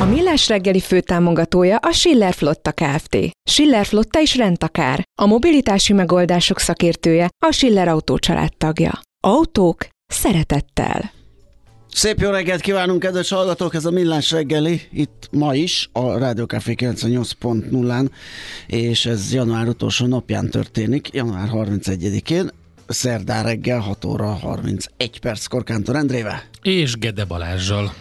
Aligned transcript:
A 0.00 0.04
Millás 0.04 0.48
reggeli 0.48 0.80
főtámogatója 0.80 1.76
a 1.76 1.92
Schiller 1.92 2.34
Flotta 2.34 2.72
Kft. 2.72 3.16
Schiller 3.50 3.86
Flotta 3.86 4.20
is 4.20 4.36
rendtakár. 4.36 5.02
A 5.22 5.26
mobilitási 5.26 5.92
megoldások 5.92 6.58
szakértője 6.58 7.28
a 7.46 7.52
Schiller 7.52 7.88
Autó 7.88 8.18
tagja. 8.58 9.00
Autók 9.26 9.86
szeretettel. 10.06 11.12
Szép 11.94 12.20
jó 12.20 12.30
reggelt 12.30 12.60
kívánunk, 12.60 13.00
kedves 13.00 13.28
hallgatók! 13.28 13.74
Ez 13.74 13.84
a 13.84 13.90
Millás 13.90 14.30
reggeli, 14.30 14.80
itt 14.92 15.28
ma 15.30 15.54
is, 15.54 15.88
a 15.92 16.18
Rádió 16.18 16.44
Café 16.44 16.74
98.0-án, 16.78 18.10
és 18.66 19.06
ez 19.06 19.32
január 19.32 19.68
utolsó 19.68 20.06
napján 20.06 20.50
történik, 20.50 21.08
január 21.12 21.48
31-én, 21.52 22.50
szerdán 22.86 23.44
reggel 23.44 23.78
6 23.78 24.04
óra 24.04 24.26
31 24.26 25.20
perc 25.20 25.46
Korkántor 25.46 25.96
Endrével. 25.96 26.42
És 26.62 26.96
Gede 26.96 27.24
Balázsjal. 27.24 27.92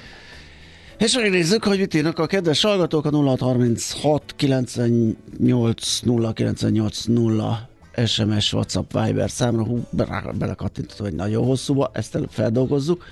És 0.97 1.15
megnézzük, 1.15 1.63
hogy 1.63 1.79
mit 1.79 1.93
írnak 1.93 2.19
a 2.19 2.25
kedves 2.25 2.61
hallgatók 2.61 3.05
a 3.05 3.09
0636 3.11 4.33
98 4.35 5.99
098 6.33 7.03
0 7.03 7.69
SMS, 8.05 8.53
WhatsApp, 8.53 8.91
Viber 8.91 9.29
számra. 9.29 9.63
Hú, 9.63 9.87
belekattintottam 10.37 11.05
egy 11.05 11.15
nagyon 11.15 11.45
hosszúba, 11.45 11.91
ezt 11.93 12.17
feldolgozzuk. 12.29 13.05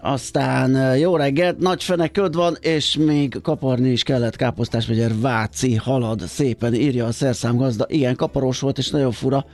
Aztán 0.00 0.96
jó 0.96 1.16
reggelt, 1.16 1.58
nagy 1.58 1.82
fene 1.82 2.08
köd 2.08 2.34
van, 2.34 2.56
és 2.60 2.96
még 2.96 3.38
kaparni 3.42 3.90
is 3.90 4.02
kellett 4.02 4.36
káposztás 4.36 4.86
megyer 4.86 5.20
Váci 5.20 5.74
halad 5.74 6.20
szépen, 6.20 6.74
írja 6.74 7.06
a 7.06 7.12
szerszám 7.12 7.56
gazda. 7.56 7.86
Igen, 7.88 8.16
kaparós 8.16 8.60
volt, 8.60 8.78
és 8.78 8.90
nagyon 8.90 9.12
fura 9.12 9.44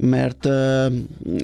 mert 0.00 0.46
uh, 0.46 0.86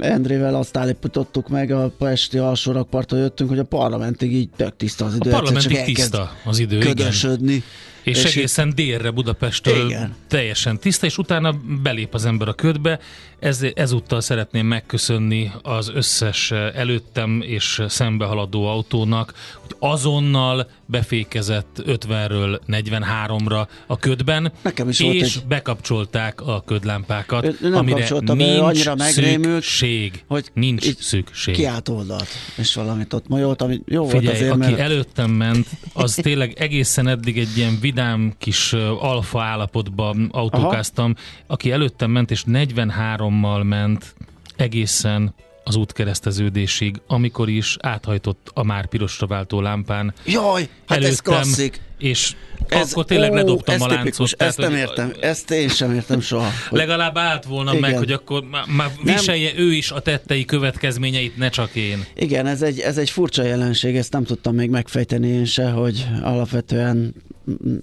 Endrével 0.01 0.55
azt 0.55 0.77
állítottuk 0.77 1.49
meg, 1.49 1.71
a 1.71 1.93
Pesti 1.99 2.39
alsó 2.39 2.73
rakparton 2.73 3.19
jöttünk, 3.19 3.51
hogy 3.51 3.59
a 3.59 3.65
parlamentig 3.65 4.33
így 4.33 4.49
tök 4.57 4.77
tiszta 4.77 5.05
az 5.05 5.15
idő. 5.15 5.31
A 5.31 5.33
parlamentig 5.33 5.83
tiszta 5.85 6.31
az 6.45 6.59
idő, 6.59 6.79
ködösödni. 6.79 7.53
Igen. 7.53 7.65
És, 8.07 8.25
és 8.25 8.37
egészen 8.37 8.69
itt... 8.69 8.75
délre 8.75 9.11
Budapesttől 9.11 9.87
igen. 9.87 10.15
teljesen 10.29 10.79
tiszta, 10.79 11.07
és 11.07 11.19
utána 11.19 11.55
belép 11.83 12.15
az 12.15 12.25
ember 12.25 12.49
a 12.49 12.53
ködbe. 12.53 12.99
Ez, 13.39 13.65
ezúttal 13.75 14.21
szeretném 14.21 14.67
megköszönni 14.67 15.51
az 15.63 15.91
összes 15.95 16.51
előttem 16.51 17.43
és 17.47 17.83
szembehaladó 17.89 18.67
autónak, 18.67 19.33
hogy 19.61 19.77
azonnal 19.79 20.71
befékezett 20.87 21.83
50-ről 21.87 22.61
43-ra 22.69 23.67
a 23.87 23.99
ködben, 23.99 24.53
Nekem 24.63 24.89
is 24.89 25.01
és 25.01 25.37
egy... 25.37 25.43
bekapcsolták 25.49 26.41
a 26.41 26.63
ködlámpákat, 26.67 27.45
ő, 27.45 27.57
nem 27.61 27.75
amire 27.75 28.09
nincs 28.21 28.61
annyira 28.61 28.95
megrémült, 28.95 29.63
szükség. 29.63 30.25
Hogy 30.29 30.51
nincs 30.55 30.99
szükség. 30.99 31.55
Kiállt 31.55 31.89
oldalt, 31.89 32.29
és 32.57 32.75
valamit 32.75 33.13
ott 33.13 33.29
majolt, 33.29 33.63
ami 33.63 33.81
jó 33.87 34.05
Figyelj, 34.05 34.25
volt 34.25 34.37
azért, 34.37 34.51
aki 34.51 34.59
mert... 34.59 34.79
előttem 34.79 35.31
ment, 35.31 35.67
az 35.93 36.15
tényleg 36.15 36.53
egészen 36.59 37.09
eddig 37.09 37.39
egy 37.39 37.57
ilyen 37.57 37.79
vidám 37.97 38.33
kis 38.39 38.73
alfa 39.01 39.43
állapotban 39.43 40.29
autókáztam, 40.33 41.15
Aha. 41.17 41.45
aki 41.47 41.71
előttem 41.71 42.11
ment, 42.11 42.31
és 42.31 42.45
43-mal 42.47 43.63
ment 43.63 44.15
egészen 44.57 45.35
az 45.65 45.77
útkereszteződésig, 45.77 47.01
amikor 47.07 47.49
is 47.49 47.77
áthajtott 47.81 48.51
a 48.55 48.65
már 48.65 48.87
pirosra 48.87 49.27
váltó 49.27 49.61
lámpán. 49.61 50.15
Jaj, 50.25 50.69
hát 50.87 50.99
előttem, 50.99 51.11
ez 51.11 51.21
klasszik. 51.21 51.81
És 51.99 52.35
ez, 52.69 52.91
akkor 52.93 53.05
tényleg 53.05 53.31
ó, 53.31 53.35
ledobtam 53.35 53.81
a 53.81 53.87
láncot. 53.87 54.05
Tipikus, 54.05 54.33
ezt 54.33 54.59
nem 54.59 54.75
értem, 54.75 55.13
ezt 55.21 55.51
én 55.51 55.69
sem 55.69 55.95
értem 55.95 56.21
soha. 56.21 56.49
Hogy... 56.69 56.79
Legalább 56.79 57.17
állt 57.17 57.45
volna 57.45 57.71
igen. 57.75 57.91
meg, 57.91 57.99
hogy 57.99 58.13
akkor 58.13 58.45
már 58.67 58.91
viselje 59.03 59.53
nem. 59.53 59.63
ő 59.63 59.73
is 59.73 59.91
a 59.91 60.01
tettei 60.01 60.45
következményeit, 60.45 61.37
ne 61.37 61.49
csak 61.49 61.75
én. 61.75 62.05
Igen, 62.15 62.47
ez 62.47 62.63
egy, 62.63 62.81
ez 62.81 62.99
egy 62.99 63.11
furcsa 63.11 63.43
jelenség, 63.43 63.97
ezt 63.97 64.13
nem 64.13 64.25
tudtam 64.25 64.55
még 64.55 64.71
megfejteni 64.71 65.29
én 65.29 65.45
se, 65.45 65.71
hogy 65.71 66.07
alapvetően 66.23 67.15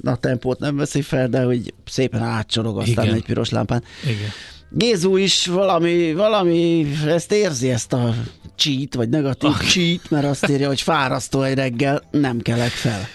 a 0.03 0.15
tempót 0.15 0.59
nem 0.59 0.75
veszi 0.75 1.01
fel, 1.01 1.27
de 1.27 1.43
hogy 1.43 1.73
szépen 1.85 2.21
átcsorog 2.21 2.77
aztán 2.77 3.05
Igen. 3.05 3.17
egy 3.17 3.25
piros 3.25 3.49
lámpán. 3.49 3.83
Igen. 4.03 4.29
Gézu 4.69 5.15
is 5.15 5.47
valami, 5.47 6.13
valami, 6.13 6.87
ezt 7.07 7.31
érzi, 7.31 7.69
ezt 7.69 7.93
a 7.93 8.15
cheat, 8.55 8.93
vagy 8.95 9.09
negatív 9.09 9.49
oh. 9.49 9.59
cheat, 9.59 10.09
mert 10.09 10.25
azt 10.25 10.49
írja, 10.49 10.67
hogy 10.67 10.81
fárasztó 10.81 11.41
egy 11.41 11.55
reggel, 11.55 12.03
nem 12.11 12.39
kelek 12.39 12.69
fel. 12.69 13.07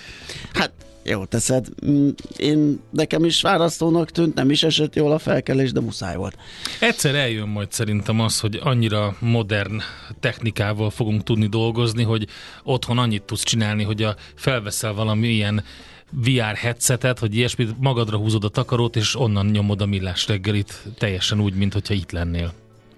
Hát 0.52 0.72
jó 1.08 1.24
teszed. 1.24 1.66
Mm, 1.86 2.08
én 2.36 2.80
nekem 2.90 3.24
is 3.24 3.40
fárasztónak 3.40 4.10
tűnt, 4.10 4.34
nem 4.34 4.50
is 4.50 4.62
esett 4.62 4.94
jól 4.94 5.12
a 5.12 5.18
felkelés, 5.18 5.72
de 5.72 5.80
muszáj 5.80 6.16
volt. 6.16 6.36
Egyszer 6.80 7.14
eljön 7.14 7.48
majd 7.48 7.72
szerintem 7.72 8.20
az, 8.20 8.40
hogy 8.40 8.58
annyira 8.62 9.16
modern 9.20 9.80
technikával 10.20 10.90
fogunk 10.90 11.22
tudni 11.22 11.46
dolgozni, 11.46 12.02
hogy 12.02 12.26
otthon 12.62 12.98
annyit 12.98 13.22
tudsz 13.22 13.42
csinálni, 13.42 13.82
hogy 13.82 14.02
a 14.02 14.16
felveszel 14.34 14.92
valami 14.92 15.28
ilyen 15.28 15.64
VR 16.10 16.56
headsetet, 16.56 17.18
hogy 17.18 17.34
ilyesmit, 17.34 17.80
magadra 17.80 18.16
húzod 18.16 18.44
a 18.44 18.48
takarót, 18.48 18.96
és 18.96 19.16
onnan 19.16 19.46
nyomod 19.46 19.80
a 19.80 19.86
millás 19.86 20.26
reggelit 20.26 20.82
teljesen 20.98 21.40
úgy, 21.40 21.54
mint 21.54 21.72
hogyha 21.72 21.94
itt 21.94 22.10
lennél. 22.10 22.52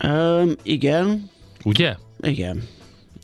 Um, 0.05 0.53
igen. 0.63 1.31
Ugye? 1.65 1.97
Igen. 2.21 2.63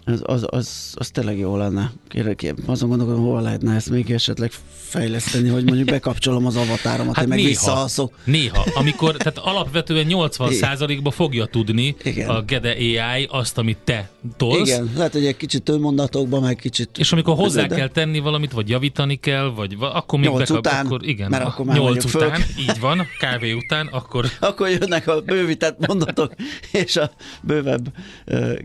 Az, 0.09 0.23
az, 0.25 0.47
az, 0.47 0.95
az 0.95 1.11
tényleg 1.11 1.39
jó 1.39 1.57
lenne. 1.57 1.93
Kérlek, 2.09 2.55
azon 2.67 2.89
gondolkodom, 2.89 3.23
hova 3.23 3.41
lehetne 3.41 3.75
ezt 3.75 3.91
még 3.91 4.11
esetleg 4.11 4.51
fejleszteni, 4.73 5.49
hogy 5.49 5.65
mondjuk 5.65 5.89
bekapcsolom 5.89 6.47
az 6.47 6.57
avatáromat, 6.57 7.15
hát 7.15 7.25
én 7.25 7.29
meg 7.29 7.39
visszaalszok. 7.39 8.19
Néha, 8.25 8.67
amikor, 8.75 9.17
tehát 9.17 9.39
alapvetően 9.39 10.07
80%-ba 10.09 11.11
fogja 11.11 11.45
tudni 11.45 11.97
Igen. 12.03 12.29
a 12.29 12.43
Gede 12.43 12.71
AI 12.71 13.29
azt, 13.31 13.59
amit 13.59 13.79
te 13.85 14.11
tolsz. 14.37 14.69
Igen, 14.69 14.91
lehet, 14.97 15.13
hogy 15.13 15.27
egy 15.27 15.37
kicsit 15.37 15.79
mondatokban, 15.79 16.43
meg 16.43 16.57
kicsit... 16.57 16.99
És 16.99 17.13
amikor 17.13 17.37
hozzá 17.37 17.67
de... 17.67 17.75
kell 17.75 17.89
tenni 17.89 18.19
valamit, 18.19 18.53
vagy 18.53 18.69
javítani 18.69 19.17
kell, 19.17 19.53
vagy 19.57 19.77
akkor 19.79 20.19
még 20.19 20.33
bekap, 20.33 20.57
után, 20.57 20.87
akkor 20.87 21.07
igen, 21.07 21.31
mert 21.31 21.45
akkor 21.45 21.65
már 21.65 21.77
8 21.77 22.15
után, 22.15 22.41
föl. 22.41 22.63
így 22.63 22.81
van, 22.81 23.07
kávé 23.19 23.53
után, 23.53 23.87
akkor... 23.87 24.27
akkor 24.41 24.69
jönnek 24.69 25.09
a 25.09 25.21
bővített 25.21 25.87
mondatok, 25.87 26.33
és 26.73 26.97
a 26.97 27.11
bővebb 27.43 27.93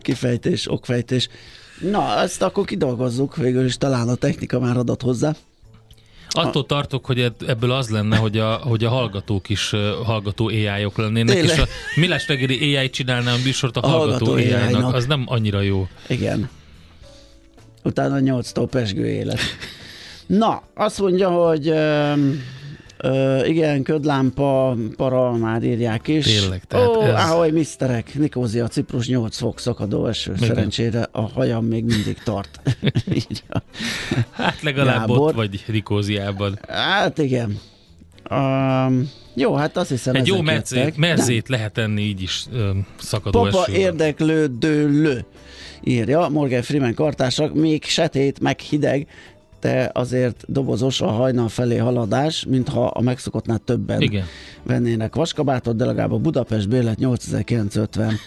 kifejtés, 0.00 0.70
okfejtés. 0.70 1.28
Na, 1.90 2.20
ezt 2.20 2.42
akkor 2.42 2.64
kidolgozzuk, 2.64 3.36
végül 3.36 3.64
is 3.64 3.76
talán 3.76 4.08
a 4.08 4.14
technika 4.14 4.60
már 4.60 4.76
adott 4.76 5.02
hozzá. 5.02 5.34
Attól 6.34 6.66
tartok, 6.66 7.06
hogy 7.06 7.32
ebből 7.46 7.72
az 7.72 7.88
lenne, 7.88 8.16
hogy 8.16 8.38
a, 8.38 8.52
hogy 8.54 8.84
a 8.84 8.88
hallgatók 8.88 9.48
is 9.48 9.70
hallgató 10.04 10.46
AI-ok 10.46 10.96
lennének, 10.96 11.34
Tényleg? 11.34 11.56
és 11.56 11.62
a 11.62 11.66
Millás 11.94 12.28
reggeli 12.28 12.76
AI 12.76 12.90
csinálná 12.90 13.32
a 13.32 13.36
műsort 13.44 13.76
a, 13.76 13.80
a 13.82 13.86
hallgató, 13.88 14.26
hallgató 14.26 14.56
AI-nak. 14.56 14.94
Az 14.94 15.06
nem 15.06 15.24
annyira 15.26 15.60
jó. 15.60 15.88
Igen. 16.06 16.50
Utána 17.82 18.16
8-tól 18.20 18.66
pesgő 18.70 19.06
élet. 19.06 19.40
Na, 20.26 20.62
azt 20.74 20.98
mondja, 21.00 21.30
hogy 21.30 21.72
Ö, 23.04 23.44
igen, 23.44 23.82
ködlámpa, 23.82 24.76
para, 24.96 25.32
már 25.32 25.62
írják 25.62 26.08
is. 26.08 26.40
Tényleg, 26.40 26.64
tehát 26.64 26.86
Ó, 26.86 27.00
ez- 27.02 27.30
ahogy 27.30 27.52
miszterek, 27.52 28.14
Nikózia, 28.14 28.66
Ciprus 28.68 29.08
8 29.08 29.36
fok 29.36 29.58
szakadó 29.60 30.06
eső. 30.06 30.32
Igen. 30.36 30.48
Szerencsére 30.48 31.08
a 31.12 31.20
hajam 31.20 31.64
még 31.64 31.84
mindig 31.84 32.18
tart. 32.24 32.60
Hát 34.30 34.62
legalább 34.62 34.98
Gábor. 34.98 35.18
ott 35.18 35.34
vagy 35.34 35.64
Rikóziában. 35.66 36.58
hát 36.68 37.18
igen. 37.18 37.58
Um, 38.30 39.10
jó, 39.34 39.54
hát 39.54 39.76
azt 39.76 39.88
hiszem 39.88 40.14
Egy 40.14 40.26
jó 40.26 40.40
merzét, 40.40 40.96
merzét 40.96 41.48
lehet 41.48 41.78
enni 41.78 42.02
így 42.02 42.22
is 42.22 42.44
ö, 42.52 42.70
szakadó 42.98 43.42
Papa 43.42 43.62
esővel. 43.62 43.80
érdeklődő 43.80 45.24
írja, 45.84 46.28
Morgan 46.28 46.62
Freeman 46.62 46.94
kartársak, 46.94 47.54
még 47.54 47.84
setét, 47.84 48.40
meg 48.40 48.58
hideg, 48.60 49.06
de 49.62 49.90
azért 49.92 50.44
dobozos 50.48 51.00
a 51.00 51.06
hajnal 51.10 51.48
felé 51.48 51.76
haladás, 51.76 52.44
mintha 52.48 52.86
a 52.86 53.00
megszokottnál 53.00 53.58
többen 53.58 54.00
Igen. 54.00 54.24
vennének 54.62 55.14
vaskabátot, 55.14 55.76
de 55.76 55.84
legalább 55.84 56.12
a 56.12 56.18
Budapest 56.18 56.68
bérlet 56.68 56.98
8950. 56.98 58.18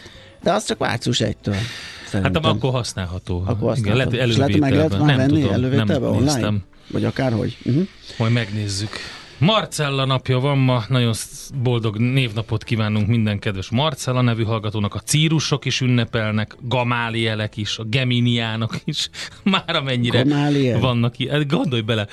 De 0.44 0.52
az 0.54 0.66
csak 0.66 0.78
március 0.78 1.22
1-től. 1.24 1.54
Hát 1.54 2.08
Szerintem. 2.08 2.42
nem, 2.42 2.52
akkor 2.52 2.72
használható. 2.72 3.44
akkor 3.46 3.78
Igen, 3.78 3.96
lehet. 3.96 4.14
És 4.14 4.38
lehet, 4.38 4.58
meg 4.58 4.72
lehet 4.74 4.94
elővételben. 4.94 5.00
már 5.06 5.18
Nem 5.18 5.28
venni 5.28 5.40
tudom, 5.42 5.54
elővételben 5.54 6.02
nem 6.02 6.12
online? 6.12 6.34
néztem. 6.34 6.64
Vagy 6.92 7.04
akárhogy. 7.06 7.58
Uh-huh. 7.66 7.88
Majd 8.18 8.32
megnézzük. 8.32 8.90
Marcella 9.38 10.06
napja 10.06 10.40
van 10.40 10.58
ma, 10.58 10.84
nagyon 10.90 11.14
boldog 11.64 11.98
névnapot 11.98 12.64
kívánunk 12.64 13.08
minden 13.08 13.40
kedves 13.40 13.70
Marcella 13.70 14.22
nevű 14.22 14.44
hallgatónak, 14.44 14.96
a 14.96 15.00
círusok 15.00 15.66
is 15.66 15.82
ünnepelnek, 15.82 16.56
gamálielek 16.62 17.58
is, 17.58 17.78
a 17.78 17.84
geminiánok 17.84 18.76
is, 18.84 19.10
már 19.44 19.76
amennyire 19.76 20.22
Gamáliel? 20.22 20.80
vannak 20.80 21.20
ilyen. 21.20 21.36
Hát 21.36 21.48
Gondolj 21.48 21.82
bele, 21.82 22.08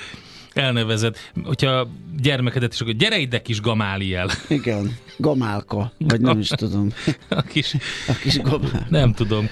elnevezed, 0.53 1.17
hogyha 1.43 1.87
gyermekedet 2.21 2.73
is, 2.73 2.81
akkor 2.81 2.93
gyere 2.93 3.17
ide 3.17 3.41
kis 3.41 3.61
gamáliel. 3.61 4.29
Igen, 4.47 4.95
gamálka, 5.17 5.91
vagy 5.97 6.21
nem 6.21 6.39
is 6.39 6.47
tudom. 6.47 6.89
A 7.29 7.41
kis, 7.41 7.73
A 8.07 8.13
kis 8.21 8.37
gamál. 8.41 8.87
nem 8.89 9.13
tudom, 9.13 9.49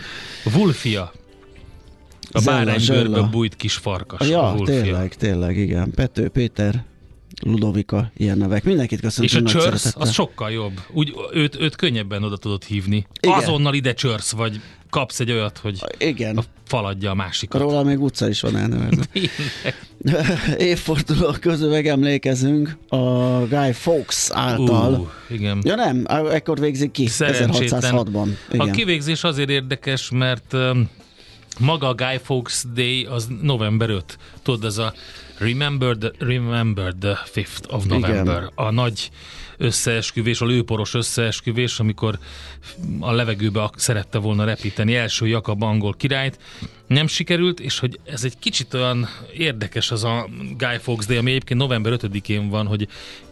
Vulfia. 0.54 1.12
A 2.32 2.42
báránybőrbe 2.46 3.22
bújt 3.22 3.56
kis 3.56 3.74
farkas. 3.74 4.30
Ja, 4.30 4.56
tényleg, 4.64 5.16
tényleg, 5.16 5.58
igen. 5.58 5.92
Pető, 5.92 6.30
Péter, 6.30 6.84
Ludovika, 7.44 8.12
ilyen 8.18 8.38
nevek. 8.38 8.64
Mindenkit 8.64 8.98
És 8.98 9.04
köszöntünk 9.04 9.48
a 9.48 9.50
csörsz, 9.50 9.96
az 9.98 10.12
sokkal 10.12 10.52
jobb. 10.52 10.80
Úgy, 10.94 11.14
őt, 11.34 11.60
őt 11.60 11.76
könnyebben 11.76 12.24
oda 12.24 12.38
tudod 12.38 12.64
hívni. 12.64 13.06
Igen. 13.22 13.38
Azonnal 13.38 13.74
ide 13.74 13.94
csörsz, 13.94 14.32
vagy 14.32 14.62
kapsz 14.90 15.20
egy 15.20 15.32
olyat, 15.32 15.58
hogy 15.58 15.80
Igen, 15.98 16.38
a 16.38 16.44
faladja 16.68 17.12
a 17.12 17.14
másikat. 17.14 17.62
róla 17.62 17.84
még 17.84 18.02
utca 18.02 18.30
is 18.30 18.42
van 18.42 18.58
elnevezve. 18.58 19.04
Évforduló 20.58 21.36
közül 21.40 21.70
megemlékezünk 21.70 22.78
a 22.88 22.98
Guy 23.48 23.72
Fawkes 23.72 24.28
által. 24.30 24.94
Ú, 24.94 25.10
igen. 25.30 25.60
Ja 25.64 25.76
nem, 25.76 26.06
ekkor 26.32 26.60
végzik 26.60 26.92
ki, 26.92 27.08
Szerencsétlen. 27.08 27.82
1606-ban. 27.84 28.28
A 28.58 28.66
kivégzés 28.66 29.24
azért 29.24 29.50
érdekes, 29.50 30.10
mert 30.10 30.56
maga 31.60 31.88
a 31.88 31.94
Guy 31.94 32.20
Fawkes 32.24 32.64
Day 32.74 33.06
az 33.06 33.28
november 33.42 33.90
5. 33.90 34.18
Tudod, 34.44 34.64
ez 34.64 34.78
a 34.78 34.94
Remember 35.38 35.98
the, 35.98 36.12
remember 36.20 36.94
the 36.94 37.18
5th 37.34 37.70
of 37.70 37.86
November. 37.86 38.38
Igen. 38.38 38.52
A 38.56 38.72
nagy 38.72 39.12
összeesküvés, 39.58 40.42
a 40.42 40.46
lőporos 40.46 40.94
összeesküvés, 40.94 41.80
amikor 41.80 42.20
a 43.00 43.12
levegőbe 43.12 43.70
szerette 43.76 44.18
volna 44.18 44.44
repíteni 44.44 44.96
első 44.96 45.28
Jakab 45.28 45.64
angol 45.64 45.94
királyt. 45.94 46.40
Nem 46.92 47.08
sikerült, 47.08 47.60
és 47.60 47.80
hogy 47.80 48.00
ez 48.04 48.24
egy 48.24 48.40
kicsit 48.40 48.74
olyan 48.74 49.08
érdekes 49.38 49.92
az 49.92 50.04
a 50.04 50.30
Guy 50.58 50.78
Fawkes 50.80 51.06
Day, 51.06 51.18
ami 51.18 51.30
egyébként 51.30 51.60
november 51.60 51.94
5-én 51.96 52.50
van, 52.50 52.68
hogy 52.68 52.88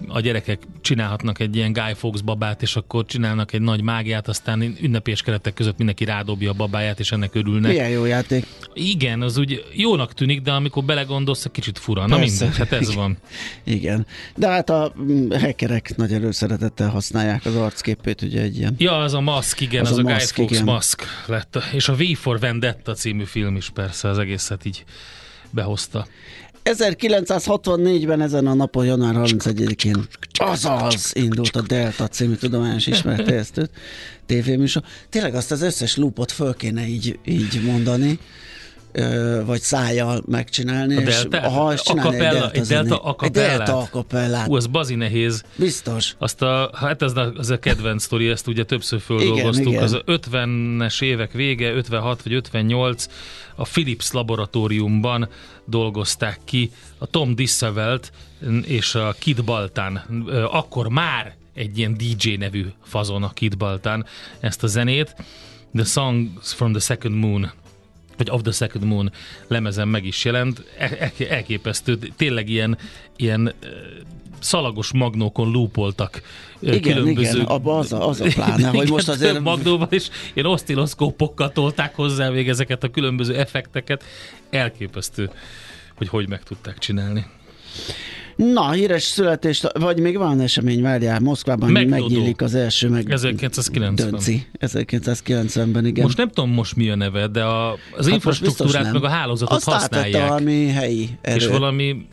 a 0.08 0.20
gyerekek 0.20 0.62
csinálhatnak 0.82 1.40
egy 1.40 1.56
ilyen 1.56 1.72
Guy 1.72 1.94
Fawkes 1.96 2.22
babát, 2.22 2.62
és 2.62 2.76
akkor 2.76 3.06
csinálnak 3.06 3.54
egy 3.54 3.62
nagy 3.62 3.82
mágiát, 3.82 4.28
aztán 4.28 4.76
ünnepés 4.82 5.22
keretek 5.22 5.54
között 5.54 5.78
mindenki 5.78 6.06
rádobja 6.06 6.50
a 6.50 6.54
babáját, 6.54 7.00
és 7.00 7.12
ennek 7.12 7.36
örülnek. 7.36 7.72
Milyen 7.72 7.90
jó 7.90 8.06
játék. 8.06 8.46
Igen, 8.74 9.22
az 9.22 9.38
úgy 9.38 9.66
jónak 9.74 10.14
tűnik, 10.14 10.42
de 10.42 10.52
amikor 10.52 10.84
belegondolsz, 10.84 11.46
egy 11.46 11.52
kicsit 11.52 11.80
fura. 11.80 12.08
Na 12.08 12.18
Persze. 12.18 12.46
mindegy, 12.46 12.58
hát 12.58 12.72
ez 12.72 12.94
van. 12.94 13.18
Igen. 13.64 14.06
De 14.36 14.48
hát 14.48 14.70
a 14.70 14.94
hackerek 15.30 15.96
nagy 15.96 16.14
előszeretettel 16.14 16.90
használják 16.90 17.46
az 17.46 17.56
arcképét, 17.56 18.22
ugye 18.22 18.42
egy 18.42 18.58
ilyen. 18.58 18.76
Ja, 18.78 18.98
az 18.98 19.14
a 19.14 19.22
maszk, 19.22 19.62
igen, 19.62 19.86
Az 19.86 19.92
az, 19.92 19.98
a 19.98 20.02
a, 20.02 20.04
Guy 20.04 20.14
maszk, 20.14 20.36
Fawkes 20.36 20.58
igen. 20.58 20.74
maszk 20.74 21.04
lett. 21.26 21.58
És 21.74 21.90
a 21.90 21.96
V 21.96 22.04
for 22.14 22.40
Vendetta 22.40 22.94
című 22.94 23.24
film 23.24 23.49
is 23.56 23.70
persze 23.70 24.10
az 24.10 24.18
egészet 24.18 24.66
így 24.66 24.84
behozta. 25.50 26.08
1964-ben 26.64 28.22
ezen 28.22 28.48
a 28.48 28.54
napon, 28.54 28.86
január 28.86 29.16
31-én 29.18 30.08
azaz 30.32 31.12
indult 31.16 31.56
a 31.56 31.62
Delta 31.62 32.08
című 32.08 32.34
tudományos 32.34 32.88
ismertejesztő 32.88 33.70
tévéműsor. 34.26 34.84
Tényleg 35.10 35.36
azt 35.36 35.52
az 35.52 35.62
összes 35.62 35.96
loopot 35.96 36.32
föl 36.32 36.56
kéne 36.56 36.88
így, 36.88 37.20
így 37.26 37.62
mondani, 37.64 38.20
vagy 39.46 39.62
szájjal 39.62 40.24
megcsinálni, 40.28 40.96
A 40.96 41.00
és 41.00 41.06
deltát? 41.14 41.52
ha 41.52 41.74
és 41.74 41.82
csinálni 41.82 42.16
egy 42.16 42.22
Acapella- 42.22 42.40
delta, 42.52 42.60
egy 42.60 42.68
delta. 42.68 42.96
Egy 42.96 43.02
acapellát? 43.04 43.58
delta 43.58 43.78
akapellát. 43.78 44.46
Hú, 44.46 44.56
az 44.56 44.68
bazi 44.68 44.96
nehéz. 44.96 45.44
Biztos. 45.56 46.16
Azt 46.18 46.42
a, 46.42 46.70
hát 46.74 47.02
ez 47.02 47.18
a, 47.18 47.32
az 47.38 47.50
a 47.50 47.60
kedvenc 47.60 48.04
sztori, 48.04 48.28
ezt 48.28 48.48
ugye 48.48 48.64
többször 48.64 49.00
földolgoztuk. 49.00 49.56
Igen, 49.68 49.68
igen. 49.72 49.84
Az 49.84 49.94
a 49.94 50.04
50-es 50.06 51.02
évek 51.04 51.32
vége, 51.32 51.72
56 51.74 52.24
vagy 52.24 52.34
58, 52.34 53.08
a 53.56 53.64
Philips 53.64 54.12
laboratóriumban 54.12 55.30
dolgozták 55.66 56.40
ki 56.46 56.72
a 56.98 57.06
Tom 57.06 57.36
Dissevelt 57.36 58.12
és 58.66 58.96
a 58.96 59.16
Kid 59.20 59.44
Baltán. 59.44 60.04
Akkor 60.52 60.88
már 60.88 61.36
egy 61.54 61.78
ilyen 61.78 61.98
DJ 61.98 62.36
nevű 62.36 62.66
fazon 62.84 63.24
a 63.24 63.30
Kid 63.34 63.58
Baltán 63.58 64.06
ezt 64.40 64.64
a 64.64 64.68
zenét. 64.68 65.16
The 65.76 65.84
Songs 65.84 66.54
from 66.54 66.72
the 66.72 66.82
Second 66.82 67.16
Moon 67.16 67.52
vagy 68.20 68.30
Of 68.30 68.42
the 68.42 68.52
Second 68.52 68.86
Moon 68.86 69.12
lemezen 69.48 69.88
meg 69.88 70.06
is 70.06 70.26
jelent. 70.26 70.64
El- 70.78 70.98
el- 70.98 71.28
elképesztő, 71.30 71.98
tényleg 72.18 72.50
ilyen, 72.50 72.78
ilyen 73.16 73.54
szalagos 74.40 74.92
magnókon 74.94 75.52
lúpoltak 75.52 76.22
Igen, 76.60 76.82
különböző... 76.82 77.36
igen, 77.38 77.46
abba 77.46 77.78
az 77.78 77.94
a- 77.94 78.08
az 78.08 78.22
a 78.22 78.26
pláne, 78.34 78.68
hogy 78.70 78.76
Igen, 78.76 78.88
most 78.88 79.10
azért- 79.10 79.34
több 79.34 79.44
magnóval 79.44 79.88
is 79.92 80.10
ilyen 80.34 80.48
osztiloszkópokkal 80.48 81.52
tolták 81.52 81.96
hozzá 81.96 82.30
még 82.30 82.50
ezeket 82.50 82.84
a 82.84 82.90
különböző 82.90 83.36
effekteket. 83.36 84.04
Elképesztő, 84.50 85.30
hogy 85.96 86.08
hogy 86.08 86.28
meg 86.30 86.44
tudták 86.44 86.78
csinálni. 86.78 87.26
Na, 88.46 88.72
híres 88.72 89.04
születés, 89.04 89.64
vagy 89.80 90.00
még 90.00 90.18
van 90.18 90.40
esemény, 90.40 90.82
várjál, 90.82 91.20
Moszkvában 91.20 91.72
Megdodó. 91.72 92.02
megnyílik 92.08 92.42
az 92.42 92.56
első 92.56 92.90
meg 92.90 93.12
1990. 93.12 94.10
Dönci. 94.10 94.46
1990-ben, 94.60 95.86
igen. 95.86 96.04
Most 96.04 96.18
nem 96.18 96.28
tudom 96.30 96.50
most 96.52 96.76
mi 96.76 96.90
a 96.90 96.96
neve, 96.96 97.28
de 97.28 97.44
a, 97.44 97.72
az 97.72 98.06
Hát 98.06 98.14
infrastruktúrát 98.14 98.94
meg 98.94 99.04
a 99.04 99.08
hálózatot 99.08 99.56
Azt 99.56 99.70
használják. 99.70 100.28
valami 100.28 100.68
helyi 100.68 101.10
erő. 101.22 101.36
és 101.36 101.48
valami 101.48 102.06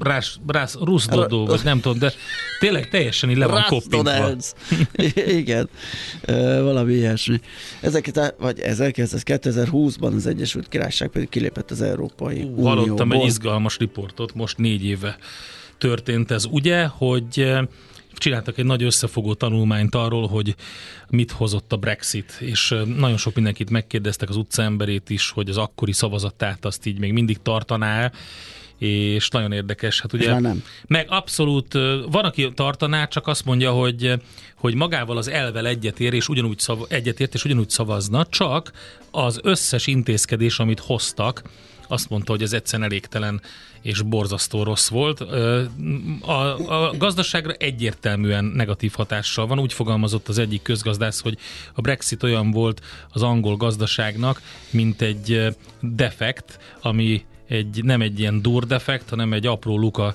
rás, 0.00 0.38
rás, 0.46 0.74
ruszdodó, 0.74 1.46
vagy 1.46 1.60
nem 1.64 1.80
tudom, 1.80 1.98
de 1.98 2.12
tényleg 2.58 2.88
teljesen 2.88 3.30
így 3.30 3.36
le 3.36 3.46
van 3.46 3.64
koppintva. 3.68 4.36
Igen, 5.40 5.68
valami 6.62 6.92
ilyesmi. 6.92 7.40
Ezeket, 7.80 8.34
vagy 8.38 8.60
1920-ban 8.62 10.14
az 10.14 10.26
Egyesült 10.26 10.68
Királyság 10.68 11.08
pedig 11.08 11.28
kilépett 11.28 11.70
az 11.70 11.82
Európai 11.82 12.50
Hallottam 12.56 12.94
egy 12.94 13.00
Unióból. 13.00 13.26
izgalmas 13.26 13.76
riportot, 13.76 14.34
most 14.34 14.58
négy 14.58 14.84
éve 14.84 15.18
történt 15.78 16.30
ez, 16.30 16.44
ugye, 16.50 16.86
hogy 16.86 17.52
csináltak 18.20 18.58
egy 18.58 18.64
nagy 18.64 18.82
összefogó 18.82 19.34
tanulmányt 19.34 19.94
arról, 19.94 20.26
hogy 20.26 20.54
mit 21.08 21.30
hozott 21.30 21.72
a 21.72 21.76
Brexit, 21.76 22.36
és 22.40 22.74
nagyon 22.96 23.16
sok 23.16 23.34
mindenkit 23.34 23.70
megkérdeztek 23.70 24.28
az 24.28 24.36
utcaemberét 24.36 25.10
is, 25.10 25.30
hogy 25.30 25.48
az 25.48 25.56
akkori 25.56 25.92
szavazatát 25.92 26.64
azt 26.64 26.86
így 26.86 26.98
még 26.98 27.12
mindig 27.12 27.42
tartaná 27.42 28.10
és 28.80 29.28
nagyon 29.28 29.52
érdekes. 29.52 30.00
Hát 30.00 30.12
ugye, 30.12 30.38
nem. 30.38 30.62
meg 30.86 31.06
abszolút, 31.08 31.72
van, 32.10 32.24
aki 32.24 32.52
tartaná, 32.54 33.06
csak 33.06 33.26
azt 33.26 33.44
mondja, 33.44 33.72
hogy, 33.72 34.12
hogy 34.54 34.74
magával 34.74 35.16
az 35.16 35.28
elvel 35.28 35.66
egyetér, 35.66 36.12
és 36.12 36.28
ugyanúgy 36.28 36.58
szav, 36.58 36.78
egyetért, 36.88 37.34
és 37.34 37.44
ugyanúgy 37.44 37.70
szavazna, 37.70 38.26
csak 38.26 38.72
az 39.10 39.40
összes 39.42 39.86
intézkedés, 39.86 40.58
amit 40.58 40.80
hoztak, 40.80 41.42
azt 41.88 42.08
mondta, 42.08 42.32
hogy 42.32 42.42
ez 42.42 42.52
egyszerűen 42.52 42.88
elégtelen 42.88 43.40
és 43.82 44.02
borzasztó 44.02 44.62
rossz 44.62 44.88
volt. 44.88 45.20
A, 46.20 46.86
a 46.86 46.96
gazdaságra 46.96 47.52
egyértelműen 47.52 48.44
negatív 48.44 48.92
hatással 48.92 49.46
van. 49.46 49.58
Úgy 49.58 49.72
fogalmazott 49.72 50.28
az 50.28 50.38
egyik 50.38 50.62
közgazdász, 50.62 51.20
hogy 51.20 51.38
a 51.74 51.80
Brexit 51.80 52.22
olyan 52.22 52.50
volt 52.50 52.80
az 53.12 53.22
angol 53.22 53.56
gazdaságnak, 53.56 54.42
mint 54.70 55.02
egy 55.02 55.56
defekt, 55.80 56.58
ami 56.82 57.24
egy, 57.50 57.84
nem 57.84 58.00
egy 58.00 58.18
ilyen 58.18 58.42
dur 58.42 58.66
defekt, 58.66 59.08
hanem 59.08 59.32
egy 59.32 59.46
apró 59.46 59.78
luka 59.78 60.14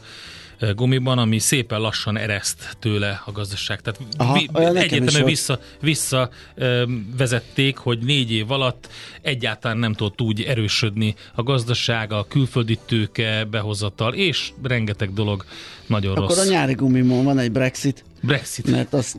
gumiban, 0.75 1.17
ami 1.17 1.39
szépen 1.39 1.79
lassan 1.79 2.17
ereszt 2.17 2.77
tőle 2.79 3.21
a 3.25 3.31
gazdaság. 3.31 3.81
Tehát 3.81 3.99
Aha, 4.17 4.33
vi, 4.33 4.49
egyértelműen 4.53 5.25
vissza, 5.25 5.59
vissza 5.81 6.29
ö, 6.55 6.83
vezették, 7.17 7.77
hogy 7.77 7.99
négy 7.99 8.31
év 8.31 8.51
alatt 8.51 8.89
egyáltalán 9.21 9.77
nem 9.77 9.93
tudott 9.93 10.21
úgy 10.21 10.41
erősödni 10.41 11.15
a 11.33 11.43
gazdaság, 11.43 12.11
a 12.11 12.25
külföldi 12.27 12.79
tőke 12.85 13.45
behozatal, 13.51 14.13
és 14.13 14.51
rengeteg 14.63 15.13
dolog 15.13 15.45
nagyon 15.85 16.15
Akkor 16.15 16.27
rossz. 16.27 16.47
a 16.47 16.49
nyári 16.49 16.73
gumimon 16.73 17.23
van 17.23 17.39
egy 17.39 17.51
Brexit, 17.51 18.03
Brexit. 18.25 18.71
mert 18.71 18.93
az, 18.93 19.15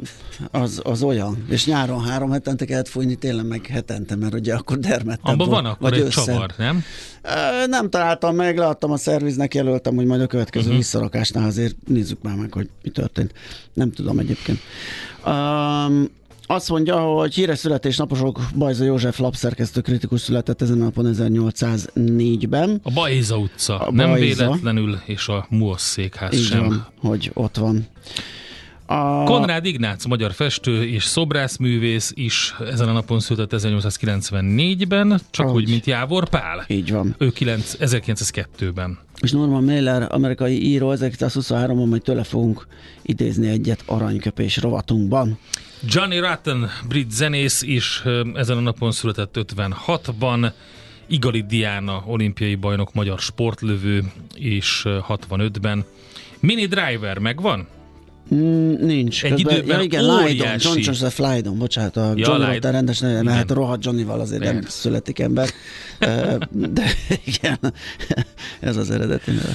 az, 0.51 0.81
az 0.85 1.03
olyan. 1.03 1.45
És 1.49 1.67
nyáron 1.67 2.05
három 2.05 2.31
hetente 2.31 2.65
kellett 2.65 2.89
fújni, 2.89 3.15
tényleg 3.15 3.47
meg 3.47 3.67
hetente, 3.67 4.17
mert 4.17 4.35
ugye 4.35 4.55
akkor 4.55 4.79
dermedtem. 4.79 5.33
Abban 5.33 5.49
van 5.49 5.65
akkor 5.65 5.93
egy 5.93 6.09
csavar, 6.09 6.51
nem? 6.57 6.85
Nem 7.67 7.91
találtam 7.91 8.35
meg, 8.35 8.59
leadtam 8.59 8.91
a 8.91 8.97
szerviznek, 8.97 9.55
jelöltem, 9.55 9.95
hogy 9.95 10.07
majd 10.07 10.21
a 10.21 10.27
következő 10.27 10.65
uh-huh. 10.65 10.81
visszarakásnál 10.81 11.47
azért 11.47 11.77
nézzük 11.87 12.23
már 12.23 12.37
meg, 12.37 12.53
hogy 12.53 12.69
mi 12.83 12.91
történt. 12.91 13.33
Nem 13.73 13.93
tudom 13.93 14.19
egyébként. 14.19 14.59
Um, 15.27 16.09
azt 16.49 16.69
mondja, 16.69 17.01
hogy 17.01 17.35
híres 17.35 17.59
születésnaposok 17.59 18.41
Bajza 18.55 18.85
József 18.85 19.19
lapszerkesztő 19.19 19.81
kritikus 19.81 20.21
született 20.21 20.63
ezen 20.63 20.81
a 20.81 20.85
napon 20.85 21.15
1804-ben. 21.17 22.81
A 22.83 22.91
Bajza 22.93 23.37
utca, 23.37 23.79
A 23.79 23.93
nem 23.93 24.09
Bajza. 24.09 24.45
véletlenül, 24.47 24.99
és 25.05 25.29
a 25.29 25.47
Muosz 25.51 25.83
székház 25.83 26.35
Így 26.35 26.45
sem. 26.45 26.69
van, 26.69 26.87
hogy 27.01 27.31
ott 27.35 27.57
van. 27.57 27.87
A... 28.87 29.25
Konrád 29.25 29.65
Ignác, 29.65 30.05
magyar 30.05 30.33
festő 30.33 30.85
és 30.85 31.05
szobrászművész 31.05 32.13
is 32.15 32.55
ezen 32.71 32.89
a 32.89 32.93
napon 32.93 33.21
született 33.21 33.61
1894-ben, 33.63 35.21
csak 35.31 35.47
Ahogy. 35.47 35.63
úgy, 35.63 35.69
mint 35.69 35.87
Jávor 35.87 36.29
Pál. 36.29 36.65
Így 36.69 36.93
van. 36.93 37.15
Ő 37.19 37.31
9, 37.31 37.77
1902-ben. 37.81 38.99
És 39.21 39.33
Norman 39.33 39.65
Mailer, 39.65 40.07
amerikai 40.11 40.65
író, 40.67 40.93
1923-ban 40.97 41.89
majd 41.89 42.03
tőle 42.03 42.25
fogunk 42.25 42.67
idézni 43.03 43.49
egyet 43.49 43.83
aranyköpés 43.87 44.57
rovatunkban. 44.57 45.39
Johnny 45.89 46.19
Rotten, 46.19 46.71
brit 46.89 47.11
zenész 47.11 47.63
is 47.63 48.03
ezen 48.35 48.57
a 48.57 48.61
napon 48.61 48.93
született 48.93 49.35
56-ban. 49.39 50.53
Igali 51.07 51.43
Diana, 51.43 52.03
olimpiai 52.07 52.55
bajnok, 52.55 52.95
magyar 52.95 53.19
sportlövő 53.19 54.05
is 54.35 54.83
ö, 54.85 54.99
65-ben. 55.09 55.85
Mini 56.41 56.67
Driver 56.67 57.19
megvan? 57.19 57.67
Mm, 58.35 58.73
nincs. 58.87 59.25
Egy 59.25 59.39
időben 59.39 59.79
ja, 59.79 59.81
igen, 59.81 60.05
Lydon, 60.05 60.57
John 60.59 60.79
Joseph 60.83 61.21
Lydon, 61.21 61.59
bocsánat, 61.59 61.97
a 61.97 62.01
Ja, 62.01 62.15
John 62.17 62.33
Lydon. 62.39 62.53
Rotter 62.53 62.73
rendes 62.73 62.99
neve, 62.99 63.13
mert 63.13 63.25
Igen. 63.25 63.37
hát 63.37 63.51
rohadt 63.51 63.85
Johnnyval 63.85 64.21
azért 64.21 64.43
nem 64.43 64.55
Persze. 64.55 64.71
születik 64.71 65.19
ember. 65.19 65.49
De 66.51 66.85
igen, 67.25 67.59
ez 68.61 68.77
az 68.77 68.91
eredeti 68.91 69.31
neve. 69.31 69.55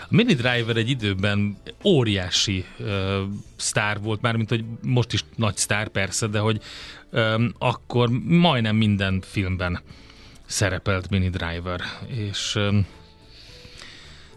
A 0.00 0.06
Mini 0.14 0.34
Driver 0.34 0.76
egy 0.76 0.90
időben 0.90 1.56
óriási 1.84 2.64
ö, 2.78 3.22
sztár 3.56 4.00
volt, 4.00 4.20
mármint 4.20 4.48
hogy 4.48 4.64
most 4.82 5.12
is 5.12 5.24
nagy 5.36 5.56
sztár 5.56 5.88
persze, 5.88 6.26
de 6.26 6.38
hogy 6.38 6.60
ö, 7.10 7.44
akkor 7.58 8.08
majdnem 8.24 8.76
minden 8.76 9.22
filmben 9.24 9.80
szerepelt 10.46 11.10
Mini 11.10 11.28
Driver, 11.30 11.80
és 12.08 12.52
ö, 12.56 12.78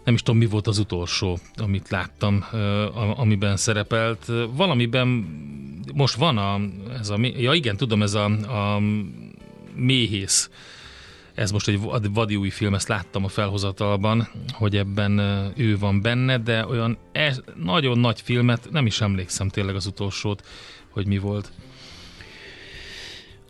nem 0.06 0.14
is 0.14 0.22
tudom, 0.22 0.40
mi 0.40 0.46
volt 0.46 0.66
az 0.66 0.78
utolsó, 0.78 1.38
amit 1.56 1.88
láttam, 1.88 2.44
amiben 3.16 3.56
szerepelt. 3.56 4.26
Valamiben 4.50 5.08
most 5.94 6.14
van 6.14 6.38
a, 6.38 6.60
ez 6.98 7.10
a, 7.10 7.18
ja 7.20 7.52
igen, 7.52 7.76
tudom, 7.76 8.02
ez 8.02 8.14
a, 8.14 8.24
a 8.24 8.80
méhész, 9.74 10.50
ez 11.34 11.50
most 11.50 11.68
egy 11.68 11.80
vad- 11.80 12.14
vadi 12.14 12.36
új 12.36 12.50
film, 12.50 12.74
ezt 12.74 12.88
láttam 12.88 13.24
a 13.24 13.28
felhozatalban, 13.28 14.28
hogy 14.52 14.76
ebben 14.76 15.18
ő 15.56 15.78
van 15.78 16.00
benne, 16.00 16.38
de 16.38 16.66
olyan 16.66 16.98
e, 17.12 17.34
nagyon 17.62 17.98
nagy 17.98 18.20
filmet, 18.20 18.68
nem 18.70 18.86
is 18.86 19.00
emlékszem 19.00 19.48
tényleg 19.48 19.74
az 19.74 19.86
utolsót, 19.86 20.46
hogy 20.90 21.06
mi 21.06 21.18
volt. 21.18 21.52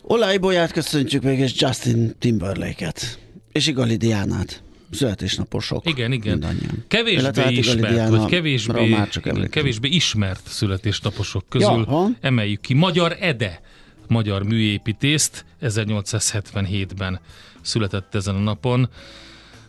Olaj 0.01 0.37
Bolyát 0.37 0.71
köszöntjük 0.71 1.23
még, 1.23 1.39
és 1.39 1.53
Justin 1.55 2.15
Timberlake-et. 2.19 3.19
És 3.51 3.67
Igali 3.67 3.95
Diánát. 3.95 4.65
Születésnaposok. 4.91 5.89
Igen, 5.89 6.11
igen. 6.11 6.31
Mindannyian. 6.31 6.83
Kevésbé 6.87 7.19
Illetve 7.19 7.41
hát 7.41 7.51
ismert, 7.51 7.93
Diánra 7.93 8.17
vagy 8.17 8.29
kevésbé, 8.29 8.89
már 8.89 9.09
csak 9.09 9.25
igen, 9.25 9.49
kevésbé 9.49 9.87
ismert 9.87 10.47
születésnaposok 10.47 11.45
közül 11.49 11.67
Jaha. 11.69 12.09
emeljük 12.21 12.61
ki. 12.61 12.73
Magyar 12.73 13.17
Ede, 13.19 13.61
magyar 14.07 14.43
műépítészt 14.43 15.45
1877-ben 15.61 17.19
született 17.61 18.15
ezen 18.15 18.35
a 18.35 18.39
napon. 18.39 18.89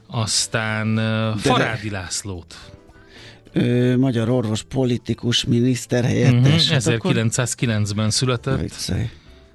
Aztán 0.07 0.97
ö, 0.97 1.33
Farádi 1.37 1.91
Lászlót, 1.91 2.55
Ö, 3.53 3.97
magyar 3.97 4.29
orvos, 4.29 4.63
politikus, 4.63 5.45
miniszter 5.45 6.05
uh-huh, 6.05 6.19
helyettes. 6.19 6.71
Hát 6.71 6.87
akkor- 6.87 7.15
1909-ben 7.17 8.11
született. 8.11 8.61
Viccelj. 8.61 9.11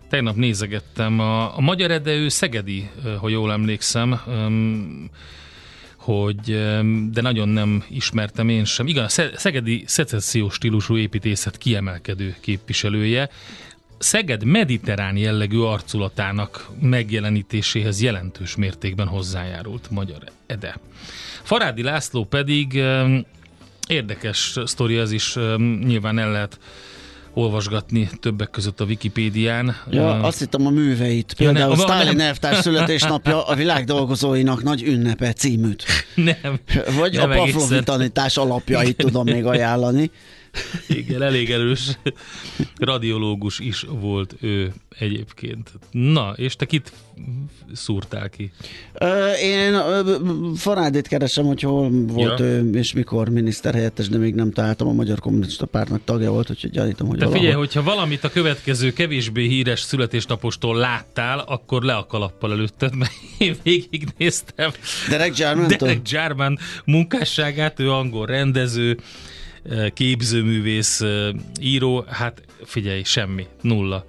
Tegnap 0.10 0.36
nézegettem, 0.36 1.20
a, 1.20 1.58
a 1.58 1.62
magyar 1.62 1.92
edő 1.92 2.30
Szegedi, 2.30 2.90
ö, 3.04 3.10
ha 3.14 3.30
jól 3.30 3.52
emlékszem, 3.52 4.20
öm, 4.28 5.10
hogy, 6.04 6.42
de 7.12 7.22
nagyon 7.22 7.50
nem 7.50 7.84
ismertem 7.90 8.50
én 8.50 8.66
sem. 8.66 8.88
Igen, 8.88 9.04
a 9.04 9.08
Sze- 9.08 9.38
Szegedi 9.38 9.84
szecessziós 9.88 10.54
stílusú 10.54 10.98
építészet 10.98 11.58
kiemelkedő 11.58 12.36
képviselője. 12.40 13.30
Szeged 13.98 14.44
mediterrán 14.44 15.18
jellegű 15.18 15.60
arculatának 15.60 16.70
megjelenítéséhez 16.82 18.02
jelentős 18.02 18.56
mértékben 18.56 19.08
hozzájárult 19.08 19.90
Magyar 19.90 20.24
Ede. 20.46 20.80
Farádi 21.44 21.84
László 21.84 22.26
pedig 22.26 22.84
érdekes 23.88 24.60
sztori, 24.66 24.98
ez 24.98 25.12
is 25.12 25.36
nyilván 25.84 26.20
el 26.20 26.32
lehet 26.32 26.60
olvasgatni 27.34 28.10
többek 28.20 28.50
között 28.50 28.80
a 28.80 28.86
Wikipédián. 28.86 29.76
Ja, 29.90 30.02
Ö, 30.02 30.06
azt 30.06 30.40
hittem 30.40 30.66
a 30.66 30.70
műveit. 30.70 31.34
Ja, 31.38 31.46
Például 31.52 31.72
a- 31.72 31.76
Stalin 31.76 32.16
nem. 32.16 32.28
elvtárs 32.28 32.58
születésnapja 32.60 33.44
a 33.46 33.56
világ 33.56 33.86
dolgozóinak 33.86 34.64
nagy 34.64 34.84
ünnepe 34.84 35.34
címűt. 35.34 35.84
nem, 36.16 36.36
Vagy 36.98 37.14
Nem 37.16 37.30
a 37.32 37.34
Pavlovi 37.34 37.84
tanítás 37.84 38.38
alapjait 38.38 38.98
tudom 38.98 39.24
még 39.26 39.46
ajánlani. 39.46 40.12
igen, 40.88 41.22
elég 41.22 41.52
erős 41.52 41.98
radiológus 42.80 43.60
is 43.60 43.86
volt 43.90 44.36
ő 44.42 44.74
egyébként. 45.00 45.72
Na, 45.92 46.34
és 46.36 46.56
te 46.56 46.66
kit 46.66 46.94
szúrtál 47.74 48.30
ki? 48.30 48.52
Ö, 48.94 49.32
Én 49.34 49.74
ö, 49.74 50.18
Farádét 50.56 51.08
keresem, 51.08 51.46
hogy 51.46 51.62
hol 51.62 51.90
volt 51.92 52.40
Ja. 52.40 52.46
ő, 52.46 52.70
és 52.74 52.94
mikor 52.94 53.30
miniszterhelyettes, 53.30 54.08
de 54.10 54.18
még 54.18 54.36
nem 54.36 54.52
találtam. 54.52 54.88
A 54.88 54.92
Magyar 54.94 55.20
Kommunista 55.20 55.66
Pártnak 55.66 56.02
tagja 56.04 56.32
volt, 56.32 56.50
úgyhogy 56.50 56.70
gyanítom, 56.72 57.08
hogy 57.08 57.18
De 57.18 57.24
valahol. 57.26 57.44
figyelj, 57.46 57.60
hogyha 57.66 57.84
valamit 57.84 58.24
a 58.24 58.30
következő 58.30 58.94
kevésbé 58.94 59.48
híres 59.48 59.80
születésnapostól 59.80 60.78
láttál, 60.78 61.40
akkor 61.40 61.84
le 61.84 61.94
a 61.96 62.06
kalappal 62.06 62.52
előtted, 62.52 62.96
mert 62.96 63.12
én 63.38 63.56
végignéztem 63.64 64.72
Derek 65.10 65.38
Jarman-tól? 65.38 65.78
Derek 65.88 66.10
Jarman 66.10 66.58
munkásságát, 66.86 67.80
ő 67.80 67.92
angol 67.92 68.26
rendező, 68.26 68.98
képzőművész, 69.94 71.02
író, 71.62 72.06
hát 72.10 72.42
figyelj, 72.64 73.04
semmi, 73.04 73.48
nulla. 73.62 74.06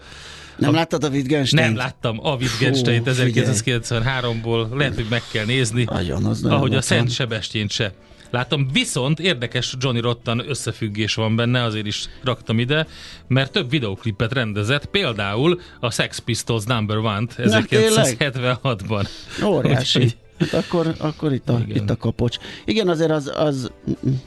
Nem 0.58 0.74
láttad 0.74 1.04
a 1.04 1.08
Wittgenstein? 1.08 1.66
Nem 1.66 1.76
láttam 1.76 2.18
a 2.26 2.34
Wittgenstein 2.34 3.04
Fú, 3.04 3.10
figyelj. 3.12 3.46
1993-ból, 3.62 4.76
lehet, 4.76 4.94
hogy 4.94 5.06
meg 5.10 5.22
kell 5.32 5.44
nézni, 5.44 5.84
Nagyon, 5.84 6.24
az 6.24 6.44
ahogy 6.44 6.74
a. 6.74 6.80
Szent 6.80 7.10
Sebestyén 7.10 7.68
se. 7.68 7.92
Látom, 8.30 8.68
viszont 8.72 9.20
érdekes 9.20 9.74
Johnny 9.80 10.00
Rottan 10.00 10.48
összefüggés 10.48 11.14
van 11.14 11.36
benne, 11.36 11.62
azért 11.62 11.86
is 11.86 12.08
raktam 12.24 12.58
ide, 12.58 12.86
mert 13.28 13.52
több 13.52 13.70
videoklipet 13.70 14.32
rendezett, 14.32 14.86
például 14.86 15.60
a 15.80 15.90
Sex 15.90 16.18
Pistols 16.18 16.64
Number 16.64 16.96
One-t 16.96 17.36
Na, 17.36 17.62
tényleg? 17.62 18.16
1976-ban. 18.18 19.06
Óriási. 19.44 19.98
Úgyhogy- 19.98 20.16
akkor, 20.52 20.94
akkor 20.98 21.32
itt, 21.32 21.48
a, 21.48 21.60
Igen. 21.66 21.76
itt 21.82 21.90
a 21.90 21.96
kapocs. 21.96 22.36
Igen, 22.64 22.88
azért 22.88 23.10
az, 23.10 23.32
az 23.36 23.70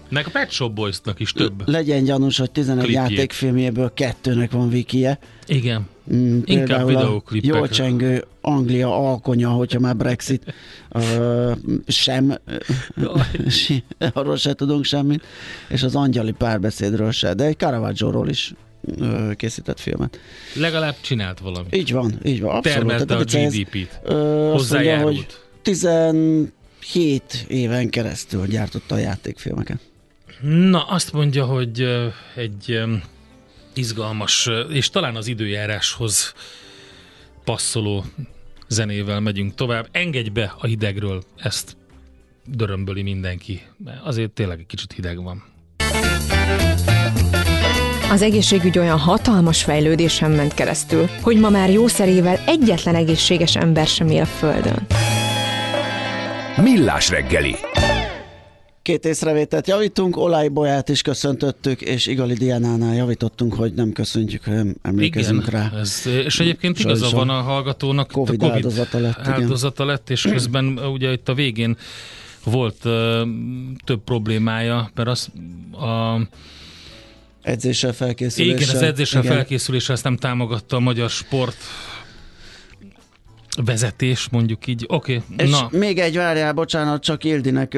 Meg 0.10 0.26
a 0.28 0.30
Pet 0.30 0.52
Shop 0.52 0.74
Boys-nak 0.74 1.20
is 1.20 1.32
több. 1.32 1.68
legyen 1.70 2.04
gyanús, 2.04 2.38
hogy 2.38 2.52
11 2.52 2.84
Klipjét. 2.84 3.10
játékfilmjéből 3.10 3.92
kettőnek 3.94 4.52
van 4.52 4.68
wikie. 4.68 5.20
Igen. 5.48 5.88
Mm, 6.14 6.40
Inkább 6.46 6.82
a 6.84 6.86
videóklipek. 6.86 7.50
Jól 7.56 7.68
csengő 7.70 8.26
Anglia 8.42 9.10
alkonya, 9.10 9.50
hogyha 9.50 9.80
már 9.80 9.96
Brexit 9.96 10.54
ö, 10.92 11.52
sem, 11.88 12.34
arról 14.14 14.36
se 14.38 14.54
tudunk 14.54 14.84
semmit, 14.84 15.24
és 15.70 15.84
az 15.84 15.96
angyali 15.96 16.32
párbeszédről 16.32 17.12
se, 17.12 17.34
de 17.34 17.44
egy 17.44 17.58
Caravaggio-ról 17.58 18.30
is 18.30 18.54
ö, 19.00 19.32
készített 19.36 19.80
filmet. 19.80 20.20
Legalább 20.56 20.96
csinált 21.02 21.40
valamit. 21.40 21.76
Így 21.76 21.92
van, 21.92 22.20
így 22.24 22.42
van. 22.42 22.56
Abszolút. 22.56 22.78
Termelte 22.88 23.04
a 23.16 23.24
Tehát 23.26 23.46
ez, 23.46 23.54
GDP-t. 23.54 24.00
azt 24.04 24.12
mondja, 24.12 24.42
hogy 24.44 24.52
Hozzájárult. 24.52 25.46
17 25.68 27.46
éven 27.48 27.90
keresztül 27.90 28.48
gyártotta 28.48 28.96
a 28.96 28.98
játékfilmeket. 28.98 29.80
Na, 30.42 30.84
azt 30.84 31.14
mondja, 31.14 31.46
hogy 31.46 31.88
egy 32.36 32.82
izgalmas, 33.74 34.50
és 34.70 34.90
talán 34.90 35.16
az 35.16 35.28
időjáráshoz 35.28 36.34
passzoló 37.44 38.06
zenével 38.68 39.20
megyünk 39.20 39.56
tovább. 39.56 39.88
Engedj 39.92 40.30
be 40.30 40.54
a 40.58 40.66
hidegről, 40.66 41.24
ezt 41.38 41.78
dörömböli 42.46 43.02
mindenki. 43.02 43.62
Mert 43.84 44.06
azért 44.06 44.32
tényleg 44.32 44.60
egy 44.60 44.66
kicsit 44.66 44.92
hideg 44.94 45.24
van. 45.24 45.44
Az 48.12 48.22
egészségügy 48.22 48.78
olyan 48.78 49.00
hatalmas 49.00 49.64
fejlődésen 49.64 50.32
ment 50.32 50.54
keresztül, 50.54 51.10
hogy 51.22 51.40
ma 51.40 51.50
már 51.50 51.70
jószerével 51.70 52.38
egyetlen 52.46 52.96
egészséges 52.96 53.56
ember 53.56 53.88
sem 53.88 54.08
él 54.08 54.22
a 54.22 54.26
Földön. 54.26 54.88
Millás 56.62 57.10
reggeli. 57.10 57.56
Két 58.82 59.06
észrevételt 59.06 59.68
javítunk, 59.68 60.18
Olaj 60.18 60.48
Bolyát 60.48 60.90
is 60.90 61.02
köszöntöttük, 61.02 61.82
és 61.82 62.08
Igali 62.08 62.34
Diánánál 62.34 62.96
javítottunk, 62.96 63.54
hogy 63.54 63.74
nem 63.74 63.92
köszöntjük, 63.92 64.44
hanem 64.44 64.76
emlékezünk 64.82 65.48
Igen, 65.48 65.70
rá. 65.72 65.80
Ez, 65.80 66.04
és 66.26 66.40
egyébként 66.40 66.80
igaza 66.80 67.10
van 67.10 67.30
a 67.30 67.42
hallgatónak. 67.42 68.12
Covid 68.12 68.42
a 68.42 68.46
COVID 68.46 68.56
áldozata 68.56 69.00
lett, 69.00 69.20
igen. 69.20 69.32
áldozata 69.32 69.86
lett, 69.86 70.10
és 70.10 70.22
közben 70.22 70.66
ugye 70.78 71.12
itt 71.12 71.30
a 71.30 71.34
végén 71.34 71.78
volt 72.44 72.86
uh, 72.86 72.92
több 73.86 74.04
problémája, 74.04 74.92
mert 74.96 75.10
az 75.10 75.30
a 75.72 76.20
Edzéssel 77.42 77.94
felkészüléssel. 77.94 78.62
igen, 78.62 78.76
az 78.76 78.82
edzéssel 78.82 79.24
igen. 79.24 79.36
felkészüléssel 79.36 79.96
ezt 79.96 80.04
nem 80.04 80.18
támogatta 80.18 80.76
a 80.76 80.80
magyar 80.80 81.10
sport 81.10 81.58
vezetés, 83.66 84.30
mondjuk 84.32 84.68
így. 84.68 84.86
Oké, 84.88 85.16
okay, 85.16 85.46
És 85.46 85.50
na. 85.50 85.70
még 85.72 85.98
egy 85.98 86.16
várjál, 86.16 86.54
bocsánat, 86.54 87.04
csak 87.04 87.24
Ildinek, 87.24 87.78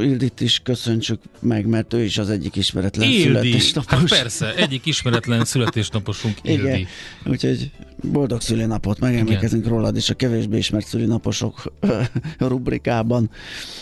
Ildit 0.00 0.40
is 0.40 0.58
köszöntsük 0.58 1.20
meg, 1.40 1.66
mert 1.66 1.92
ő 1.92 2.02
is 2.02 2.18
az 2.18 2.30
egyik 2.30 2.56
ismeretlen 2.56 3.08
Ildi, 3.08 3.22
születésnapos. 3.22 3.98
hát 3.98 4.08
persze, 4.08 4.54
egyik 4.54 4.86
ismeretlen 4.86 5.44
születésnaposunk 5.44 6.38
Igen, 6.42 6.66
Ildi. 6.66 6.86
úgyhogy 7.24 7.70
boldog 8.02 8.40
szülinapot, 8.40 8.98
megemlékezünk 8.98 9.66
rólad 9.66 9.96
is 9.96 10.10
a 10.10 10.14
kevésbé 10.14 10.56
ismert 10.56 10.86
szülinaposok 10.86 11.72
rubrikában. 12.38 13.30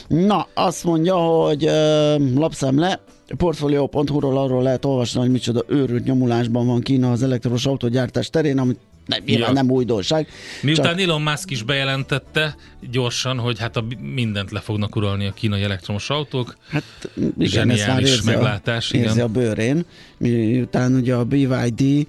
Na, 0.09 0.47
azt 0.55 0.85
mondja, 0.85 1.17
hogy 1.17 1.65
ö, 1.65 2.17
lapszám 2.35 2.79
le, 2.79 3.01
portfolio.hu-ról 3.37 4.39
arról 4.39 4.63
lehet 4.63 4.85
olvasni, 4.85 5.21
hogy 5.21 5.31
micsoda 5.31 5.65
őrült 5.69 6.05
nyomulásban 6.05 6.67
van 6.67 6.81
Kína 6.81 7.11
az 7.13 7.23
elektromos 7.23 7.67
autógyártás 7.67 8.31
terén, 8.31 8.59
amit 8.59 8.79
nem, 9.07 9.23
Ja. 9.25 9.53
nem 9.53 9.71
újdonság. 9.71 10.29
Miután 10.63 10.97
Csak- 10.97 11.01
Elon 11.01 11.23
Musk 11.23 11.51
is 11.51 11.63
bejelentette 11.63 12.57
gyorsan, 12.91 13.39
hogy 13.39 13.59
hát 13.59 13.77
a 13.77 13.85
mindent 14.15 14.51
le 14.51 14.61
fognak 14.61 14.97
uralni 14.97 15.27
a 15.27 15.33
kínai 15.33 15.63
elektromos 15.63 16.11
autók. 16.11 16.57
Hát 16.69 17.11
igen, 17.39 17.71
ez 17.71 17.87
már 17.87 18.01
érzi 18.01 18.31
meglátás, 18.31 18.93
a, 18.93 18.97
érzi 18.97 19.15
igen. 19.15 19.25
a 19.25 19.29
bőrén, 19.29 19.85
miután 20.19 20.95
ugye 20.95 21.15
a 21.15 21.25
BYD 21.25 22.07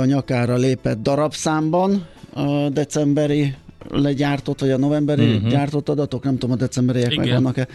a 0.00 0.04
nyakára 0.04 0.56
lépett 0.56 1.02
darabszámban 1.02 2.06
a 2.32 2.68
decemberi 2.68 3.54
legyártott, 3.88 4.60
vagy 4.60 4.70
a 4.70 4.78
novemberi 4.78 5.34
uh-huh. 5.34 5.50
gyártott 5.50 5.88
adatok, 5.88 6.22
nem 6.24 6.38
tudom, 6.38 6.54
a 6.54 6.58
decemberiek 6.58 7.12
Igen. 7.12 7.24
meg 7.24 7.32
vannak-e. 7.32 7.68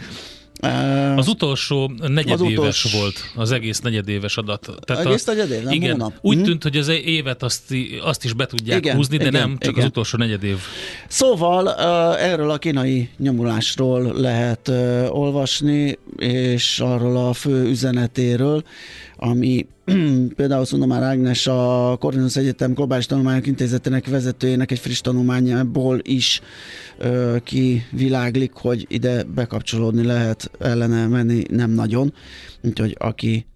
Az 1.16 1.28
utolsó 1.28 1.92
negyedéves 2.06 2.52
utolsó- 2.84 2.98
volt, 2.98 3.14
az 3.34 3.50
egész 3.52 3.80
negyedéves 3.80 4.36
adat. 4.36 4.68
Egész 4.86 5.24
negyedév, 5.24 5.62
nem 5.62 5.72
igen, 5.72 5.90
hónap? 5.90 6.12
Úgy 6.20 6.36
Mhm. 6.36 6.44
tűnt, 6.44 6.62
hogy 6.62 6.76
az 6.76 6.88
évet 6.88 7.42
azt, 7.42 7.62
azt 8.02 8.24
is 8.24 8.32
be 8.32 8.46
tudják 8.46 8.78
Igen, 8.78 8.96
húzni, 8.96 9.16
de 9.16 9.26
igen, 9.26 9.40
nem, 9.40 9.56
csak 9.58 9.70
igen. 9.72 9.82
az 9.84 9.88
utolsó 9.90 10.18
negyedév. 10.18 10.56
Szóval 11.08 11.74
erről 12.16 12.50
a 12.50 12.58
kínai 12.58 13.08
nyomulásról 13.18 14.02
lehet 14.20 14.68
olvasni, 15.08 15.98
és 16.16 16.80
arról 16.80 17.16
a 17.16 17.32
fő 17.32 17.64
üzenetéről, 17.64 18.62
ami 19.16 19.66
például 20.36 20.64
Szunomár 20.64 21.02
Ágnes, 21.02 21.46
a 21.46 21.96
Corvinus 22.00 22.36
Egyetem 22.36 22.72
Globális 22.74 23.06
Tanulmányok 23.06 23.46
Intézetének 23.46 24.06
vezetőjének 24.06 24.70
egy 24.70 24.78
friss 24.78 25.00
tanulmányából 25.00 26.00
is 26.02 26.40
uh, 26.98 27.36
kiviláglik, 27.42 28.52
hogy 28.52 28.86
ide 28.88 29.22
bekapcsolódni 29.22 30.04
lehet, 30.04 30.50
ellene 30.58 31.06
menni 31.06 31.42
nem 31.50 31.70
nagyon. 31.70 32.12
Úgyhogy 32.62 32.96
aki 32.98 33.46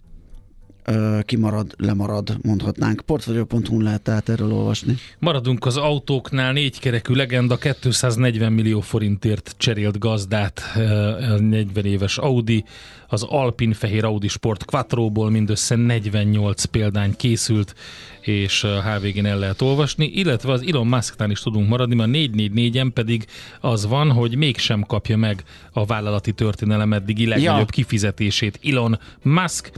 kimarad, 1.25 1.73
lemarad, 1.77 2.37
mondhatnánk. 2.41 3.01
Portfolio.hu 3.01 3.81
lehet 3.81 4.01
tehát 4.01 4.29
erről 4.29 4.53
olvasni. 4.53 4.97
Maradunk 5.19 5.65
az 5.65 5.77
autóknál, 5.77 6.53
négykerekű 6.53 7.13
legenda 7.13 7.57
240 7.57 8.51
millió 8.53 8.79
forintért 8.79 9.53
cserélt 9.57 9.99
gazdát, 9.99 10.61
eh, 10.75 11.31
a 11.31 11.39
40 11.39 11.85
éves 11.85 12.17
Audi, 12.17 12.63
az 13.07 13.23
Alpin 13.23 13.73
fehér 13.73 14.05
Audi 14.05 14.27
Sport 14.27 14.65
Quattro-ból 14.65 15.29
mindössze 15.29 15.75
48 15.75 16.63
példány 16.63 17.15
készült, 17.15 17.75
és 18.21 18.61
HVG-n 18.61 19.25
el 19.25 19.39
lehet 19.39 19.61
olvasni, 19.61 20.05
illetve 20.05 20.51
az 20.51 20.63
Elon 20.67 20.87
Musknál 20.87 21.31
is 21.31 21.39
tudunk 21.39 21.69
maradni, 21.69 21.95
mert 21.95 22.09
a 22.09 22.13
444-en 22.13 22.89
pedig 22.93 23.25
az 23.59 23.87
van, 23.87 24.11
hogy 24.11 24.35
mégsem 24.35 24.81
kapja 24.81 25.17
meg 25.17 25.43
a 25.71 25.85
vállalati 25.85 26.31
történelem 26.31 26.93
eddigi 26.93 27.27
legnagyobb 27.27 27.57
Ja. 27.57 27.65
kifizetését 27.65 28.59
Elon 28.63 28.99
Musk, 29.21 29.71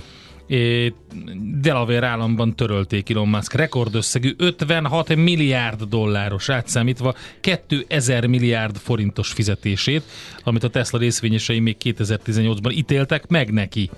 Delaware 1.62 2.08
államban 2.08 2.56
törölték 2.56 3.10
Elon 3.10 3.28
Musk 3.28 3.54
rekordösszegű 3.54 4.34
56 4.38 5.16
milliárd 5.16 5.84
dolláros 5.84 6.50
átszámítva 6.50 7.16
2000 7.40 8.26
milliárd 8.26 8.78
forintos 8.78 9.32
fizetését, 9.32 10.04
amit 10.44 10.64
a 10.64 10.70
Tesla 10.70 11.00
részvényesei 11.00 11.60
még 11.60 11.76
2018-ban 11.84 12.74
ítéltek 12.74 13.28
meg 13.28 13.52
neki. 13.52 13.90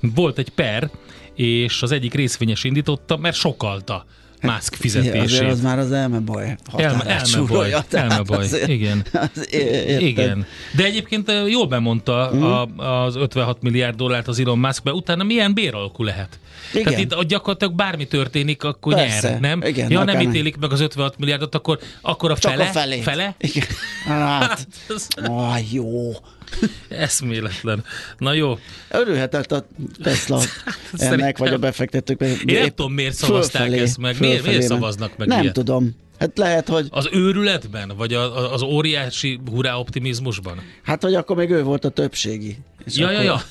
Volt 0.00 0.38
egy 0.38 0.48
per, 0.48 0.90
és 1.34 1.82
az 1.82 1.92
egyik 1.92 2.14
részvényes 2.14 2.64
indította, 2.64 3.16
mert 3.16 3.36
sokalta 3.36 4.04
Musk 4.44 4.72
Azért 4.72 4.80
fizetését. 4.80 5.42
az 5.50 5.60
már 5.60 5.78
az 5.78 5.92
elmebaj. 5.92 6.56
Elme, 6.76 7.04
elmebaj, 7.04 7.74
elmebaj, 7.90 8.46
igen. 8.66 9.04
az 9.12 9.48
érted? 9.50 10.00
Igen. 10.00 10.46
De 10.76 10.84
egyébként 10.84 11.32
jól 11.48 11.66
bemondta 11.66 12.30
Mhm. 12.32 12.42
a, 12.42 12.62
az 13.04 13.16
56 13.16 13.62
milliárd 13.62 13.96
dollárt 13.96 14.28
az 14.28 14.40
Elon 14.40 14.58
Musk, 14.58 14.82
mert 14.82 14.96
utána 14.96 15.24
milyen 15.24 15.54
béralkú 15.54 16.02
lehet. 16.02 16.38
Igen. 16.72 16.84
Tehát 16.84 17.00
itt 17.00 17.22
gyakorlatilag 17.28 17.74
bármi 17.74 18.06
történik, 18.06 18.64
akkor 18.64 18.94
Persze, 18.94 19.28
nyer, 19.30 19.40
nem? 19.40 19.62
igen, 19.62 19.90
ja, 19.90 20.04
nem 20.04 20.20
ítélik 20.20 20.56
meg 20.56 20.72
az 20.72 20.80
56 20.80 21.18
milliárdot, 21.18 21.54
akkor, 21.54 21.78
akkor 22.00 22.30
a 22.30 22.38
Csak 22.38 22.50
fele? 22.52 22.64
a. 22.74 23.02
Fele? 23.02 23.34
Igen. 23.38 23.66
Hát, 24.06 24.66
Ez 24.88 25.08
ah, 25.24 25.72
jó. 25.72 26.12
eszméletlen. 26.88 27.84
Na 28.18 28.32
jó. 28.32 28.58
Örülhetett 28.90 29.52
a 29.52 29.66
Tesla 30.02 30.36
ennek, 30.42 30.48
Szerintem- 30.94 31.32
vagy 31.36 31.52
a 31.52 31.58
befektetők. 31.58 32.20
Én 32.20 32.58
nem 32.60 32.68
tudom, 32.68 32.92
miért 32.92 33.14
szavazták 33.14 33.72
ezt 33.72 33.98
meg. 33.98 34.16
Miért- 34.20 34.46
miért 34.46 34.62
szavaznak 34.62 35.16
meg 35.16 35.28
Nem 35.28 35.40
ilyet? 35.42 35.52
tudom. 35.54 35.96
Hát 36.18 36.38
lehet, 36.38 36.68
hogy, 36.68 36.86
Az 36.90 37.08
őrületben, 37.12 37.92
vagy 37.96 38.14
a, 38.14 38.52
az 38.52 38.62
óriási 38.62 39.40
hurrá 39.50 39.74
optimizmusban? 39.76 40.60
hát, 40.82 41.02
hogy 41.02 41.14
akkor 41.14 41.36
még 41.36 41.50
ő 41.50 41.62
volt 41.62 41.84
a 41.84 41.88
többségi. 41.88 42.56
És 42.86 42.96
Ja, 42.96 43.10
ja, 43.10 43.18
akkor, 43.18 43.24
ja. 43.24 43.42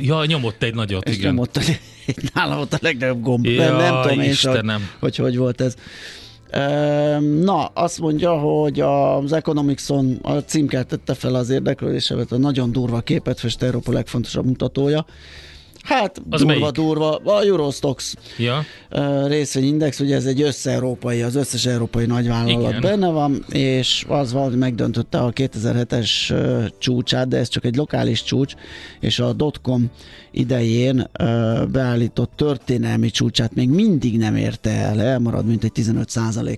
Ja, 0.00 0.24
nyomott 0.24 0.62
egy 0.62 0.74
nagyot, 0.74 1.08
És 1.08 1.14
igen. 1.16 1.26
nem 1.34 1.38
ott 1.38 1.56
a, 1.56 1.60
nálam 2.34 2.58
ott 2.58 2.72
a 2.72 2.78
legnagyobb 2.80 3.22
gomb. 3.22 3.44
Jaj, 3.46 3.56
nem, 3.66 3.76
nem 3.76 4.02
tudom 4.02 4.20
én 4.20 4.32
sem, 4.34 4.50
hogy, 4.50 4.60
Istenem. 4.60 4.88
hogy 4.98 5.16
hogy 5.16 5.36
volt 5.36 5.60
ez. 5.60 5.74
Na, 7.20 7.64
azt 7.64 8.00
mondja, 8.00 8.38
hogy 8.38 8.80
az 8.80 9.32
Economicson 9.32 10.18
a 10.22 10.32
címkát 10.32 10.86
tette 10.86 11.14
fel 11.14 11.34
az 11.34 11.50
érdeklődésemet, 11.50 12.32
a 12.32 12.38
nagyon 12.38 12.72
durva 12.72 13.00
képet 13.00 13.40
fest 13.40 13.62
Európa 13.62 13.92
legfontosabb 13.92 14.44
mutatója. 14.44 15.06
Hát, 15.86 16.22
Az 16.30 16.40
durva, 16.40 16.58
melyik? 16.58 16.74
durva. 16.74 17.16
A 17.16 17.40
Eurostox 17.42 18.14
Ja. 18.38 18.64
részvényindex, 19.26 20.00
ugye 20.00 20.14
ez 20.14 20.24
egy 20.24 20.42
összeurópai, 20.42 21.22
az 21.22 21.34
összes 21.34 21.66
európai 21.66 22.06
nagyvállalat 22.06 22.68
Igen. 22.68 22.80
benne 22.80 23.08
van, 23.08 23.44
és 23.48 24.04
az 24.08 24.32
van, 24.32 24.44
hogy 24.48 24.58
megdöntötte 24.58 25.18
a 25.18 25.30
2007-es 25.32 26.30
ö, 26.30 26.64
csúcsát, 26.78 27.28
de 27.28 27.36
ez 27.36 27.48
csak 27.48 27.64
egy 27.64 27.76
lokális 27.76 28.22
csúcs, 28.22 28.54
és 29.00 29.18
a 29.18 29.32
dotcom 29.32 29.90
idején 30.30 31.10
beállított 31.72 32.32
történelmi 32.36 33.10
csúcsát 33.10 33.54
még 33.54 33.68
mindig 33.68 34.18
nem 34.18 34.36
érte 34.36 34.70
el, 34.70 35.00
elmarad 35.02 35.46
mint 35.46 35.64
egy 35.64 35.72
15 35.72 36.10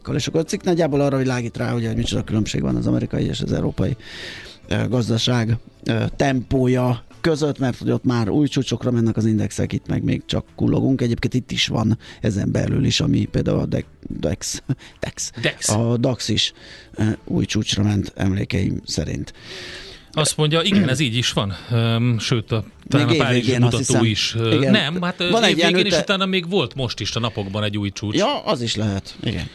kal 0.03 0.15
és 0.17 0.27
akkor 0.27 0.41
a 0.41 0.45
cikk 0.45 0.63
nagyjából 0.63 1.01
arra 1.01 1.17
világít 1.17 1.57
rá, 1.57 1.71
hogy 1.73 1.91
micsoda 1.97 2.23
különbség 2.25 2.63
van 2.63 2.77
az 2.77 2.87
amerikai 2.87 3.25
és 3.27 3.41
az 3.41 3.53
európai 3.53 3.97
gazdaság 4.89 5.57
tempója 6.17 7.03
között, 7.29 7.59
mert 7.59 7.79
hogy 7.79 7.91
ott 7.91 8.05
már 8.05 8.29
új 8.29 8.49
csúcsokra 8.49 8.91
mennek 8.91 9.17
az 9.17 9.27
indexek, 9.27 9.73
itt 9.73 9.87
meg 9.87 10.03
még 10.03 10.23
csak 10.27 10.47
kullogunk. 10.57 11.01
Egyébként 11.01 11.35
itt 11.35 11.51
is 11.51 11.67
van 11.67 11.99
ezen 12.21 12.53
belül 12.53 12.85
is, 12.85 13.01
ami 13.01 13.25
például 13.25 13.59
a 13.59 13.67
De- 13.67 13.85
Dex, 14.21 14.63
Dex, 15.01 15.31
Dex. 15.43 15.69
a 15.69 15.97
DAX 15.97 16.29
is 16.29 16.53
új 17.25 17.45
csúcsra 17.45 17.83
ment 17.83 18.13
emlékeim 18.17 18.81
szerint. 18.85 19.33
Azt 20.13 20.37
mondja, 20.37 20.63
igen, 20.63 20.89
ez 20.89 21.01
így 21.01 21.17
is 21.17 21.33
van. 21.33 21.53
Sőt, 22.19 22.53
a, 22.53 22.65
talán 22.89 23.07
Még 23.07 23.21
a 23.21 23.25
Párizsi 23.25 23.59
mutató 23.59 23.77
hiszem. 23.77 24.05
is. 24.05 24.37
Igen. 24.53 24.71
Nem, 24.71 25.03
hát 25.03 25.19
Van 25.31 25.43
egy 25.43 25.59
évvégén 25.59 25.85
és 25.87 25.93
üte- 25.93 26.03
utána 26.03 26.27
még 26.27 26.49
volt 26.49 26.75
most 26.75 27.01
is 27.01 27.15
a 27.15 27.21
napokban 27.21 27.63
egy 27.63 27.79
új 27.79 27.91
csúcs. 27.91 28.17
Ja, 28.17 28.45
az 28.45 28.61
is 28.61 28.75
lehet. 28.77 29.17
Igen. 29.23 29.47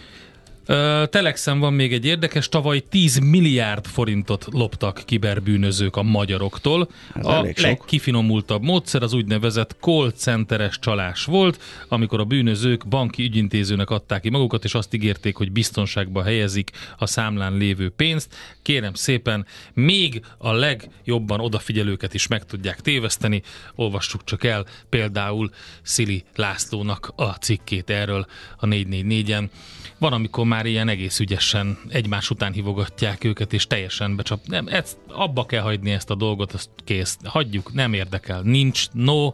Telexen 1.10 1.60
van 1.60 1.74
még 1.74 1.94
egy 1.94 2.06
érdekes, 2.06 2.50
tavaly 2.50 2.80
10 2.90 3.18
milliárd 3.18 3.86
forintot 3.86 4.48
loptak 4.52 5.02
kiberbűnözők 5.06 5.96
a 5.96 6.04
magyaroktól. 6.04 6.90
Ez 7.16 7.26
a 7.26 7.48
legkifinomultabb 7.56 8.64
módszer 8.64 9.04
az 9.04 9.14
úgynevezett 9.14 9.76
call 9.80 10.12
centeres 10.12 10.80
csalás 10.80 11.26
volt, 11.26 11.62
amikor 11.88 12.20
a 12.20 12.24
bűnözők 12.24 12.88
banki 12.88 13.24
ügyintézőnek 13.24 13.90
adták 13.90 14.22
ki 14.22 14.30
magukat, 14.30 14.64
és 14.64 14.74
azt 14.74 14.94
ígérték, 14.94 15.36
hogy 15.36 15.52
biztonságba 15.52 16.24
helyezik 16.24 16.72
a 16.98 17.06
számlán 17.06 17.58
lévő 17.58 17.90
pénzt. 17.90 18.36
Kérem 18.62 18.94
szépen, 18.94 19.46
még 19.74 20.22
a 20.38 20.52
legjobban 20.52 21.40
odafigyelőket 21.40 22.14
is 22.14 22.28
meg 22.28 22.46
tudják 22.46 22.82
téveszteni. 22.82 23.42
Olvassuk 23.76 24.24
csak 24.24 24.44
el 24.44 24.66
például 24.90 25.52
Szili 25.82 26.24
Lászlónak 26.36 27.14
a 27.16 27.24
cikkét 27.24 27.90
erről 27.90 28.26
a 28.58 28.66
444-en. 28.66 29.50
Van, 29.98 30.14
amikor 30.14 30.46
már 30.54 30.66
ilyen 30.66 30.88
egész 30.88 31.20
ügyesen 31.20 31.78
egymás 31.90 32.30
után 32.30 32.52
hívogatják 32.52 33.24
őket, 33.24 33.54
és 33.54 33.68
teljesen 33.68 34.16
becsap. 34.16 34.40
Nem, 34.46 34.68
ezt, 34.68 34.98
abba 35.08 35.46
kell 35.46 35.62
hagyni 35.62 35.92
ezt 35.92 36.10
a 36.10 36.16
dolgot, 36.16 36.54
azt 36.54 36.70
kész. 36.84 37.18
Hagyjuk, 37.24 37.74
nem 37.74 37.94
érdekel. 37.94 38.42
Nincs, 38.42 38.86
no. 38.92 39.34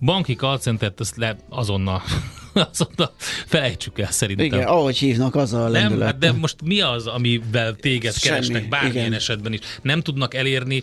Banki 0.00 0.34
call 0.34 0.58
centert, 0.58 1.00
ezt 1.00 1.16
le, 1.16 1.36
azonnal, 1.48 2.02
azonnal 2.70 3.14
felejtsük 3.46 3.98
el 3.98 4.10
szerintem. 4.10 4.46
Igen, 4.46 4.66
ahogy 4.66 4.96
hívnak, 4.96 5.34
az 5.34 5.52
a 5.52 5.68
Nem, 5.68 6.00
hát 6.00 6.18
de 6.18 6.32
most 6.32 6.56
mi 6.64 6.80
az, 6.80 7.06
amivel 7.06 7.74
téged 7.74 8.14
Semmi, 8.14 8.34
keresnek 8.34 8.68
bármilyen 8.68 8.96
igen. 8.96 9.12
esetben 9.12 9.52
is? 9.52 9.60
Nem 9.82 10.00
tudnak 10.00 10.34
elérni 10.34 10.82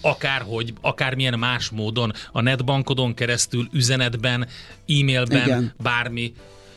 akárhogy, 0.00 0.72
akármilyen 0.80 1.38
más 1.38 1.68
módon, 1.70 2.12
a 2.32 2.40
netbankodon 2.40 3.14
keresztül, 3.14 3.68
üzenetben, 3.72 4.48
e-mailben, 4.86 5.42
Igen. 5.42 5.72
bármi. 5.82 6.32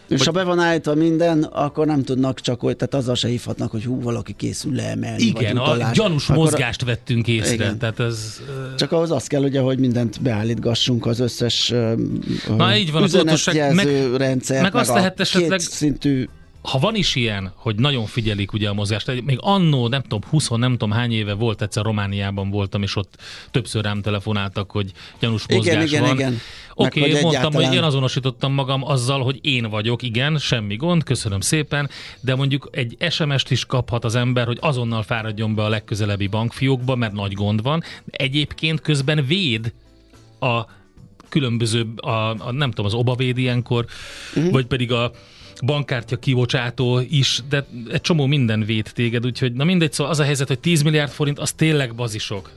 És 0.10 0.18
Vagy- 0.18 0.26
ha 0.26 0.32
be 0.32 0.44
van 0.44 0.60
állítva 0.60 0.96
minden, 0.96 1.44
akkor 1.44 1.86
nem 1.86 2.04
tudnak 2.04 2.40
csak, 2.40 2.60
hogy, 2.60 2.76
tehát 2.76 2.94
azzal 2.94 3.16
se 3.16 3.28
hívhatnak, 3.28 3.72
hogy 3.72 3.84
hú, 3.84 4.02
valaki 4.02 4.34
készül 4.34 4.74
leemelni, 4.76 5.24
Igen, 5.24 5.34
vagy 5.56 5.58
a 5.58 5.62
utalás. 5.72 5.98
gyanús 5.98 6.30
Akkor 6.30 6.44
mozgást 6.44 6.84
vettünk 6.84 7.28
észre. 7.28 7.54
Igen. 7.54 7.78
Tehát 7.78 8.00
ez, 8.00 8.40
Csak 8.78 8.92
ahhoz 8.92 9.12
az 9.12 9.28
kell, 9.28 9.44
ugye, 9.44 9.60
hogy 9.60 9.80
mindent 9.80 10.22
beállítgassunk 10.22 11.06
az 11.06 11.20
összes 11.20 11.74
Na, 12.58 12.76
így 12.78 12.92
van, 12.92 13.02
a 13.02 13.06
üzenetjelző 13.06 14.16
rendszer, 14.18 14.62
meg 14.62 14.76
azt 14.76 14.90
a 14.90 14.94
lehet 14.94 15.20
esetleg- 15.20 15.60
szintű 15.60 16.28
ha 16.62 16.80
van 16.80 16.96
is 16.96 17.16
ilyen, 17.16 17.52
hogy 17.56 17.76
nagyon 17.76 18.06
figyelik 18.06 18.54
ugye 18.54 18.70
a 18.70 18.74
mozgást, 18.74 19.24
még 19.26 19.38
annó, 19.42 19.88
nem 19.88 20.02
tudom, 20.02 20.22
20, 20.30 20.50
nem 20.50 20.72
tudom 20.72 20.92
hány 20.92 21.12
éve 21.12 21.34
volt, 21.34 21.62
egyszer 21.62 21.84
Romániában 21.84 22.50
voltam, 22.50 22.84
és 22.84 22.96
ott 22.96 23.16
többször 23.52 23.84
rám 23.84 24.02
telefonáltak, 24.02 24.72
hogy 24.72 24.92
gyanús 25.20 25.44
Igen, 25.48 25.58
mozgás 25.58 25.92
igen, 25.92 26.02
van. 26.02 26.16
igen. 26.16 26.32
Meg 26.32 26.42
Oké, 26.88 27.00
okay, 27.00 27.12
mondtam, 27.12 27.30
egyáltalán- 27.32 27.68
hogy 27.68 27.78
én 27.78 27.84
azonosítottam 27.84 28.54
magam 28.54 28.84
azzal, 28.84 29.24
hogy 29.24 29.40
én 29.42 29.70
vagyok, 29.70 30.02
igen, 30.02 30.38
semmi 30.38 30.76
gond, 30.76 31.04
köszönöm 31.04 31.40
szépen, 31.40 31.90
de 32.20 32.36
mondjuk 32.36 32.70
egy 32.72 32.98
SMS-t 33.10 33.52
is 33.52 33.66
kaphat 33.66 34.06
az 34.06 34.16
ember, 34.16 34.46
hogy 34.46 34.58
azonnal 34.62 35.04
fáradjon 35.04 35.56
be 35.56 35.64
a 35.64 35.70
legközelebbi 35.70 36.28
bankfiókba, 36.28 36.96
mert 36.96 37.14
nagy 37.14 37.34
gond 37.34 37.62
van. 37.62 37.84
Egyébként 38.12 38.82
közben 38.82 39.26
véd 39.26 39.74
a 40.40 40.62
különböző, 41.30 41.88
a, 41.96 42.10
a, 42.10 42.52
nem 42.52 42.70
tudom, 42.70 42.86
az 42.86 42.94
obavéd 42.94 43.38
ilyenkor, 43.38 43.86
uh-huh. 44.36 44.52
vagy 44.52 44.66
pedig 44.66 44.92
a 44.92 45.12
bankkártya 45.66 46.18
kibocsátó 46.18 47.00
is, 47.10 47.42
de 47.50 47.66
egy 47.92 48.02
csomó 48.02 48.26
minden 48.26 48.64
véd 48.66 48.92
téged, 48.94 49.26
úgyhogy 49.26 49.54
na 49.54 49.64
mindegy, 49.64 49.94
szóval 49.94 50.12
az 50.12 50.20
a 50.20 50.24
helyzet, 50.24 50.48
hogy 50.48 50.60
10 50.60 50.82
milliárd 50.82 51.12
forint, 51.12 51.40
az 51.40 51.52
tényleg 51.52 51.96
bazisok, 51.96 52.52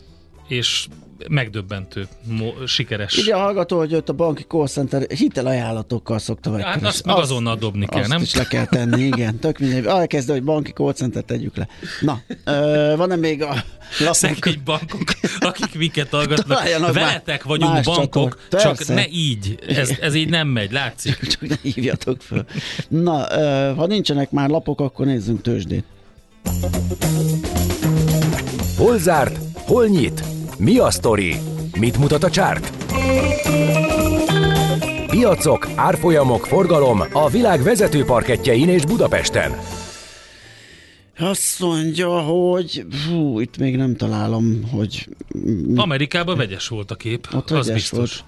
és 0.48 0.86
megdöbbentő, 1.28 2.06
mo- 2.24 2.66
sikeres. 2.66 3.16
Ugye 3.18 3.34
a 3.34 3.38
hallgató, 3.38 3.78
hogy 3.78 3.94
ott 3.94 4.08
a 4.08 4.12
banki 4.12 4.42
call 4.42 4.66
center 4.66 5.10
hitelajánlatokkal 5.10 6.18
szokta 6.18 6.50
Hát 6.50 6.58
megkeresni. 6.58 6.86
azt 6.88 7.04
meg 7.04 7.16
azonnal 7.16 7.56
dobni 7.56 7.86
kell, 7.86 8.00
azt 8.00 8.08
nem? 8.08 8.22
is 8.22 8.34
le 8.34 8.44
kell 8.44 8.66
tenni, 8.66 9.02
igen. 9.02 9.38
Tök 9.38 9.58
mindegy. 9.58 9.84
Elkezdő, 9.86 10.32
hogy 10.32 10.42
banki 10.42 10.70
call 10.72 10.92
center 10.92 11.22
tegyük 11.22 11.56
le. 11.56 11.68
Na, 12.00 12.20
ö, 12.44 12.94
van-e 12.96 13.16
még 13.16 13.42
a 13.42 13.54
lapok? 13.98 14.14
Szegény 14.14 14.60
bankok, 14.64 15.02
akik 15.40 15.74
minket 15.78 16.08
hallgatnak. 16.10 16.46
Találjanak 16.58 16.92
Veletek 16.94 17.42
vagyunk 17.42 17.82
bankok, 17.82 18.38
csatorn- 18.50 18.78
csak 18.78 18.94
ne 18.94 19.08
így. 19.08 19.58
Ez, 19.68 19.92
ez 20.00 20.14
így 20.14 20.28
nem 20.28 20.48
megy, 20.48 20.72
látszik. 20.72 21.16
Csak 21.30 21.40
ne 21.48 21.54
hívjatok 21.62 22.20
föl. 22.22 22.44
Na, 22.88 23.26
ö, 23.38 23.72
ha 23.76 23.86
nincsenek 23.86 24.30
már 24.30 24.48
lapok, 24.48 24.80
akkor 24.80 25.06
nézzünk 25.06 25.42
tőzsdét. 25.42 25.84
Hol 28.76 28.98
zárt? 28.98 29.38
Hol 29.54 29.86
nyit? 29.86 30.22
Mi 30.64 30.78
a 30.78 30.90
sztori? 30.90 31.36
Mit 31.78 31.98
mutat 31.98 32.24
a 32.24 32.30
csárt? 32.30 32.72
Piacok, 35.10 35.68
árfolyamok, 35.74 36.46
forgalom 36.46 37.02
a 37.12 37.28
világ 37.30 37.62
vezető 37.62 38.04
parketjein 38.04 38.68
és 38.68 38.84
Budapesten. 38.84 39.52
Azt 41.18 41.60
mondja, 41.60 42.20
hogy 42.20 42.86
hú, 43.08 43.40
itt 43.40 43.56
még 43.56 43.76
nem 43.76 43.96
találom, 43.96 44.68
hogy 44.70 45.08
Amerikában 45.74 46.36
vegyes 46.36 46.68
volt 46.68 46.90
a 46.90 46.94
kép, 46.94 47.28
Ott 47.32 47.50
az 47.50 47.70
biztos. 47.70 47.98
volt. 47.98 48.24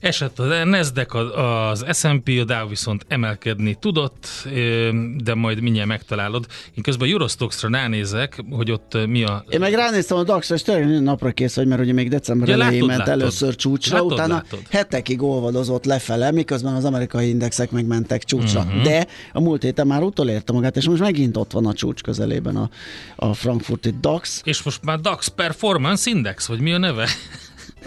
Esett 0.00 0.38
a 0.38 0.64
Nasdaq, 0.64 1.16
az 1.18 1.84
S&P, 1.92 2.28
a 2.40 2.44
Dow 2.44 2.68
viszont 2.68 3.04
emelkedni 3.08 3.74
tudott, 3.80 4.48
de 5.16 5.34
majd 5.34 5.60
mindjárt 5.60 5.88
megtalálod. 5.88 6.46
Én 6.74 6.82
közben 6.82 7.08
a 7.08 7.10
Eurostoxra 7.10 7.68
ránézek, 7.70 8.42
hogy 8.50 8.70
ott 8.70 9.06
mi 9.06 9.24
a... 9.24 9.44
Én 9.48 9.60
meg 9.60 9.72
ránéztem 9.74 10.16
a 10.16 10.22
DAX-ra, 10.22 10.54
és 10.54 10.62
tényleg 10.62 11.02
napra 11.02 11.30
kész 11.30 11.54
vagy, 11.54 11.66
mert 11.66 11.80
ugye 11.80 11.92
még 11.92 12.08
december 12.08 12.48
Ja, 12.48 12.54
elején 12.54 12.72
látod, 12.72 12.88
ment 12.88 12.98
látod. 13.06 13.20
először 13.20 13.54
csúcsra, 13.56 13.94
Látod, 13.96 14.12
utána 14.12 14.34
látod. 14.34 14.60
hetekig 14.70 15.22
olvadozott 15.22 15.84
lefele, 15.84 16.30
miközben 16.30 16.74
az 16.74 16.84
amerikai 16.84 17.28
indexek 17.28 17.70
megmentek 17.70 18.24
csúcsra. 18.24 18.60
Uh-huh. 18.60 18.82
De 18.82 19.06
a 19.32 19.40
múlt 19.40 19.62
héten 19.62 19.86
már 19.86 20.02
utolérte 20.02 20.52
magát, 20.52 20.76
és 20.76 20.88
most 20.88 21.00
megint 21.00 21.36
ott 21.36 21.52
van 21.52 21.66
a 21.66 21.72
csúcs 21.72 22.00
közelében 22.00 22.56
a, 22.56 22.70
a 23.16 23.34
frankfurti 23.34 23.94
DAX. 24.00 24.40
És 24.44 24.62
most 24.62 24.84
már 24.84 25.00
DAX 25.00 25.28
Performance 25.28 26.10
Index, 26.10 26.46
vagy 26.46 26.60
mi 26.60 26.72
a 26.72 26.78
neve? 26.78 27.08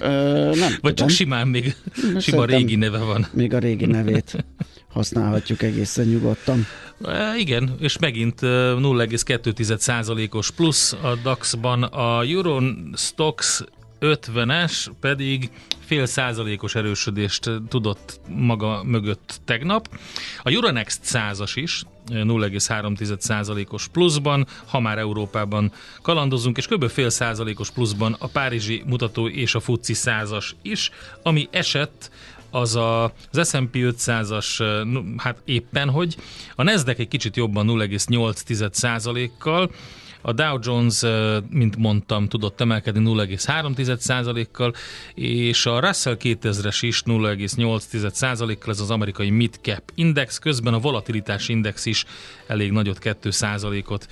Ö, 0.01 0.07
nem 0.55 0.69
Vagy 0.69 0.79
tudom. 0.79 0.95
csak 0.95 1.09
simán 1.09 1.47
még 1.47 1.75
sima 2.19 2.45
régi 2.45 2.75
neve 2.75 2.97
van. 2.97 3.27
Még 3.33 3.53
a 3.53 3.57
régi 3.57 3.85
nevét 3.85 4.45
használhatjuk 4.93 5.61
egészen 5.61 6.05
nyugodtan. 6.05 6.65
E, 7.05 7.35
igen, 7.37 7.75
és 7.79 7.97
megint 7.99 8.43
e, 8.43 8.47
0,2%-os 8.47 10.51
plusz 10.51 10.93
a 10.93 11.15
DAX-ban, 11.23 11.83
a 11.83 12.23
Eurostox 12.23 13.63
50-es 14.01 14.87
pedig 14.99 15.49
fél 15.85 16.05
százalékos 16.05 16.75
erősödést 16.75 17.49
tudott 17.69 18.19
maga 18.27 18.83
mögött 18.83 19.39
tegnap. 19.45 19.87
A 20.43 20.49
Euronext 20.49 21.01
100-as 21.05 21.51
is 21.55 21.83
e, 22.11 22.13
0,3%-os 22.13 23.87
pluszban, 23.87 24.47
ha 24.65 24.79
már 24.79 24.97
Európában 24.97 25.71
kalandozunk, 26.01 26.57
és 26.57 26.67
kb. 26.67 26.89
fél 26.89 27.09
százalékos 27.09 27.71
pluszban 27.71 28.15
a 28.19 28.27
Párizsi 28.27 28.83
mutató 28.85 29.27
és 29.27 29.55
a 29.55 29.59
FUCI 29.59 29.93
100-as 29.95 30.49
is, 30.61 30.91
ami 31.23 31.47
esett 31.51 32.11
az 32.51 32.75
a, 32.75 33.03
az 33.03 33.49
S&P 33.49 33.73
500-as, 33.73 34.59
eh, 34.59 34.83
nu- 34.83 35.13
hát 35.17 35.37
éppen 35.45 35.89
hogy, 35.89 36.15
a 36.55 36.63
Nasdaq 36.63 37.01
egy 37.01 37.07
kicsit 37.07 37.35
jobban 37.35 37.67
0,8%-kal, 37.67 39.71
a 40.21 40.31
Dow 40.31 40.57
Jones, 40.61 41.01
mint 41.49 41.77
mondtam, 41.77 42.27
tudott 42.27 42.61
emelkedni 42.61 43.01
0,3%-kal, 43.05 44.73
és 45.15 45.65
a 45.65 45.79
Russell 45.79 46.17
2000-es 46.19 46.77
is 46.81 47.03
0,8%-kal, 47.05 48.73
ez 48.73 48.79
az 48.79 48.91
amerikai 48.91 49.29
mid-cap 49.29 49.91
index, 49.95 50.37
közben 50.37 50.73
a 50.73 50.79
volatilitás 50.79 51.49
index 51.49 51.85
is 51.85 52.05
elég 52.47 52.71
nagyot 52.71 52.97
2%-ot 53.01 54.07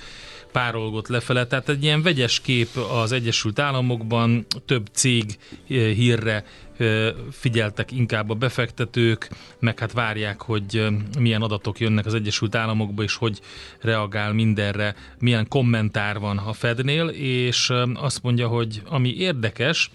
párolgott 0.52 1.08
lefele. 1.08 1.46
Tehát 1.46 1.68
egy 1.68 1.82
ilyen 1.82 2.02
vegyes 2.02 2.40
kép 2.40 2.68
az 2.76 3.12
Egyesült 3.12 3.58
Államokban, 3.58 4.46
több 4.66 4.86
cég 4.92 5.24
eh, 5.24 5.90
hírre 5.92 6.44
eh, 6.76 7.12
figyeltek 7.30 7.92
inkább 7.92 8.30
a 8.30 8.34
befektetők, 8.34 9.30
meg 9.58 9.78
hát 9.78 9.92
várják, 9.92 10.42
hogy 10.42 10.76
eh, 10.76 10.86
milyen 11.18 11.42
adatok 11.42 11.80
jönnek 11.80 12.06
az 12.06 12.14
Egyesült 12.14 12.54
Államokba, 12.54 13.02
és 13.02 13.14
hogy 13.14 13.40
reagál 13.80 14.32
mindenre, 14.32 14.94
milyen 15.18 15.48
kommentár 15.48 16.18
van 16.18 16.38
a 16.38 16.52
Fednél, 16.52 17.08
és 17.08 17.72
azt 17.94 18.22
mondja, 18.22 18.48
hogy 18.48 18.82
ami 18.86 19.14
érdekes, 19.16 19.90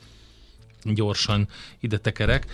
gyorsan 0.83 1.47
ide 1.79 1.97
tekerek, 1.97 2.45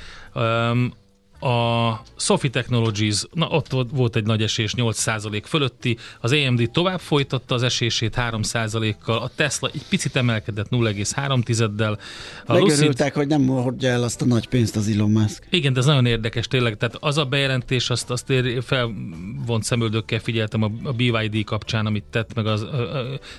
a 1.41 2.01
Sophie 2.17 2.49
Technologies, 2.49 3.23
na 3.33 3.47
ott 3.47 3.71
volt- 3.91 4.15
egy 4.15 4.25
nagy 4.25 4.41
esés, 4.41 4.73
8% 4.77 5.43
fölötti, 5.45 5.97
az 6.19 6.31
AMD 6.31 6.69
tovább 6.71 6.99
folytatta 6.99 7.55
az 7.55 7.63
esését 7.63 8.15
3%-kal, 8.17 9.17
a 9.17 9.31
Tesla 9.35 9.69
egy 9.73 9.83
picit 9.89 10.15
emelkedett 10.15 10.67
0,3-del, 10.69 11.97
a 12.45 12.53
Lucid, 12.53 12.69
Megörültek, 12.69 13.15
hogy 13.15 13.27
nem 13.27 13.47
hordja 13.47 13.89
el 13.89 14.03
azt 14.03 14.21
a 14.21 14.25
nagy 14.25 14.47
pénzt 14.47 14.75
az 14.75 14.87
Elon 14.87 15.11
Musk. 15.11 15.43
igen, 15.49 15.73
de 15.73 15.79
ez 15.79 15.85
nagyon 15.85 16.05
érdekes 16.05 16.47
tényleg, 16.47 16.77
tehát 16.77 16.97
az 16.99 17.17
a 17.17 17.25
bejelentés, 17.25 17.89
azt, 17.89 18.09
azt 18.09 18.29
én 18.29 18.61
felvont 18.61 19.63
szemöldökkel 19.63 20.19
figyeltem 20.19 20.63
a, 20.63 20.71
a 20.83 20.91
BYD 20.91 21.43
kapcsán, 21.43 21.85
amit 21.85 22.03
tett, 22.09 22.33
meg 22.33 22.45
az, 22.45 22.65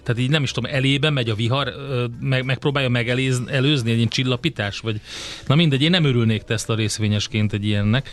tehát 0.02 0.18
így 0.18 0.30
nem 0.30 0.42
is 0.42 0.50
tudom, 0.50 0.70
elébe 0.74 1.10
megy 1.10 1.30
a 1.30 1.34
vihar, 1.34 1.72
meg, 2.20 2.44
megpróbálja 2.44 2.88
megelőzni 2.88 3.90
egy 3.90 3.96
ilyen 3.96 4.08
csillapítás, 4.08 4.80
vagy 4.80 5.00
na 5.46 5.54
mindegy, 5.54 5.82
én 5.82 5.90
nem 5.90 6.04
örülnék 6.04 6.42
Tesla 6.42 6.74
részvényesként 6.74 7.52
egy 7.52 7.64
ilyen 7.64 7.91
ennek. 7.92 8.08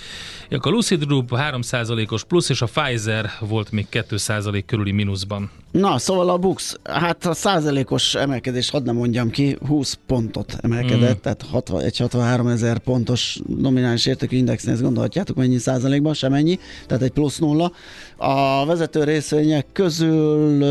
A 0.66 0.70
Lucid 0.70 1.04
Group 1.06 1.30
3%-os 1.32 2.24
plusz, 2.24 2.50
és 2.50 2.62
a 2.62 2.66
Pfizer 2.66 3.32
volt 3.40 3.72
még 3.72 3.88
2% 3.92 4.64
körüli 4.66 4.92
mínuszban. 4.92 5.52
Na, 5.72 5.98
szóval 5.98 6.30
a 6.30 6.38
Bux, 6.38 6.76
hát 6.84 7.26
a 7.26 7.34
százalékos 7.34 8.16
emelkedés, 8.16 8.70
hadd 8.70 8.84
nem 8.84 8.96
mondjam 8.96 9.30
ki, 9.30 9.58
20 9.68 10.00
pontot 10.08 10.58
emelkedett, 10.62 11.18
mm. 11.18 11.22
tehát 11.22 11.46
60, 11.52 11.82
egy 11.82 11.98
63 11.98 12.48
ezer 12.48 12.78
pontos 12.78 13.40
nominális 13.58 14.06
értékű 14.06 14.38
indexnél, 14.38 14.74
ezt 14.74 14.82
gondolhatjátok 14.82 15.36
mennyi 15.36 15.58
százalékban, 15.58 16.14
sem 16.14 16.34
ennyi, 16.34 16.60
tehát 16.88 17.04
egy 17.04 17.12
plusz 17.12 17.38
nulla. 17.38 17.72
A 18.18 18.66
vezető 18.66 19.04
részvények 19.04 19.66
közül 19.74 20.64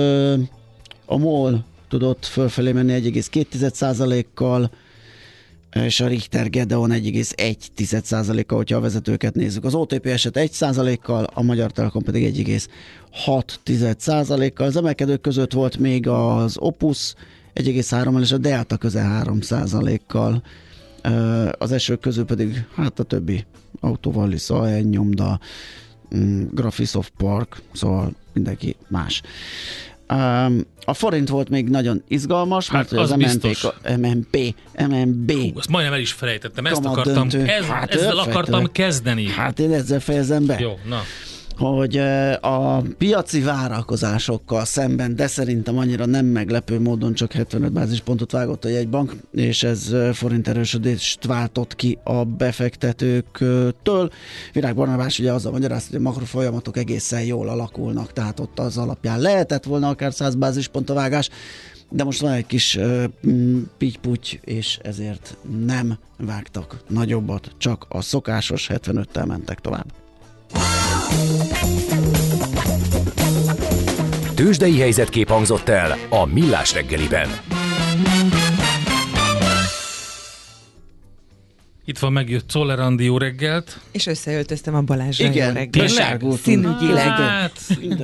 a 1.07 1.17
MOL 1.17 1.65
tudott 1.89 2.27
fölfelé 2.27 2.73
menni 2.73 3.01
1,2 3.13 3.73
százalékkal, 3.73 4.71
és 5.85 6.01
a 6.01 6.07
Richter 6.07 6.51
Gedeon 6.51 6.91
1,1%-kal, 6.91 8.59
hogyha 8.59 8.77
a 8.77 8.81
vezetőket 8.81 9.35
nézzük. 9.35 9.65
Az 9.65 9.75
OTP 9.75 10.07
eset 10.07 10.39
1%-kal, 10.39 11.25
a 11.35 11.43
Magyar 11.43 11.71
Telekom 11.71 12.03
pedig 12.03 12.47
1,6%-kal. 12.47 14.67
Az 14.67 14.77
emelkedők 14.77 15.21
között 15.21 15.53
volt 15.53 15.79
még 15.79 16.09
az 16.09 16.57
Opus 16.59 17.15
1,3-mal, 17.55 18.21
és 18.21 18.33
a 18.33 18.39
Delta 18.39 18.77
közel 18.77 19.23
3%-kal. 19.25 20.43
Az 21.59 21.73
esők 21.73 22.01
közül 22.01 22.25
pedig 22.25 22.65
hát 22.75 22.99
a 22.99 23.03
többi 23.03 23.45
autóval, 23.81 24.29
Lisa, 24.29 24.81
Nyomda, 24.81 25.41
mm, 26.17 26.43
Graphisoft 26.51 27.13
Park, 27.17 27.63
szóval 27.73 28.13
mindenki 28.33 28.77
más. 28.89 29.23
A 30.85 30.95
forint 30.95 31.29
volt 31.29 31.49
még 31.49 31.69
nagyon 31.69 32.03
izgalmas, 32.09 32.69
hát 32.69 32.91
mert 32.91 33.03
az, 33.03 33.11
az 33.11 33.17
MNP, 33.17 33.75
MNP, 33.99 34.55
MNB. 34.89 35.33
Hú, 35.33 35.51
azt 35.55 35.69
majdnem 35.69 35.93
el 35.95 36.01
is 36.01 36.13
felejtettem, 36.13 36.67
ezt 36.67 36.85
akartam, 36.85 37.29
ez, 37.47 37.65
hát 37.65 37.95
ezzel 37.95 38.19
akartam 38.19 38.73
kezdeni. 38.73 39.27
Hát 39.27 39.59
én 39.59 39.73
ezzel 39.73 40.01
fejezem 40.01 40.47
be. 40.47 40.57
Jó, 40.61 40.79
na 40.89 41.01
hogy 41.59 41.97
a 42.41 42.81
piaci 42.99 43.41
várakozásokkal 43.41 44.65
szemben, 44.65 45.17
de 45.17 45.27
szerintem 45.27 45.79
annyira 45.79 46.07
nem 46.07 46.27
meglepő 46.27 46.81
módon 46.81 47.15
csak 47.15 47.33
75 47.33 47.73
bázispontot 47.73 48.33
vágott 48.33 48.65
a 48.65 48.69
jegybank, 48.69 49.17
és 49.33 49.63
ez 49.63 49.95
forint 50.13 50.49
erősödést 50.49 51.25
váltott 51.25 51.75
ki 51.75 51.99
a 52.05 52.25
befektetőktől. 52.25 54.11
Virág 54.53 54.75
Barnabás 54.75 55.19
ugye 55.19 55.33
azzal 55.33 55.53
magyarázta, 55.53 55.91
hogy 55.91 56.01
a 56.01 56.09
makrofolyamatok 56.09 56.77
egészen 56.77 57.23
jól 57.25 57.49
alakulnak, 57.49 58.13
tehát 58.13 58.41
ott 58.41 58.59
az 58.59 58.79
alapján 58.79 59.21
lehetett 59.21 59.65
volna 59.65 59.89
akár 59.89 60.13
100 60.13 60.35
bázispont 60.35 60.91
a 60.91 60.95
vágás, 60.95 61.29
de 61.91 62.05
most 62.05 62.21
van 62.21 62.33
egy 62.33 62.47
kis 62.47 62.77
uh, 62.77 63.05
és 64.45 64.79
ezért 64.83 65.37
nem 65.65 65.99
vágtak 66.19 66.83
nagyobbat, 66.89 67.51
csak 67.59 67.87
a 67.89 68.01
szokásos 68.01 68.71
75-tel 68.73 69.27
mentek 69.27 69.59
tovább. 69.59 70.08
Tőzsdei 74.35 74.79
helyzetkép 74.79 75.29
hangzott 75.29 75.69
el 75.69 75.99
a 76.09 76.27
Millás 76.27 76.73
reggeliben. 76.75 77.29
Itt 81.85 81.99
van 81.99 82.13
megjött 82.13 82.49
Czoller 82.49 82.81
Andi, 82.81 83.05
jó 83.05 83.19
reggelt. 83.19 83.81
És 83.93 84.07
összeöltöztem 84.07 84.75
a 84.75 84.81
Balázsra, 84.81 85.27
Igen, 85.27 85.47
jó 85.47 85.53
reggelt. 85.53 86.39
Színügyileg. 86.43 87.05
Hát, 87.05 87.61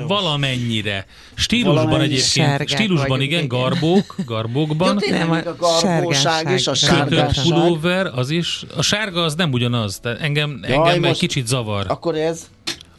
valamennyire. 0.07 1.07
Stílusban 1.35 1.85
Valamennyi 1.85 2.13
egyébként, 2.13 2.69
stílusban 2.69 3.09
vagyunk, 3.09 3.31
igen, 3.31 3.45
igen. 3.45 3.59
garbók, 3.59 4.15
garbókban. 4.27 4.99
Ja, 5.01 5.11
Nem, 5.11 5.19
tényleg 5.21 5.47
a 5.47 5.51
a 5.51 5.57
garbóság 5.59 6.51
és 6.51 6.67
a 6.67 6.75
sárgásság. 6.75 7.45
pulóver, 7.45 8.07
az 8.15 8.31
is. 8.31 8.65
A 8.77 8.83
sárga 8.83 9.23
az 9.23 9.35
nem 9.35 9.53
ugyanaz, 9.53 9.99
tehát 9.99 10.21
engem, 10.21 10.61
Jaj, 10.63 10.73
engem 10.89 11.05
egy 11.05 11.19
kicsit 11.19 11.47
zavar. 11.47 11.85
Akkor 11.89 12.15
ez 12.15 12.47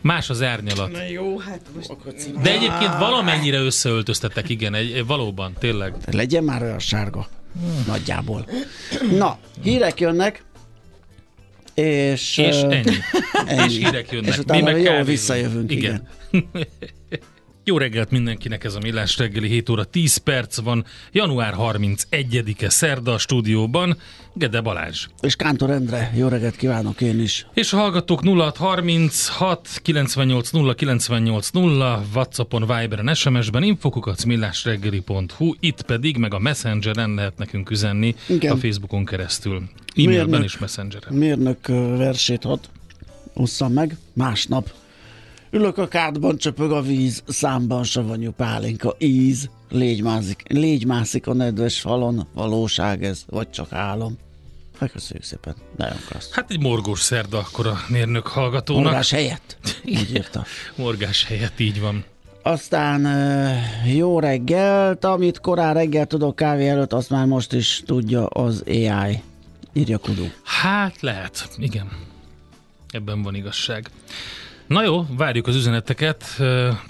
Más 0.06 0.30
az 0.30 0.42
árnyalat. 0.42 0.98
Jó, 1.10 1.38
hát 1.38 1.62
most... 1.76 1.96
De 2.42 2.52
egyébként 2.52 2.98
valamennyire 2.98 3.58
összeöltöztettek, 3.58 4.50
igen, 4.50 4.74
egy, 4.74 4.92
egy, 4.92 5.06
valóban, 5.06 5.54
tényleg. 5.60 5.94
legyen 6.12 6.44
már 6.44 6.62
olyan 6.62 6.80
sárga. 6.80 7.28
Nagyjából. 7.88 8.46
Na, 9.18 9.40
hírek 9.64 10.00
jönnek, 10.00 10.44
és... 11.74 12.38
És 12.38 12.56
ennyi. 12.56 12.84
ennyi. 13.46 13.74
És 13.74 13.78
hírek 13.78 14.12
jönnek. 14.12 14.30
És 14.30 14.38
utána 14.38 14.60
Mi 14.60 14.66
meg 14.66 14.76
jól 14.76 14.84
kávézunk. 14.84 15.08
visszajövünk, 15.08 15.72
igen. 15.72 16.08
Jó 17.68 17.78
reggelt 17.78 18.12
mindenkinek, 18.12 18.64
ez 18.64 18.76
a 18.76 18.80
Millás 18.80 19.18
reggeli 19.18 19.48
7 19.48 19.70
óra 19.70 19.84
10 19.84 20.18
perc 20.18 20.60
van, 20.60 20.86
január 21.12 21.54
31-e 21.58 22.70
szerda 22.70 23.14
a 23.14 23.18
stúdióban, 23.18 23.98
Gede 24.34 24.62
Balázs. 24.62 25.06
És 25.22 25.36
Kántor 25.36 25.70
Endre, 25.70 26.12
jó 26.16 26.28
reggelt 26.28 26.56
kívánok 26.56 27.02
én 27.02 27.20
is. 27.20 27.46
És 27.54 27.74
a 27.74 27.78
hallgatók 27.78 28.24
0636 28.24 29.80
98 29.82 30.50
0 30.50 30.74
98 30.74 31.50
0, 31.50 32.04
Whatsappon, 32.14 32.62
Viberen, 32.62 33.14
SMS-ben, 33.14 33.64
infokukat 33.64 34.26
millásreggeli.hu, 34.26 35.54
itt 35.60 35.82
pedig 35.82 36.18
meg 36.18 36.34
a 36.34 36.40
Messengeren 36.40 37.14
lehet 37.14 37.38
nekünk 37.38 37.70
üzenni 37.70 38.16
Igen. 38.28 38.52
a 38.52 38.58
Facebookon 38.58 39.06
keresztül. 39.06 39.56
E-mailben 39.96 40.28
Mérnök. 40.30 40.44
és 40.44 40.58
Messengeren. 40.58 41.14
Mérnök 41.14 41.68
versét 41.98 42.44
hadd 42.44 42.60
osszam 43.34 43.74
meg. 43.74 43.98
Másnap 44.14 44.74
ülök 45.52 45.78
a 45.78 45.88
kádban, 45.88 46.38
csöpög 46.38 46.72
a 46.72 46.82
víz, 46.82 47.24
számban 47.28 47.84
savanyú 47.84 48.32
pálinka, 48.32 48.96
íz, 48.98 49.50
légy 49.70 50.02
mászik, 50.02 50.44
légy 50.48 50.86
mászik 50.86 51.28
a 51.28 51.34
nedves 51.34 51.80
falon, 51.80 52.28
valóság 52.34 53.04
ez, 53.04 53.24
vagy 53.30 53.50
csak 53.50 53.74
álom. 53.74 54.18
Hát 54.80 54.92
köszönjük 54.92 55.26
szépen, 55.26 55.56
nagyon 55.78 55.98
klassz. 56.08 56.32
Hát 56.32 56.52
egy 56.52 56.60
morgós 56.60 57.02
szerda 57.02 57.38
akkor 57.38 57.68
a 57.68 57.78
mérnök 57.88 58.28
hallgatónak. 58.28 58.84
Morgás 58.84 59.12
helyett, 59.12 59.58
úgy 59.86 60.14
írta. 60.14 60.46
Morgás 60.76 61.26
helyett 61.26 61.60
így 61.60 61.80
van. 61.80 62.04
Aztán 62.42 63.08
jó 63.86 64.20
reggelt, 64.20 65.04
amit 65.06 65.40
korán 65.40 65.74
reggel 65.74 66.06
tudok 66.06 66.36
kávé 66.36 66.68
előtt, 66.68 66.94
azt 66.94 67.10
már 67.10 67.26
most 67.26 67.54
is 67.54 67.84
tudja 67.86 68.26
az 68.26 68.64
AI. 68.68 69.22
Írja 69.74 69.98
Kudu. 69.98 70.26
Hát 70.44 71.02
lehet, 71.02 71.50
igen. 71.58 71.90
Ebben 72.90 73.22
van 73.22 73.36
igazság. 73.36 73.90
Na 74.68 74.84
jó, 74.84 75.06
várjuk 75.18 75.48
az 75.48 75.56
üzeneteket, 75.56 76.24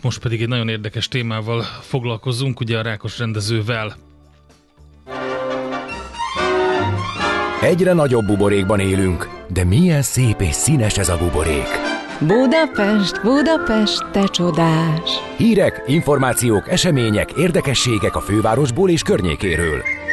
most 0.02 0.20
pedig 0.20 0.42
egy 0.42 0.48
nagyon 0.48 0.70
érdekes 0.70 1.08
témával 1.08 1.62
foglalkozunk, 1.82 2.60
ugye 2.60 2.78
a 2.78 2.82
rákos 2.82 3.20
rendezővel. 3.20 3.96
Egyre 7.62 7.94
nagyobb 7.94 8.26
buborékban 8.26 8.80
élünk, 8.80 9.30
de 9.48 9.64
milyen 9.64 10.02
szép 10.02 10.42
és 10.42 10.56
színes 10.56 10.98
ez 10.98 11.10
a 11.10 11.18
buborék. 11.18 11.68
Budapest, 12.20 13.22
Budapest, 13.24 14.06
te 14.12 14.28
csodás! 14.28 15.10
Hírek, 15.38 15.84
információk, 15.88 16.70
események, 16.70 17.32
érdekességek 17.32 18.16
a 18.16 18.22
fővárosból 18.22 18.90
és 18.90 19.02
környékéről. 19.02 20.05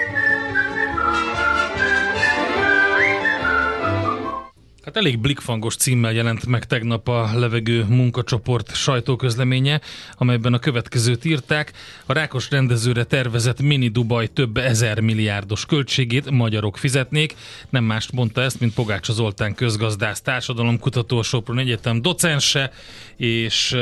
Hát 4.93 5.05
elég 5.05 5.19
blikfangos 5.19 5.77
címmel 5.77 6.13
jelent 6.13 6.47
meg 6.47 6.65
tegnap 6.65 7.09
a 7.09 7.31
levegő 7.35 7.85
munkacsoport 7.89 8.75
sajtóközleménye, 8.75 9.81
amelyben 10.17 10.53
a 10.53 10.59
következőt 10.59 11.25
írták. 11.25 11.73
A 12.07 12.13
rákos 12.13 12.51
rendezőre 12.51 13.05
tervezett 13.05 13.63
mini 13.63 13.89
Dubaj 13.89 14.27
több 14.27 14.57
ezer 14.57 15.01
milliárdos 15.01 15.67
költségét 15.67 16.31
magyarok 16.31 16.77
fizetnék. 16.77 17.35
Nem 17.71 17.85
mást 17.85 18.13
mondta 18.13 18.43
ezt, 18.43 18.61
mint 18.61 18.75
Pogácsa 18.75 19.13
Zoltán 19.13 19.55
közgazdász, 19.55 20.21
társadalomkutató, 20.21 21.19
a 21.19 21.23
Sopron 21.23 21.59
Egyetem 21.59 22.03
docense, 22.03 22.73
és 23.17 23.73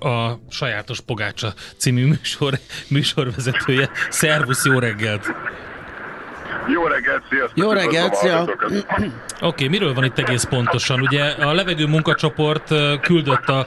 a 0.00 0.38
sajátos 0.50 1.00
Pogácsa 1.00 1.54
című 1.76 2.06
műsor, 2.06 2.58
műsorvezetője. 2.88 3.90
Szervusz, 4.10 4.64
jó 4.64 4.78
reggelt! 4.78 5.26
Jó 6.68 6.86
reggelt, 6.86 7.22
sziasztok! 7.28 7.58
Jó 7.58 7.72
reggelt, 7.72 8.14
szia! 8.14 8.42
Oké, 8.42 9.14
okay, 9.40 9.68
miről 9.68 9.94
van 9.94 10.04
itt 10.04 10.18
egész 10.18 10.44
pontosan? 10.44 11.00
Ugye 11.00 11.24
a 11.24 11.52
levegő 11.52 11.86
munkacsoport 11.86 12.74
küldött 13.00 13.48
a 13.48 13.66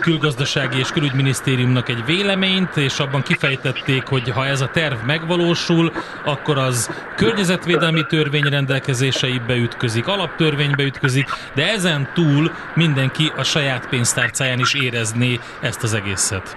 külgazdasági 0.00 0.78
és 0.78 0.90
külügyminisztériumnak 0.90 1.88
egy 1.88 2.04
véleményt, 2.04 2.76
és 2.76 2.98
abban 2.98 3.22
kifejtették, 3.22 4.06
hogy 4.06 4.30
ha 4.30 4.46
ez 4.46 4.60
a 4.60 4.68
terv 4.68 5.04
megvalósul, 5.06 5.92
akkor 6.24 6.58
az 6.58 6.90
környezetvédelmi 7.16 8.06
törvény 8.06 8.48
rendelkezéseibe 8.48 9.54
ütközik, 9.54 10.06
alaptörvénybe 10.06 10.82
ütközik, 10.82 11.28
de 11.54 11.72
ezen 11.72 12.08
túl 12.14 12.52
mindenki 12.74 13.32
a 13.36 13.42
saját 13.42 13.88
pénztárcáján 13.88 14.58
is 14.58 14.74
érezné 14.74 15.38
ezt 15.60 15.82
az 15.82 15.94
egészet. 15.94 16.56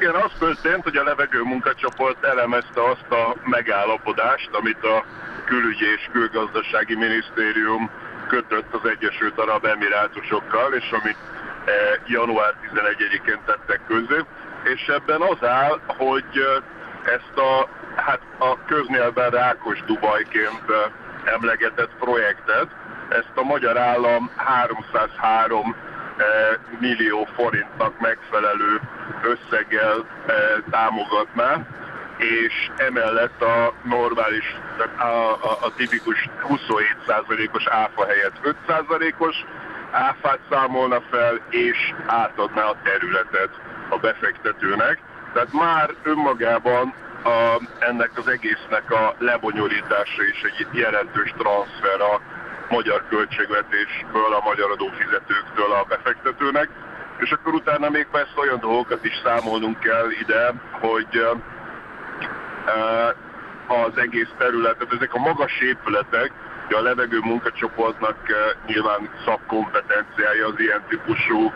Igen, 0.00 0.14
az 0.14 0.30
történt, 0.38 0.82
hogy 0.82 0.96
a 0.96 1.02
levegő 1.04 1.42
munkacsoport 1.42 2.24
elemezte 2.24 2.80
azt 2.90 3.10
a 3.10 3.34
megállapodást, 3.44 4.48
amit 4.52 4.84
a 4.84 5.04
külügyi 5.44 5.84
és 5.96 6.08
külgazdasági 6.12 6.94
minisztérium 6.94 7.90
kötött 8.28 8.74
az 8.74 8.88
Egyesült 8.88 9.38
Arab 9.38 9.64
Emirátusokkal, 9.64 10.72
és 10.72 10.90
amit 10.90 11.16
eh, 11.64 11.74
január 12.06 12.54
11-én 12.62 13.40
tettek 13.46 13.80
közé. 13.86 14.20
És 14.74 14.86
ebben 14.86 15.20
az 15.20 15.48
áll, 15.48 15.80
hogy 15.86 16.30
eh, 16.34 17.14
ezt 17.14 17.38
a, 17.38 17.68
hát 17.94 18.20
a 18.38 18.64
köznyelven 18.64 19.30
rákos 19.30 19.82
Dubajként 19.86 20.64
eh, 20.68 21.32
emlegetett 21.34 21.90
projektet, 21.98 22.68
ezt 23.08 23.34
a 23.34 23.42
magyar 23.42 23.78
állam 23.78 24.30
303 24.36 25.74
millió 26.78 27.28
forintnak 27.34 28.00
megfelelő 28.00 28.80
összeggel 29.22 30.04
támogatná, 30.70 31.66
és 32.16 32.70
emellett 32.76 33.42
a 33.42 33.72
normális, 33.82 34.56
a, 34.96 35.02
a, 35.06 35.58
a 35.60 35.74
tipikus 35.76 36.28
27%-os 36.48 37.66
áfa 37.66 38.06
helyett 38.06 38.56
5%-os 38.68 39.36
áfát 39.90 40.38
számolna 40.50 41.00
fel, 41.10 41.40
és 41.50 41.94
átadná 42.06 42.62
a 42.62 42.76
területet 42.82 43.50
a 43.88 43.96
befektetőnek. 43.96 44.98
Tehát 45.32 45.52
már 45.52 45.94
önmagában 46.02 46.94
a, 47.24 47.60
ennek 47.78 48.10
az 48.14 48.28
egésznek 48.28 48.90
a 48.90 49.14
lebonyolítása 49.18 50.22
is 50.32 50.42
egy 50.42 50.66
jelentős 50.72 51.34
transfer 51.38 52.00
a 52.00 52.20
magyar 52.68 53.04
költségvetésből, 53.08 54.34
a 54.34 54.44
magyar 54.44 54.70
adófizetőktől 54.70 55.72
a 55.72 55.84
befektetőnek. 55.88 56.68
És 57.18 57.30
akkor 57.30 57.54
utána 57.54 57.90
még 57.90 58.06
persze 58.10 58.32
olyan 58.36 58.60
dolgokat 58.60 59.04
is 59.04 59.20
számolnunk 59.24 59.80
kell 59.80 60.10
ide, 60.10 60.52
hogy 60.70 61.26
az 63.66 63.98
egész 63.98 64.30
területet, 64.38 64.92
ezek 64.92 65.14
a 65.14 65.18
magas 65.18 65.60
épületek, 65.60 66.32
a 66.70 66.80
levegő 66.80 67.18
munkacsoportnak 67.18 68.16
nyilván 68.66 69.10
szakkompetenciája 69.24 70.46
az 70.46 70.54
ilyen 70.60 70.82
típusú 70.88 71.52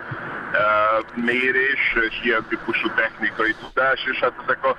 mérés 1.15 1.97
és 2.09 2.21
ilyen 2.23 2.45
típusú 2.49 2.89
technikai 2.95 3.55
tudás, 3.61 4.05
és 4.13 4.19
hát 4.19 4.33
ezek 4.47 4.65
a 4.65 4.77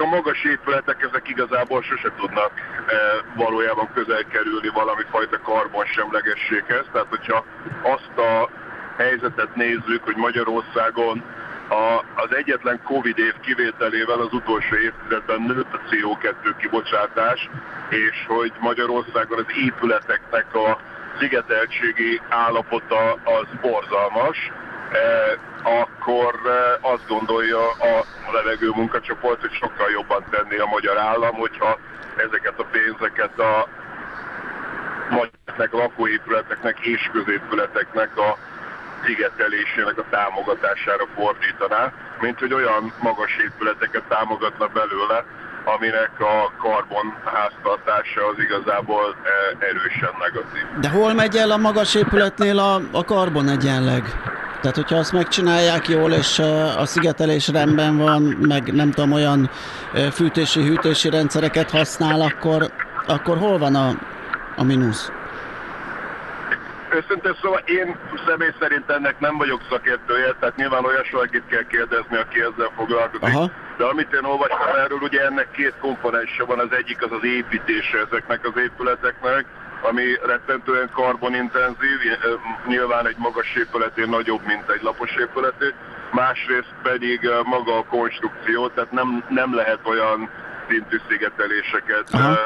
ezek 0.00 0.12
a 0.12 0.16
magas 0.16 0.44
épületek, 0.44 1.02
ezek 1.02 1.28
igazából 1.28 1.82
sose 1.82 2.12
tudnak 2.16 2.52
e, 2.86 2.94
valójában 3.36 3.88
közel 3.94 4.24
kerülni 4.24 4.68
valami 4.68 5.02
fajta 5.10 5.38
karbonsemlegességhez. 5.40 6.84
Tehát, 6.92 7.06
hogyha 7.08 7.44
azt 7.82 8.18
a 8.18 8.48
helyzetet 8.96 9.54
nézzük, 9.54 10.04
hogy 10.04 10.16
Magyarországon 10.16 11.22
a, 11.68 12.04
az 12.14 12.34
egyetlen 12.34 12.80
Covid 12.84 13.18
év 13.18 13.34
kivételével 13.40 14.20
az 14.20 14.32
utolsó 14.32 14.76
évtizedben 14.76 15.42
nőtt 15.42 15.72
a 15.72 15.80
CO2 15.90 16.54
kibocsátás, 16.60 17.48
és 17.88 18.16
hogy 18.26 18.52
Magyarországon 18.60 19.38
az 19.38 19.54
épületeknek 19.66 20.54
a 20.54 20.78
szigeteltségi 21.18 22.20
állapota 22.28 23.12
az 23.12 23.46
borzalmas, 23.60 24.50
akkor 25.62 26.34
eh, 26.44 26.92
azt 26.92 27.06
gondolja 27.08 27.70
a 27.70 28.04
levegő 28.32 28.70
munkacsoport, 28.74 29.40
hogy 29.40 29.52
sokkal 29.52 29.90
jobban 29.90 30.24
tenni 30.30 30.58
a 30.58 30.66
magyar 30.66 30.98
állam, 30.98 31.34
hogyha 31.34 31.78
ezeket 32.16 32.58
a 32.58 32.64
pénzeket 32.70 33.38
a 33.38 33.68
magyarnek, 35.10 35.72
lakóépületeknek 35.72 36.78
és 36.78 37.10
középületeknek 37.12 38.18
a 38.18 38.38
szigetelésének 39.04 39.98
a 39.98 40.04
támogatására 40.10 41.06
fordítaná, 41.14 41.92
mint 42.20 42.38
hogy 42.38 42.52
olyan 42.52 42.92
magas 43.00 43.36
épületeket 43.36 44.02
támogatna 44.08 44.66
belőle, 44.66 45.24
aminek 45.64 46.20
a 46.20 46.52
karbon 46.58 47.16
háztartása 47.24 48.26
az 48.26 48.38
igazából 48.38 49.16
e, 49.22 49.64
erősen 49.64 50.14
negatív. 50.18 50.80
De 50.80 50.88
hol 50.88 51.12
megy 51.12 51.36
el 51.36 51.50
a 51.50 51.56
magas 51.56 51.94
épületnél 51.94 52.58
a, 52.58 52.80
a 52.92 53.04
karbon 53.04 53.48
egyenleg? 53.48 54.02
Tehát, 54.60 54.76
hogyha 54.76 54.96
azt 54.96 55.12
megcsinálják 55.12 55.88
jól, 55.88 56.12
és 56.12 56.38
a 56.78 56.86
szigetelés 56.86 57.48
rendben 57.48 57.96
van, 57.96 58.22
meg 58.22 58.72
nem 58.74 58.90
tudom, 58.90 59.12
olyan 59.12 59.50
fűtési-hűtési 60.12 61.10
rendszereket 61.10 61.70
használ, 61.70 62.20
akkor, 62.20 62.70
akkor 63.06 63.38
hol 63.38 63.58
van 63.58 63.74
a, 63.74 63.88
a 64.56 64.64
mínusz? 64.64 65.10
Őszintén 66.92 67.36
szóval 67.42 67.62
én 67.64 67.96
személy 68.26 68.54
szerint 68.60 68.90
ennek 68.90 69.20
nem 69.20 69.36
vagyok 69.36 69.60
szakértője, 69.70 70.34
tehát 70.40 70.56
nyilván 70.56 70.84
olyas 70.84 71.10
valakit 71.10 71.42
kell 71.46 71.66
kérdezni, 71.66 72.16
aki 72.16 72.40
ezzel 72.40 72.70
foglalkozik. 72.76 73.22
Aha. 73.22 73.50
De 73.76 73.84
amit 73.84 74.12
én 74.12 74.24
olvastam 74.24 74.74
erről, 74.84 74.98
ugye 75.02 75.20
ennek 75.24 75.50
két 75.50 75.74
komponense 75.80 76.44
van, 76.44 76.58
az 76.58 76.72
egyik 76.72 77.02
az 77.04 77.12
az 77.12 77.24
építése 77.24 77.98
ezeknek 78.10 78.46
az 78.46 78.60
épületeknek, 78.62 79.44
ami 79.82 80.04
rettentően 80.22 80.90
karbonintenzív, 80.92 81.98
nyilván 82.66 83.06
egy 83.06 83.16
magas 83.18 83.54
épületé 83.54 84.04
nagyobb, 84.04 84.40
mint 84.46 84.70
egy 84.70 84.82
lapos 84.82 85.14
épületé, 85.16 85.74
másrészt 86.12 86.74
pedig 86.82 87.28
maga 87.44 87.76
a 87.76 87.84
konstrukció, 87.84 88.68
tehát 88.68 88.92
nem, 88.92 89.24
nem 89.28 89.54
lehet 89.54 89.78
olyan 89.82 90.30
szintű 90.68 91.00
szigeteléseket 91.08 92.04
Aha. 92.10 92.38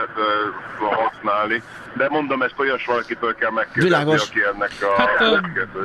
használni. 0.79 1.62
De 1.96 2.09
mondom, 2.09 2.42
ezt 2.42 2.54
olyas 2.59 2.85
valakitől 2.85 3.35
kell 3.35 3.50
megkérdezni, 3.50 3.88
Világos. 3.88 4.28
aki 4.28 4.40
ennek 4.54 4.70
a... 4.80 5.00
Hát, 5.00 5.20
a, 5.20 5.40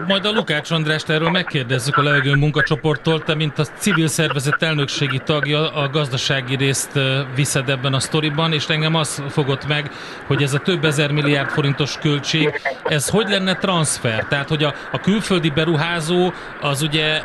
majd 0.07 0.25
a 0.25 0.31
Lukács 0.31 0.71
Andrást 0.71 1.09
erről 1.09 1.29
megkérdezzük 1.29 1.97
a 1.97 2.01
levegő 2.01 2.35
munkacsoporttól. 2.35 3.23
Te, 3.23 3.35
mint 3.35 3.59
a 3.59 3.63
civil 3.63 4.07
szervezet 4.07 4.63
elnökségi 4.63 5.19
tagja, 5.19 5.73
a 5.73 5.89
gazdasági 5.89 6.55
részt 6.55 6.99
viszed 7.35 7.69
ebben 7.69 7.93
a 7.93 7.99
sztoriban, 7.99 8.53
és 8.53 8.67
engem 8.67 8.95
az 8.95 9.23
fogott 9.29 9.67
meg, 9.67 9.91
hogy 10.27 10.43
ez 10.43 10.53
a 10.53 10.59
több 10.59 10.85
ezer 10.85 11.11
milliárd 11.11 11.49
forintos 11.49 11.97
költség, 11.97 12.61
ez 12.83 13.09
hogy 13.09 13.29
lenne 13.29 13.55
transfer? 13.55 14.25
Tehát, 14.25 14.47
hogy 14.47 14.63
a, 14.63 14.73
a 14.91 14.99
külföldi 14.99 15.49
beruházó 15.49 16.33
az 16.61 16.81
ugye 16.81 17.21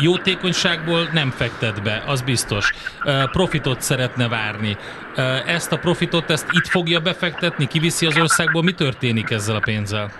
jótékonyságból 0.00 1.08
nem 1.12 1.30
fektet 1.30 1.82
be, 1.82 2.02
az 2.06 2.20
biztos. 2.20 2.72
Profitot 3.30 3.80
szeretne 3.80 4.28
várni. 4.28 4.76
Ezt 5.46 5.72
a 5.72 5.78
profitot, 5.78 6.30
ezt 6.30 6.46
itt 6.50 6.66
fogja 6.66 7.00
befektetni, 7.00 7.66
kiviszi 7.66 8.06
az 8.10 8.20
országból, 8.20 8.62
mi 8.62 8.72
történik 8.72 9.30
ezzel 9.30 9.56
a 9.56 9.60
pénzzel? 9.60 10.10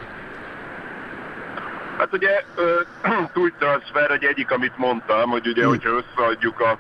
Hát 1.98 2.08
ugye 2.12 2.44
túl 3.34 3.52
transfer 3.58 4.10
egy 4.10 4.24
egyik, 4.24 4.50
amit 4.50 4.76
mondtam, 4.76 5.30
hogy 5.30 5.46
ugye, 5.46 5.64
hogyha 5.64 5.90
összeadjuk 5.90 6.60
a 6.60 6.78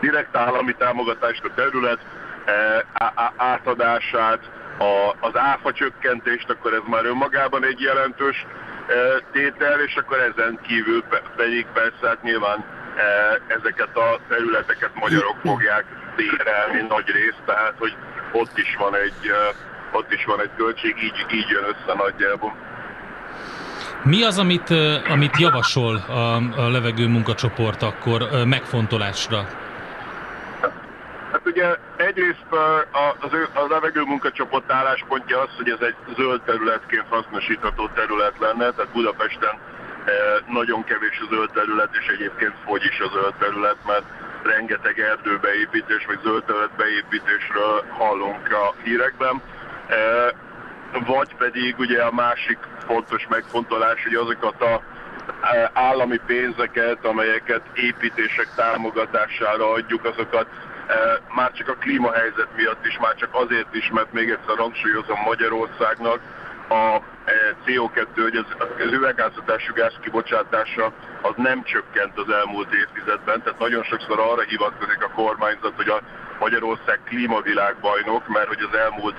direkt 0.00 0.36
állami 0.36 0.74
támogatást, 0.78 1.44
a 1.44 1.54
terület 1.54 1.98
átadását, 3.36 4.40
a, 4.78 5.26
az 5.26 5.36
áfa 5.36 5.72
csökkentést, 5.72 6.50
akkor 6.50 6.72
ez 6.74 6.82
már 6.86 7.04
önmagában 7.04 7.64
egy 7.64 7.80
jelentős 7.80 8.46
tétel, 9.32 9.80
és 9.80 9.96
akkor 9.96 10.18
ezen 10.18 10.58
kívül 10.66 11.04
pedig 11.36 11.66
persze 11.72 12.06
hát 12.06 12.22
nyilván 12.22 12.64
ezeket 13.46 13.96
a 13.96 14.20
területeket 14.28 14.90
magyarok 14.94 15.36
fogják 15.42 15.84
bérelni 16.16 16.86
nagy 16.88 17.06
részt, 17.06 17.42
tehát 17.46 17.74
hogy 17.78 17.96
ott 18.32 18.58
is 18.58 18.76
van 18.78 18.94
egy, 18.94 19.32
ott 19.94 20.12
is 20.12 20.24
van 20.24 20.40
egy 20.40 20.50
költség, 20.56 20.94
így, 21.02 21.26
így 21.32 21.48
jön 21.48 21.64
össze 21.64 21.94
nagyjából. 21.96 22.54
Mi 24.02 24.22
az, 24.22 24.38
amit, 24.38 24.70
amit 25.08 25.38
javasol 25.38 25.96
a, 25.96 26.36
a 26.36 26.68
levegő 26.68 27.08
munkacsoport 27.08 27.82
akkor 27.82 28.28
megfontolásra? 28.44 29.46
Hát 31.32 31.42
ugye 31.44 31.76
egyrészt 31.96 32.50
a, 32.50 33.08
a 33.60 33.66
levegő 33.68 34.02
munkacsoport 34.02 34.72
álláspontja 34.72 35.40
az, 35.40 35.48
hogy 35.56 35.68
ez 35.68 35.80
egy 35.80 36.14
zöld 36.16 36.40
területként 36.40 37.04
hasznosítható 37.08 37.88
terület 37.94 38.34
lenne, 38.38 38.70
tehát 38.70 38.92
Budapesten 38.92 39.58
nagyon 40.48 40.84
kevés 40.84 41.20
a 41.20 41.34
zöld 41.34 41.50
terület, 41.50 41.88
és 42.00 42.06
egyébként 42.06 42.54
fogy 42.64 42.84
is 42.84 43.00
a 43.00 43.08
zöld 43.12 43.34
terület, 43.38 43.76
mert 43.86 44.04
rengeteg 44.42 44.98
erdőbeépítés 44.98 46.06
vagy 46.06 46.18
zöld 46.22 46.44
területbeépítésről 46.44 47.84
hallunk 47.88 48.52
a 48.52 48.74
hírekben. 48.82 49.42
Vagy 51.06 51.34
pedig 51.38 51.78
ugye 51.78 52.02
a 52.02 52.12
másik 52.12 52.58
fontos 52.86 53.26
megfontolás, 53.28 54.02
hogy 54.02 54.14
azokat 54.14 54.62
a 54.62 54.82
állami 55.72 56.20
pénzeket, 56.26 57.04
amelyeket 57.04 57.62
építések 57.74 58.48
támogatására 58.56 59.72
adjuk, 59.72 60.04
azokat 60.04 60.46
már 61.34 61.52
csak 61.52 61.68
a 61.68 61.74
klímahelyzet 61.74 62.48
miatt 62.56 62.86
is, 62.86 62.98
már 62.98 63.14
csak 63.14 63.28
azért 63.32 63.74
is, 63.74 63.90
mert 63.90 64.12
még 64.12 64.30
egyszer 64.30 64.56
hangsúlyozom 64.56 65.18
Magyarországnak 65.24 66.20
a 66.68 67.00
e, 67.24 67.56
CO2, 67.66 68.06
hogy 68.14 68.36
az, 68.36 68.44
az 68.58 69.72
gáz 69.74 69.92
kibocsátása 70.00 70.92
az 71.22 71.32
nem 71.36 71.62
csökkent 71.62 72.18
az 72.18 72.30
elmúlt 72.30 72.74
évtizedben, 72.74 73.42
tehát 73.42 73.58
nagyon 73.58 73.82
sokszor 73.82 74.20
arra 74.20 74.42
hivatkozik 74.42 75.02
a 75.02 75.14
kormányzat, 75.14 75.72
hogy 75.76 75.88
a 75.88 76.00
Magyarország 76.38 77.00
klímavilágbajnok, 77.04 78.28
mert 78.28 78.46
hogy 78.48 78.62
az 78.70 78.78
elmúlt 78.78 79.16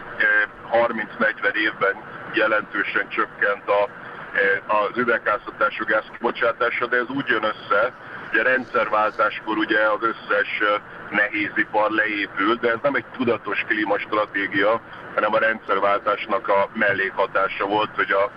30-40 0.72 1.44
e, 1.44 1.60
évben 1.60 1.96
jelentősen 2.34 3.10
csökkent 3.10 3.70
a, 3.70 3.90
e, 4.34 4.74
az 4.74 4.98
üvegházhatású 4.98 5.86
gáz 5.86 6.04
kibocsátása, 6.12 6.86
de 6.86 6.98
ez 6.98 7.10
úgy 7.10 7.28
jön 7.28 7.44
össze, 7.44 7.94
hogy 8.30 8.40
a 8.40 8.44
rendszerváltáskor 8.44 9.58
ugye 9.58 9.80
az 9.80 10.02
összes 10.02 10.62
nehézipar 11.10 11.90
leépült, 11.90 12.60
de 12.60 12.70
ez 12.70 12.80
nem 12.82 12.96
egy 12.96 13.06
tudatos 13.18 13.64
klímastratégia, 13.68 14.82
hanem 15.14 15.34
a 15.34 15.38
rendszerváltásnak 15.38 16.48
a 16.48 16.70
mellékhatása 16.74 17.66
volt, 17.66 17.90
hogy 17.96 18.12
a, 18.12 18.32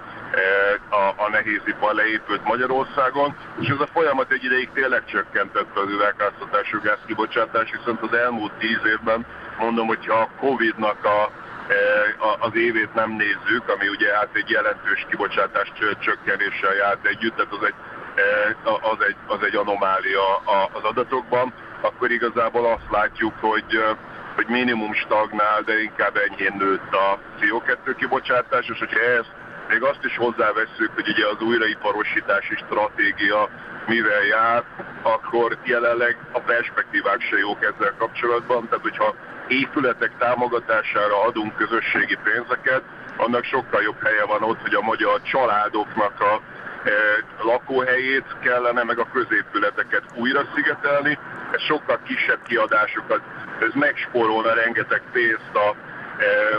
a, 0.88 1.24
a 1.24 1.28
nehézipar 1.30 1.94
leépült 1.94 2.44
Magyarországon, 2.44 3.36
és 3.60 3.68
ez 3.68 3.80
a 3.80 3.88
folyamat 3.92 4.32
egy 4.32 4.44
ideig 4.44 4.70
tényleg 4.74 5.04
csökkentette 5.04 5.80
az 5.80 5.90
üvegházhatású 5.90 6.80
gázkibocsátás, 6.80 7.70
viszont 7.70 8.02
az 8.02 8.12
elmúlt 8.12 8.52
tíz 8.52 8.80
évben 8.86 9.26
mondom, 9.59 9.86
hogyha 9.86 10.14
a 10.14 10.28
Covid-nak 10.40 11.05
a 11.05 11.30
az 12.38 12.55
évét 12.55 12.94
nem 12.94 13.11
nézzük, 13.11 13.68
ami 13.68 13.88
ugye 13.88 14.14
hát 14.14 14.28
egy 14.32 14.50
jelentős 14.50 15.07
kibocsátás 15.09 15.72
csökkenéssel 16.00 16.74
járt 16.74 17.07
együtt, 17.07 17.36
tehát 17.36 17.53
az 17.53 17.66
egy, 17.66 17.74
az 18.80 19.05
egy, 19.07 19.16
az 19.26 19.42
egy 19.42 19.57
anomália 19.57 20.36
az 20.72 20.82
adatokban, 20.82 21.53
akkor 21.80 22.11
igazából 22.11 22.66
azt 22.66 22.90
látjuk, 22.90 23.32
hogy 23.40 23.82
hogy 24.34 24.46
minimum 24.46 24.92
stagnál, 24.94 25.62
de 25.64 25.82
inkább 25.82 26.16
enyhén 26.16 26.55
nőtt 26.59 26.94
a 26.94 27.18
CO2 27.40 27.94
kibocsátás, 27.96 28.68
és 28.68 28.78
hogyha 28.78 29.00
ezt 29.00 29.32
még 29.68 29.82
azt 29.82 30.04
is 30.04 30.16
hozzáveszünk, 30.16 30.90
hogy 30.94 31.08
ugye 31.08 31.26
az 31.26 31.40
újraiparosítási 31.40 32.54
stratégia 32.56 33.48
mivel 33.86 34.24
jár, 34.24 34.64
akkor 35.02 35.56
jelenleg 35.64 36.16
a 36.32 36.40
perspektívák 36.40 37.20
se 37.20 37.38
jók 37.38 37.62
ezzel 37.62 37.94
kapcsolatban. 37.98 38.68
Tehát, 38.68 38.82
hogyha 38.82 39.14
épületek 39.48 40.12
támogatására 40.18 41.22
adunk 41.22 41.56
közösségi 41.56 42.18
pénzeket, 42.24 42.82
annak 43.16 43.44
sokkal 43.44 43.82
jobb 43.82 44.02
helye 44.02 44.24
van 44.24 44.42
ott, 44.42 44.60
hogy 44.60 44.74
a 44.74 44.80
magyar 44.80 45.22
családoknak 45.22 46.20
a 46.20 46.40
e, 46.84 46.92
lakóhelyét 47.42 48.36
kellene, 48.40 48.82
meg 48.82 48.98
a 48.98 49.10
középületeket 49.12 50.02
újra 50.14 50.42
szigetelni. 50.54 51.18
Ez 51.52 51.60
sokkal 51.60 51.98
kisebb 52.04 52.42
kiadásokat, 52.42 53.20
ez 53.60 53.72
megspórolna 53.74 54.54
rengeteg 54.54 55.02
pénzt 55.12 55.54
a 55.54 55.74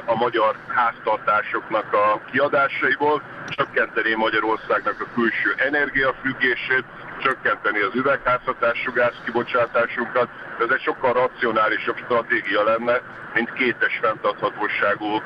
a 0.05 0.15
magyar 0.15 0.55
háztartásoknak 0.67 1.93
a 1.93 2.21
kiadásaiból, 2.31 3.21
csökkenteni 3.47 4.13
Magyarországnak 4.13 4.95
a 4.99 5.13
külső 5.13 5.53
energiafüggését, 5.57 6.83
csökkenteni 7.21 7.79
az 7.79 7.95
üvegházhatású 7.95 8.91
gáz 8.93 9.13
kibocsátásunkat. 9.25 10.29
Ez 10.59 10.69
egy 10.69 10.81
sokkal 10.81 11.13
racionálisabb 11.13 11.97
stratégia 11.97 12.63
lenne, 12.63 13.01
mint 13.33 13.53
kétes 13.53 13.99
fenntarthatóságú 14.01 15.15
e, 15.15 15.21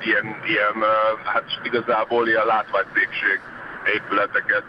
ilyen, 0.00 0.40
ilyen, 0.44 0.74
hát 1.24 1.44
igazából 1.62 2.28
ilyen 2.28 2.46
látványtégség 2.46 3.40
épületeket 3.94 4.64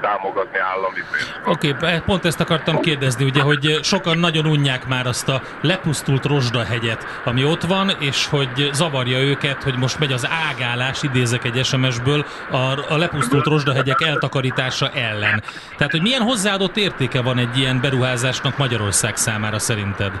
támogatni 0.00 0.58
állami. 0.58 1.00
Oké, 1.44 1.70
okay, 1.70 2.00
pont 2.06 2.24
ezt 2.24 2.40
akartam 2.40 2.80
kérdezni, 2.80 3.24
ugye, 3.24 3.42
hogy 3.42 3.78
sokan 3.82 4.18
nagyon 4.18 4.46
unják 4.46 4.86
már 4.86 5.06
azt 5.06 5.28
a 5.28 5.42
lepusztult 5.60 6.24
rozsdahegyet, 6.24 7.06
ami 7.24 7.44
ott 7.44 7.62
van, 7.62 7.90
és 7.98 8.26
hogy 8.26 8.70
zavarja 8.72 9.18
őket, 9.18 9.62
hogy 9.62 9.76
most 9.76 9.98
megy 9.98 10.12
az 10.12 10.28
ágálás, 10.50 11.02
idézek 11.02 11.44
egy 11.44 11.64
SMS-ből, 11.64 12.24
a, 12.50 12.92
a 12.92 12.96
lepusztult 12.96 13.46
rozsdahegyek 13.46 14.02
eltakarítása 14.02 14.90
ellen. 14.90 15.42
Tehát, 15.76 15.92
hogy 15.92 16.02
milyen 16.02 16.22
hozzáadott 16.22 16.76
értéke 16.76 17.22
van 17.22 17.38
egy 17.38 17.58
ilyen 17.58 17.80
beruházásnak 17.80 18.56
Magyarország 18.56 19.16
számára 19.16 19.58
szerinted? 19.58 20.12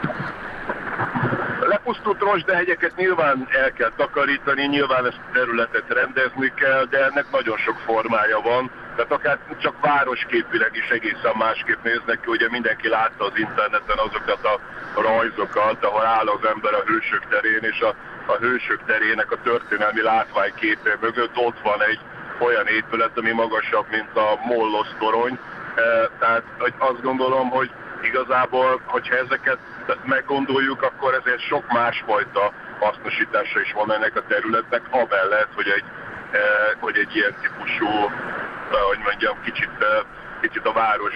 Lepusztult 1.98 2.32
rozsdehegyeket 2.32 2.96
nyilván 2.96 3.48
el 3.50 3.72
kell 3.72 3.92
takarítani, 3.96 4.66
nyilván 4.66 5.06
ezt 5.06 5.20
a 5.28 5.32
területet 5.32 5.84
rendezni 5.88 6.52
kell, 6.54 6.84
de 6.84 7.04
ennek 7.04 7.26
nagyon 7.30 7.56
sok 7.56 7.78
formája 7.86 8.40
van. 8.40 8.70
Tehát 8.96 9.12
akár 9.12 9.38
csak 9.60 9.80
városképileg 9.80 10.70
is 10.72 10.88
egészen 10.88 11.34
másképp 11.38 11.82
néznek 11.82 12.20
ki, 12.20 12.30
ugye 12.30 12.48
mindenki 12.50 12.88
látta 12.88 13.24
az 13.24 13.32
interneten 13.34 13.98
azokat 14.06 14.44
a 14.44 14.60
rajzokat, 15.00 15.84
ahol 15.84 16.04
áll 16.04 16.26
az 16.26 16.44
ember 16.52 16.74
a 16.74 16.82
hősök 16.86 17.28
terén, 17.28 17.62
és 17.72 17.80
a, 17.80 17.94
a 18.32 18.36
hősök 18.36 18.80
terének 18.86 19.32
a 19.32 19.42
történelmi 19.42 20.02
látványképe 20.02 20.96
mögött 21.00 21.36
ott 21.36 21.60
van 21.62 21.82
egy 21.82 22.00
olyan 22.38 22.66
épület, 22.66 23.18
ami 23.18 23.32
magasabb, 23.32 23.86
mint 23.90 24.16
a 24.16 24.38
Mollos 24.44 24.88
torony. 24.98 25.38
E, 25.74 26.10
tehát 26.18 26.42
azt 26.78 27.02
gondolom, 27.02 27.48
hogy 27.48 27.70
igazából, 28.02 28.80
hogyha 28.84 29.16
ezeket 29.16 29.58
meggondoljuk, 30.04 30.82
akkor 30.82 31.14
ezért 31.14 31.40
sok 31.40 31.72
másfajta 31.72 32.52
hasznosítása 32.80 33.60
is 33.60 33.72
van 33.72 33.92
ennek 33.92 34.16
a 34.16 34.26
területnek, 34.28 34.82
amellett, 34.90 35.52
hogy 35.54 35.68
egy, 35.68 35.84
eh, 36.30 36.70
hogy 36.80 36.96
egy 36.96 37.16
ilyen 37.16 37.34
típusú, 37.40 37.86
eh, 37.86 38.80
hogy 38.88 38.98
mondjam, 39.04 39.36
kicsit, 39.44 39.74
eh, 39.78 40.00
kicsit 40.40 40.66
a 40.66 40.72
város 40.72 41.14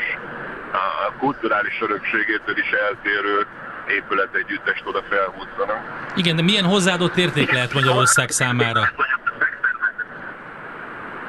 a 0.72 1.12
kulturális 1.18 1.80
örökségétől 1.80 2.58
is 2.58 2.70
eltérő 2.70 3.46
épületegyüttest 3.88 4.82
oda 4.84 5.02
felhúzzanak. 5.08 5.80
Igen, 6.16 6.36
de 6.36 6.42
milyen 6.42 6.64
hozzáadott 6.64 7.16
érték 7.16 7.52
lehet 7.52 7.72
Magyarország 7.74 8.30
számára? 8.30 8.80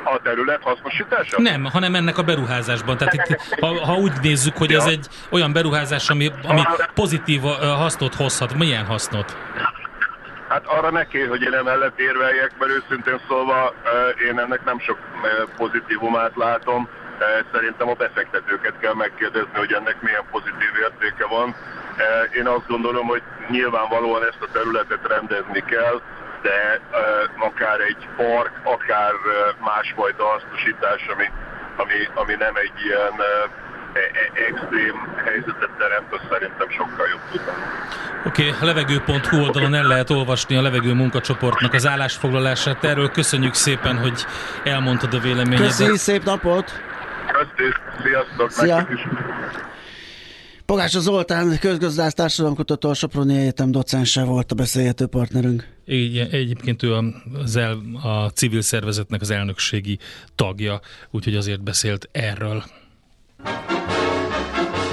A 0.03 0.19
terület 0.23 0.61
hasznosítása? 0.61 1.41
Nem, 1.41 1.63
hanem 1.63 1.95
ennek 1.95 2.17
a 2.17 2.23
beruházásban. 2.23 2.97
Tehát 2.97 3.13
itt, 3.13 3.59
ha, 3.59 3.85
ha 3.85 3.93
úgy 3.93 4.13
nézzük, 4.21 4.57
hogy 4.57 4.71
ja. 4.71 4.77
ez 4.77 4.85
egy 4.85 5.07
olyan 5.29 5.53
beruházás, 5.53 6.09
ami, 6.09 6.31
ami 6.43 6.61
pozitív 6.93 7.41
hasznot 7.59 8.15
hozhat, 8.15 8.53
milyen 8.53 8.85
hasznot? 8.85 9.37
Hát 10.47 10.65
arra 10.65 10.91
neki, 10.91 11.19
hogy 11.19 11.41
én 11.41 11.53
emellett 11.53 11.99
érveljek, 11.99 12.51
mert 12.59 12.71
őszintén 12.71 13.19
szólva 13.27 13.73
én 14.29 14.39
ennek 14.39 14.63
nem 14.65 14.79
sok 14.79 14.97
pozitívumát 15.57 16.31
látom. 16.35 16.89
Szerintem 17.53 17.89
a 17.89 17.93
befektetőket 17.93 18.73
kell 18.79 18.93
megkérdezni, 18.93 19.57
hogy 19.63 19.73
ennek 19.73 20.01
milyen 20.01 20.23
pozitív 20.31 20.73
értéke 20.81 21.25
van. 21.27 21.55
Én 22.37 22.47
azt 22.47 22.67
gondolom, 22.67 23.07
hogy 23.07 23.21
nyilvánvalóan 23.49 24.23
ezt 24.23 24.41
a 24.41 24.51
területet 24.51 25.07
rendezni 25.07 25.63
kell, 25.65 26.01
de 26.47 26.79
uh, 26.79 27.45
akár 27.47 27.79
egy 27.79 28.07
park, 28.15 28.53
akár 28.63 29.13
uh, 29.13 29.31
másfajta 29.69 30.23
hasznosítás, 30.23 31.01
ami, 31.13 31.27
ami, 31.81 31.99
ami 32.21 32.33
nem 32.45 32.55
egy 32.55 32.77
ilyen 32.85 33.13
uh, 33.17 33.63
extrém 34.49 34.95
helyzetet 35.25 35.69
teremt, 35.77 36.13
az 36.13 36.19
szerintem 36.31 36.69
sokkal 36.69 37.07
jobb 37.07 37.21
tudna. 37.31 37.53
Oké, 38.25 38.47
okay, 38.47 38.61
a 38.61 38.65
levegő.hu 38.65 39.43
oldalon 39.43 39.73
el 39.73 39.83
lehet 39.83 40.09
olvasni 40.09 40.55
a 40.55 40.61
levegő 40.61 40.93
munkacsoportnak 40.93 41.73
az 41.73 41.87
állásfoglalását. 41.87 42.83
Erről 42.83 43.11
köszönjük 43.11 43.53
szépen, 43.53 43.97
hogy 43.97 44.25
elmondtad 44.63 45.13
a 45.13 45.19
véleményedet. 45.19 45.67
Köszönjük, 45.67 45.97
szép 45.97 46.23
napot! 46.23 46.71
Köszönjük, 47.27 47.81
sziasztok! 48.03 48.51
Szia! 48.51 48.87
Pogácsa 50.65 50.99
Zoltán, 50.99 51.59
közgazdász 51.59 52.13
társadalomkutató, 52.13 52.89
a 52.89 52.93
Soproni 52.93 53.37
Egyetem 53.37 53.71
docense 53.71 54.23
volt 54.23 54.51
a 54.51 54.55
beszélgető 54.55 55.05
partnerünk. 55.05 55.67
Így, 55.87 56.17
egyébként 56.17 56.83
ő 56.83 56.93
az 57.43 57.55
el, 57.55 57.81
a 58.01 58.29
civil 58.29 58.61
szervezetnek 58.61 59.21
az 59.21 59.29
elnökségi 59.29 59.97
tagja, 60.35 60.79
úgyhogy 61.11 61.35
azért 61.35 61.63
beszélt 61.63 62.09
erről. 62.11 62.63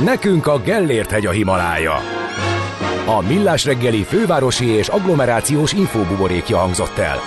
Nekünk 0.04 0.46
a 0.46 0.58
Gellért 0.58 1.10
hegy 1.10 1.26
a 1.26 1.30
Himalája. 1.30 1.94
A 3.06 3.20
Millás 3.20 3.64
reggeli 3.64 4.02
fővárosi 4.02 4.66
és 4.66 4.88
agglomerációs 4.88 5.72
infóbuborékja 5.72 6.58
hangzott 6.58 6.98
el. 6.98 7.18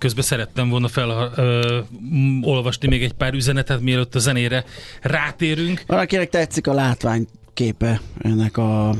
Közben 0.00 0.24
szerettem 0.24 0.68
volna 0.68 0.88
felolvasni 0.88 2.88
még 2.88 3.02
egy 3.02 3.12
pár 3.12 3.34
üzenetet, 3.34 3.80
mielőtt 3.80 4.14
a 4.14 4.18
zenére 4.18 4.64
rátérünk. 5.00 5.82
Valakinek 5.86 6.28
tetszik 6.28 6.66
a 6.66 6.72
látvány 6.72 7.26
képe 7.54 8.00
ennek 8.18 8.56
a 8.56 8.94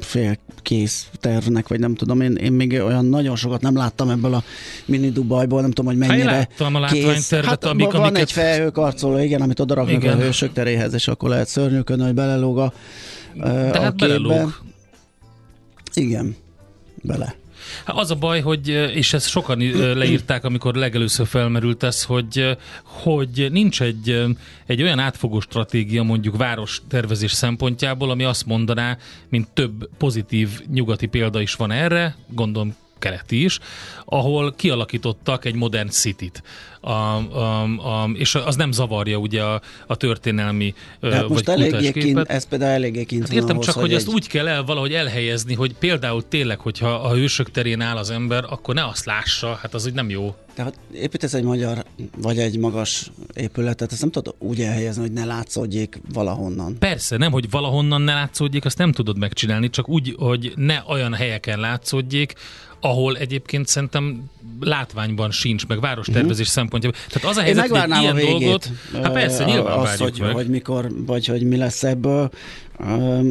félkész 0.00 1.08
tervnek, 1.20 1.68
vagy 1.68 1.80
nem 1.80 1.94
tudom, 1.94 2.20
én, 2.20 2.34
én 2.34 2.52
még 2.52 2.72
olyan 2.72 3.04
nagyon 3.04 3.36
sokat 3.36 3.60
nem 3.60 3.76
láttam 3.76 4.10
ebből 4.10 4.34
a 4.34 4.42
mini 4.84 5.10
Dubajból, 5.10 5.60
nem 5.60 5.70
tudom, 5.70 5.92
hogy 5.92 6.00
hát 6.00 6.08
mennyire 6.08 6.30
hát 6.30 6.48
láttam 6.58 6.74
a 6.74 6.80
látványtervet, 6.80 7.48
hát, 7.48 7.64
amik, 7.64 7.90
van 7.90 8.00
amiket... 8.00 8.20
egy 8.20 8.32
felhőkarcoló, 8.32 9.18
igen, 9.18 9.40
amit 9.40 9.60
odaraknak 9.60 10.02
igen. 10.02 10.18
a 10.18 10.20
hősök 10.20 10.52
teréhez, 10.52 10.94
és 10.94 11.08
akkor 11.08 11.28
lehet 11.28 11.48
szörnyűkön, 11.48 12.02
hogy 12.02 12.14
belelóg 12.14 12.58
a, 12.58 12.72
a 13.40 13.48
hát 13.48 13.96
belelóg. 13.96 14.60
Igen, 15.94 16.36
bele. 17.02 17.34
Hát 17.84 17.96
az 17.96 18.10
a 18.10 18.14
baj, 18.14 18.40
hogy, 18.40 18.68
és 18.68 19.12
ezt 19.12 19.28
sokan 19.28 19.58
leírták, 19.96 20.44
amikor 20.44 20.74
legelőször 20.74 21.26
felmerült 21.26 21.82
ez, 21.82 22.04
hogy, 22.04 22.56
hogy 22.82 23.46
nincs 23.50 23.82
egy, 23.82 24.24
egy 24.66 24.82
olyan 24.82 24.98
átfogó 24.98 25.40
stratégia 25.40 26.02
mondjuk 26.02 26.36
város 26.36 26.82
tervezés 26.88 27.32
szempontjából, 27.32 28.10
ami 28.10 28.24
azt 28.24 28.46
mondaná, 28.46 28.98
mint 29.28 29.48
több 29.48 29.88
pozitív 29.98 30.60
nyugati 30.70 31.06
példa 31.06 31.40
is 31.40 31.54
van 31.54 31.70
erre, 31.70 32.16
gondolom 32.28 32.76
keleti 32.98 33.44
is, 33.44 33.58
ahol 34.04 34.54
kialakítottak 34.54 35.44
egy 35.44 35.54
modern 35.54 35.88
city-t. 35.88 36.42
A, 36.88 37.16
a, 37.38 37.62
a, 37.62 38.10
és 38.14 38.34
az 38.34 38.56
nem 38.56 38.72
zavarja 38.72 39.16
ugye 39.16 39.42
a, 39.42 39.60
a 39.86 39.96
történelmi 39.96 40.74
hát 41.02 41.20
vagy 41.20 41.28
most 41.30 41.48
eléggé 41.48 41.92
kint, 41.92 42.18
ez 42.18 42.44
például 42.44 42.70
eléggé 42.70 43.04
kint 43.04 43.22
hát 43.22 43.32
értem 43.32 43.50
ahhoz, 43.50 43.64
csak, 43.64 43.74
hogy, 43.74 43.82
hogy 43.82 43.92
egy... 43.92 43.96
ezt 43.96 44.08
úgy 44.08 44.28
kell 44.28 44.48
el 44.48 44.64
valahogy 44.64 44.92
elhelyezni, 44.92 45.54
hogy 45.54 45.74
például 45.74 46.28
tényleg, 46.28 46.58
hogyha 46.58 46.88
a 46.88 47.12
hősök 47.12 47.50
terén 47.50 47.80
áll 47.80 47.96
az 47.96 48.10
ember, 48.10 48.44
akkor 48.48 48.74
ne 48.74 48.86
azt 48.86 49.04
lássa, 49.04 49.58
hát 49.62 49.74
az 49.74 49.86
úgy 49.86 49.92
nem 49.92 50.10
jó. 50.10 50.34
Tehát 50.54 50.78
építesz 50.94 51.34
egy 51.34 51.42
magyar, 51.42 51.84
vagy 52.16 52.38
egy 52.38 52.58
magas 52.58 53.10
épületet, 53.34 53.92
ezt 53.92 54.00
nem 54.00 54.10
tudod 54.10 54.34
úgy 54.38 54.60
elhelyezni, 54.60 55.02
hogy 55.02 55.12
ne 55.12 55.24
látszódjék 55.24 56.00
valahonnan. 56.12 56.78
Persze, 56.78 57.16
nem, 57.16 57.32
hogy 57.32 57.50
valahonnan 57.50 58.00
ne 58.02 58.14
látszódjék, 58.14 58.64
azt 58.64 58.78
nem 58.78 58.92
tudod 58.92 59.18
megcsinálni, 59.18 59.70
csak 59.70 59.88
úgy, 59.88 60.14
hogy 60.18 60.52
ne 60.56 60.82
olyan 60.86 61.14
helyeken 61.14 61.60
látszódjék, 61.60 62.34
ahol 62.80 63.16
egyébként 63.16 63.66
szerintem 63.66 64.30
látványban 64.60 65.30
sincs, 65.30 65.66
meg 65.66 65.80
várostervezés 65.80 66.30
uh-huh. 66.30 66.46
szempontjából. 66.46 66.98
Tehát 67.08 67.28
az 67.28 67.36
a 67.36 67.40
helyzet, 67.40 67.68
hogy 67.68 68.00
ilyen 68.00 68.12
a 68.12 68.14
végét, 68.14 68.40
dolgot, 68.40 68.70
hát 68.92 69.12
persze, 69.12 69.44
nyilván 69.44 69.78
azt, 69.78 69.98
hogy, 69.98 70.18
meg. 70.20 70.32
hogy 70.32 70.48
mikor, 70.48 70.88
vagy 71.06 71.26
hogy 71.26 71.42
mi 71.42 71.56
lesz 71.56 71.82
ebből, 71.82 72.30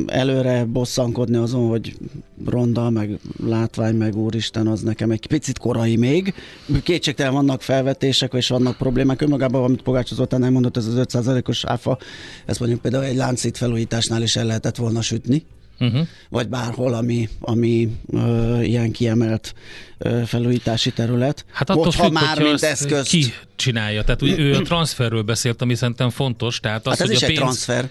előre 0.06 0.66
bosszankodni 0.66 1.38
azon, 1.38 1.70
hogy 1.70 1.98
ronda, 2.46 2.90
meg 2.90 3.20
látvány, 3.46 3.96
meg 3.96 4.16
úristen, 4.16 4.68
az 4.68 4.82
nekem 4.82 5.12
egy 5.12 5.28
picit 5.28 5.58
korai 5.58 5.96
még. 5.96 6.34
Kétségtelen 6.84 7.34
vannak 7.34 7.62
felvetések, 7.62 8.34
és 8.34 8.48
vannak 8.48 8.78
problémák. 8.78 9.22
Önmagában, 9.22 9.64
amit 9.64 9.82
Pogács 9.82 10.14
Zoltán 10.14 10.44
elmondott, 10.44 10.78
ez 10.78 10.86
az 10.86 11.06
5%-os 11.14 11.66
áfa, 11.66 11.98
ezt 12.46 12.60
mondjuk 12.60 12.82
például 12.82 13.04
egy 13.04 13.16
láncít 13.16 13.58
felújításnál 13.58 14.22
is 14.22 14.36
el 14.36 14.46
lehetett 14.46 14.76
volna 14.76 15.02
sütni. 15.02 15.46
Uh-huh. 15.80 16.08
vagy 16.30 16.48
bárhol, 16.48 16.94
ami, 16.94 17.30
ami 17.40 17.90
ö, 18.12 18.60
ilyen 18.62 18.92
kiemelt 18.92 19.54
ö, 19.98 20.22
felújítási 20.26 20.92
terület. 20.92 21.46
Hát 21.52 21.70
attól 21.70 21.84
Hogyha 21.84 22.04
függ, 22.04 22.14
már 22.14 22.42
mint 22.42 22.64
eszközt... 22.64 23.10
ki 23.10 23.34
csinálja. 23.56 24.04
Tehát 24.04 24.22
ugye, 24.22 24.38
ő 24.38 24.54
a 24.54 24.62
transferről 24.72 25.22
beszélt, 25.22 25.62
ami 25.62 25.76
szerintem 25.76 26.10
fontos. 26.10 26.60
Tehát 26.60 26.88
az, 26.88 26.92
hát 26.98 27.02
ez 27.02 27.08
hogy 27.08 27.16
is 27.16 27.24
a 27.24 27.26
pénz... 27.26 27.40
egy 27.40 27.44
transfer. 27.44 27.90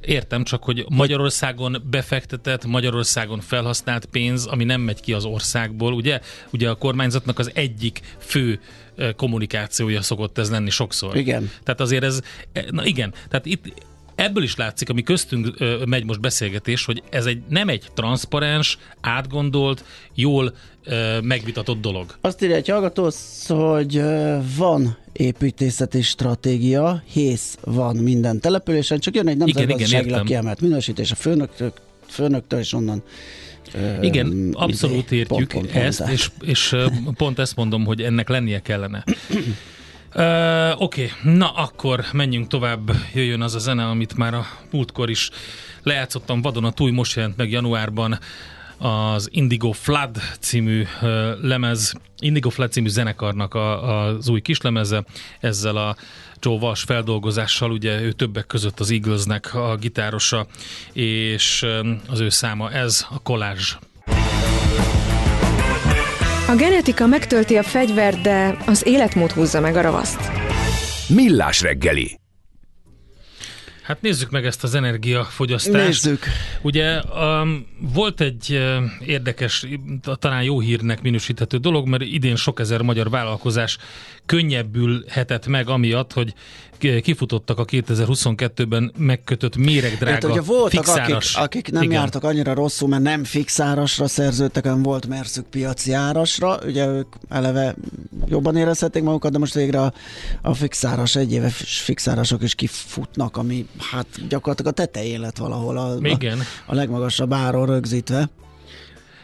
Értem, 0.00 0.44
csak 0.44 0.64
hogy 0.64 0.84
Magyarországon 0.88 1.82
befektetett, 1.90 2.64
Magyarországon 2.64 3.40
felhasznált 3.40 4.04
pénz, 4.04 4.46
ami 4.46 4.64
nem 4.64 4.80
megy 4.80 5.00
ki 5.00 5.12
az 5.12 5.24
országból, 5.24 5.92
ugye? 5.92 6.20
Ugye 6.50 6.68
a 6.68 6.74
kormányzatnak 6.74 7.38
az 7.38 7.50
egyik 7.54 8.00
fő 8.18 8.60
kommunikációja 9.16 10.02
szokott 10.02 10.38
ez 10.38 10.50
lenni 10.50 10.70
sokszor. 10.70 11.16
Igen. 11.16 11.50
Tehát 11.62 11.80
azért 11.80 12.04
ez, 12.04 12.20
e, 12.52 12.64
na 12.70 12.84
igen, 12.84 13.14
tehát 13.28 13.46
itt 13.46 13.72
ebből 14.18 14.42
is 14.42 14.56
látszik, 14.56 14.88
ami 14.88 15.02
köztünk 15.02 15.58
megy 15.86 16.04
most 16.04 16.20
beszélgetés, 16.20 16.84
hogy 16.84 17.02
ez 17.10 17.26
egy 17.26 17.42
nem 17.48 17.68
egy 17.68 17.84
transzparens, 17.94 18.78
átgondolt, 19.00 19.84
jól 20.14 20.54
megvitatott 21.22 21.80
dolog. 21.80 22.16
Azt 22.20 22.42
írja 22.42 22.56
egy 22.56 22.68
hallgató, 22.68 23.10
hogy 23.46 24.02
van 24.56 24.96
építészeti 25.12 26.02
stratégia, 26.02 27.02
hész 27.12 27.58
van 27.60 27.96
minden 27.96 28.40
településen, 28.40 28.98
csak 28.98 29.14
jön 29.14 29.28
egy 29.28 29.36
nemzetgazdaságilag 29.36 30.26
kiemelt 30.26 30.60
minősítés 30.60 31.10
a 31.10 31.14
főnöktől, 31.14 31.72
főnöktől 32.06 32.60
és 32.60 32.72
onnan 32.72 33.02
igen, 34.00 34.50
abszolút 34.52 35.12
értjük 35.12 35.26
pont, 35.26 35.52
pont, 35.52 35.72
pont, 35.72 35.84
ezt, 35.84 36.02
és, 36.10 36.30
és 36.40 36.76
pont 37.16 37.38
ezt 37.38 37.56
mondom, 37.56 37.84
hogy 37.84 38.02
ennek 38.02 38.28
lennie 38.28 38.60
kellene. 38.60 39.04
Uh, 40.14 40.82
Oké, 40.82 41.10
okay. 41.22 41.34
na 41.34 41.50
akkor 41.50 42.04
menjünk 42.12 42.46
tovább, 42.46 42.90
jöjjön 43.14 43.42
az 43.42 43.54
a 43.54 43.58
zene, 43.58 43.84
amit 43.84 44.16
már 44.16 44.34
a 44.34 44.46
múltkor 44.70 45.10
is 45.10 45.30
lejátszottam 45.82 46.42
vadon 46.42 46.64
a 46.64 46.70
túl, 46.70 46.92
most 46.92 47.16
jelent 47.16 47.36
meg 47.36 47.50
januárban 47.50 48.18
az 48.78 49.28
Indigo 49.32 49.72
Flood 49.72 50.16
című 50.40 50.82
uh, 51.02 51.08
lemez, 51.42 51.94
Indigo 52.18 52.50
Flood 52.50 52.72
című 52.72 52.88
zenekarnak 52.88 53.54
a, 53.54 54.06
az 54.06 54.28
új 54.28 54.40
kislemeze, 54.40 55.04
ezzel 55.40 55.76
a 55.76 55.96
Joe 56.40 56.58
Walsh 56.58 56.86
feldolgozással, 56.86 57.70
ugye 57.70 58.00
ő 58.00 58.12
többek 58.12 58.46
között 58.46 58.80
az 58.80 58.90
Eaglesnek 58.90 59.54
a 59.54 59.76
gitárosa, 59.76 60.46
és 60.92 61.66
az 62.08 62.20
ő 62.20 62.28
száma 62.28 62.70
ez, 62.70 63.06
a 63.10 63.22
Collage. 63.22 63.87
A 66.48 66.54
genetika 66.54 67.06
megtölti 67.06 67.56
a 67.56 67.62
fegyvert, 67.62 68.20
de 68.20 68.56
az 68.66 68.86
életmód 68.86 69.30
húzza 69.30 69.60
meg 69.60 69.76
a 69.76 69.80
ravaszt. 69.80 70.20
Millás 71.08 71.60
reggeli. 71.60 72.18
Hát 73.82 74.00
nézzük 74.00 74.30
meg 74.30 74.46
ezt 74.46 74.64
az 74.64 74.74
energiafogyasztást. 74.74 76.04
Nézzük. 76.04 76.24
Ugye 76.62 77.00
um, 77.00 77.66
volt 77.94 78.20
egy 78.20 78.46
uh, 78.50 79.08
érdekes, 79.08 79.66
talán 80.18 80.42
jó 80.42 80.60
hírnek 80.60 81.02
minősíthető 81.02 81.56
dolog, 81.56 81.88
mert 81.88 82.02
idén 82.02 82.36
sok 82.36 82.60
ezer 82.60 82.82
magyar 82.82 83.10
vállalkozás 83.10 83.78
könnyebbülhetett 84.28 85.46
meg 85.46 85.68
amiatt, 85.68 86.12
hogy 86.12 86.34
kifutottak 86.78 87.58
a 87.58 87.64
2022-ben 87.64 88.92
megkötött 88.96 89.56
méregdrága 89.56 90.34
hát, 90.34 90.44
voltak, 90.44 90.84
fixáras. 90.84 91.34
Akik, 91.34 91.60
akik 91.60 91.70
nem 91.72 91.82
Igen. 91.82 91.94
jártak 91.94 92.24
annyira 92.24 92.54
rosszul, 92.54 92.88
mert 92.88 93.02
nem 93.02 93.24
fixárasra 93.24 94.08
szerződtek, 94.08 94.64
hanem 94.64 94.82
volt 94.82 95.06
merszük 95.06 95.46
piaci 95.46 95.92
árasra, 95.92 96.58
ugye 96.66 96.86
ők 96.86 97.06
eleve 97.28 97.74
jobban 98.26 98.56
érezhették 98.56 99.02
magukat, 99.02 99.32
de 99.32 99.38
most 99.38 99.54
végre 99.54 99.80
a, 99.80 99.92
a 100.42 100.54
fixáras, 100.54 101.16
egyéves 101.16 101.80
fixárasok 101.80 102.42
is 102.42 102.54
kifutnak, 102.54 103.36
ami 103.36 103.66
hát 103.90 104.06
gyakorlatilag 104.28 104.72
a 104.72 104.74
tetején 104.74 105.20
lett 105.20 105.36
valahol 105.36 105.76
a, 105.76 105.96
Igen. 106.02 106.38
a, 106.38 106.42
a 106.66 106.74
legmagasabb 106.74 107.32
áron 107.32 107.66
rögzítve. 107.66 108.28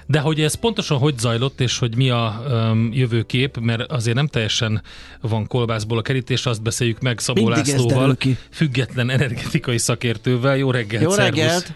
De 0.07 0.19
hogy 0.19 0.41
ez 0.41 0.55
pontosan 0.55 0.99
hogy 0.99 1.19
zajlott, 1.19 1.61
és 1.61 1.79
hogy 1.79 1.97
mi 1.97 2.11
a 2.11 2.43
um, 2.49 2.91
jövőkép, 2.93 3.59
mert 3.61 3.93
azért 3.93 4.17
nem 4.17 4.27
teljesen 4.27 4.83
van 5.21 5.47
kolbászból 5.47 5.99
a 5.99 6.03
kerítés, 6.03 6.47
azt 6.47 6.63
beszéljük 6.63 7.01
meg 7.01 7.19
Szabó 7.19 7.45
Mindig 7.45 7.67
Lászlóval, 7.67 8.17
független 8.51 9.11
energetikai 9.11 9.79
szakértővel. 9.79 10.57
Jó 10.57 10.71
reggelt, 10.71 11.03
Jó 11.03 11.15
reggelt! 11.15 11.73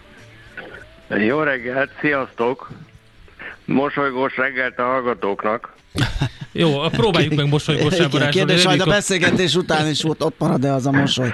Jó 1.09 1.41
reggelt, 1.41 1.89
sziasztok! 2.01 2.69
Mosolygós 3.65 4.37
reggelt 4.37 4.79
a 4.79 4.83
hallgatóknak. 4.83 5.73
Jó, 6.51 6.79
próbáljuk 6.89 7.35
meg 7.35 7.47
mosolygós 7.47 7.95
Kérdés, 8.29 8.65
hogy 8.65 8.79
a 8.79 8.85
beszélgetés 8.85 9.55
után 9.55 9.89
is 9.89 10.03
ott, 10.03 10.23
ott 10.23 10.35
marad-e 10.37 10.73
az 10.73 10.85
a 10.85 10.91
mosoly? 10.91 11.33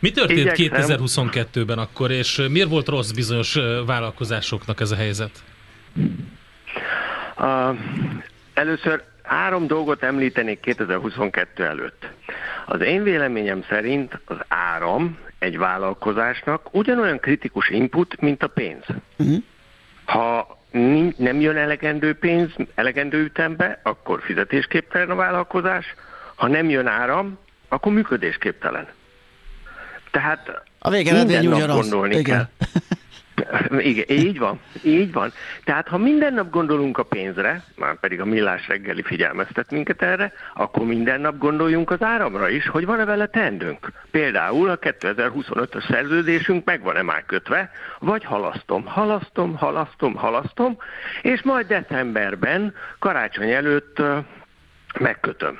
Mi 0.00 0.10
történt 0.10 0.58
Igyekszem. 0.58 0.98
2022-ben 1.00 1.78
akkor, 1.78 2.10
és 2.10 2.42
miért 2.50 2.68
volt 2.68 2.88
rossz 2.88 3.10
bizonyos 3.10 3.58
vállalkozásoknak 3.86 4.80
ez 4.80 4.90
a 4.90 4.96
helyzet? 4.96 5.30
Uh, 7.38 7.78
először 8.54 9.02
három 9.22 9.66
dolgot 9.66 10.02
említenék 10.02 10.60
2022 10.60 11.64
előtt. 11.64 12.08
Az 12.66 12.80
én 12.80 13.02
véleményem 13.02 13.64
szerint 13.68 14.20
az 14.24 14.36
áram 14.48 15.18
egy 15.38 15.58
vállalkozásnak 15.58 16.74
ugyanolyan 16.74 17.18
kritikus 17.18 17.68
input, 17.68 18.20
mint 18.20 18.42
a 18.42 18.46
pénz. 18.46 18.84
Uh-huh. 19.16 19.42
Ha 20.04 20.58
nem 21.16 21.40
jön 21.40 21.56
elegendő 21.56 22.14
pénz, 22.14 22.50
elegendő 22.74 23.24
ütembe, 23.24 23.80
akkor 23.82 24.22
fizetésképtelen 24.22 25.10
a 25.10 25.14
vállalkozás, 25.14 25.94
ha 26.34 26.48
nem 26.48 26.68
jön 26.68 26.86
áram, 26.86 27.38
akkor 27.68 27.92
működésképtelen. 27.92 28.86
Tehát 30.10 30.62
a 30.78 30.90
végeredmény 30.90 31.46
ugyanaz. 31.46 31.80
gondolni 31.80 32.16
Igen. 32.16 32.24
kell. 32.24 32.48
Igen, 33.78 34.04
így 34.08 34.38
van, 34.38 34.60
így 34.82 35.12
van. 35.12 35.32
Tehát 35.64 35.88
ha 35.88 35.98
minden 35.98 36.34
nap 36.34 36.50
gondolunk 36.50 36.98
a 36.98 37.02
pénzre, 37.02 37.64
már 37.76 38.00
pedig 38.00 38.20
a 38.20 38.24
millás 38.24 38.68
reggeli 38.68 39.02
figyelmeztet 39.02 39.70
minket 39.70 40.02
erre, 40.02 40.32
akkor 40.54 40.86
minden 40.86 41.20
nap 41.20 41.38
gondoljunk 41.38 41.90
az 41.90 42.02
áramra 42.02 42.48
is, 42.48 42.66
hogy 42.66 42.84
van-e 42.86 43.04
vele 43.04 43.26
tendőnk. 43.26 43.92
Például 44.10 44.70
a 44.70 44.78
2025-ös 44.78 45.90
szerződésünk 45.90 46.64
meg 46.64 46.82
van-e 46.82 47.02
már 47.02 47.24
kötve, 47.26 47.70
vagy 47.98 48.24
halasztom, 48.24 48.86
halasztom, 48.86 49.56
halasztom, 49.56 50.14
halasztom, 50.14 50.78
és 51.22 51.42
majd 51.42 51.66
decemberben, 51.66 52.74
karácsony 52.98 53.50
előtt 53.50 54.02
megkötöm. 54.98 55.58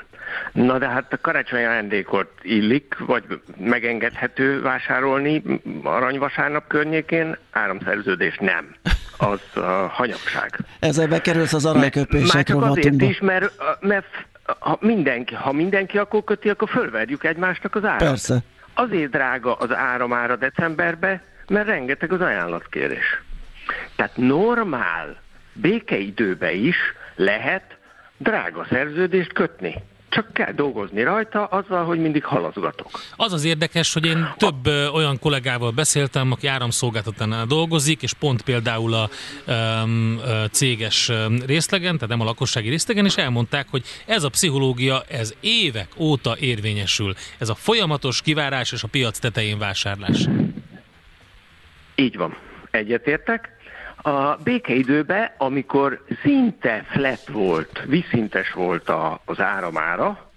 Na 0.52 0.78
de 0.78 0.88
hát 0.88 1.12
a 1.12 1.18
karácsonyi 1.20 1.64
ajándékot 1.64 2.30
illik, 2.42 2.94
vagy 2.98 3.24
megengedhető 3.56 4.62
vásárolni 4.62 5.42
aranyvasárnap 5.82 6.66
környékén, 6.66 7.36
áramszerződés 7.50 8.36
nem. 8.40 8.74
Az 9.16 9.40
a 9.54 9.88
hanyagság. 9.92 10.58
Ezzel 10.80 11.08
bekerülsz 11.08 11.52
az 11.52 11.66
aranyköpések 11.66 12.34
Már 12.34 12.44
csak 12.44 12.62
azért 12.62 13.02
is, 13.02 13.20
mert, 13.20 13.52
mert 13.80 14.26
ha 14.58 14.78
mindenki, 14.80 15.34
ha 15.34 15.52
mindenki 15.52 15.98
akkor 15.98 16.24
köti, 16.24 16.48
akkor 16.48 16.68
fölverjük 16.68 17.24
egymásnak 17.24 17.74
az 17.74 17.84
árat. 17.84 17.98
Persze. 17.98 18.38
Azért 18.74 19.10
drága 19.10 19.54
az 19.54 19.72
áramára 19.72 20.36
decemberbe, 20.36 21.22
mert 21.48 21.66
rengeteg 21.66 22.12
az 22.12 22.20
ajánlatkérés. 22.20 23.22
Tehát 23.96 24.16
normál 24.16 25.16
békeidőbe 25.52 26.52
is 26.52 26.76
lehet 27.14 27.76
drága 28.16 28.66
szerződést 28.70 29.32
kötni 29.32 29.74
csak 30.12 30.32
kell 30.32 30.52
dolgozni 30.52 31.02
rajta, 31.02 31.44
azzal, 31.44 31.84
hogy 31.84 31.98
mindig 31.98 32.24
halaszgatok. 32.24 32.90
Az 33.16 33.32
az 33.32 33.44
érdekes, 33.44 33.92
hogy 33.92 34.06
én 34.06 34.34
több 34.36 34.66
a... 34.66 34.90
olyan 34.90 35.18
kollégával 35.18 35.70
beszéltem, 35.70 36.32
aki 36.32 36.46
áramszolgáltatánál 36.46 37.46
dolgozik, 37.46 38.02
és 38.02 38.12
pont 38.12 38.42
például 38.42 38.94
a 38.94 39.08
um, 39.46 40.20
céges 40.50 41.12
részlegen, 41.46 41.94
tehát 41.94 42.08
nem 42.08 42.20
a 42.20 42.24
lakossági 42.24 42.68
részlegen, 42.68 43.04
és 43.04 43.16
elmondták, 43.16 43.66
hogy 43.70 43.82
ez 44.06 44.22
a 44.22 44.28
pszichológia, 44.28 45.02
ez 45.08 45.34
évek 45.40 45.88
óta 45.98 46.36
érvényesül. 46.38 47.14
Ez 47.38 47.48
a 47.48 47.54
folyamatos 47.54 48.22
kivárás 48.22 48.72
és 48.72 48.82
a 48.82 48.88
piac 48.88 49.18
tetején 49.18 49.58
vásárlás. 49.58 50.28
Így 51.94 52.16
van. 52.16 52.36
Egyetértek. 52.70 53.61
A 54.02 54.36
békeidőben, 54.44 55.30
amikor 55.38 56.04
szinte 56.22 56.84
flat 56.90 57.28
volt, 57.28 57.82
vízszintes 57.86 58.52
volt 58.52 58.88
a, 58.88 59.20
az 59.24 59.40
áramára, 59.40 60.30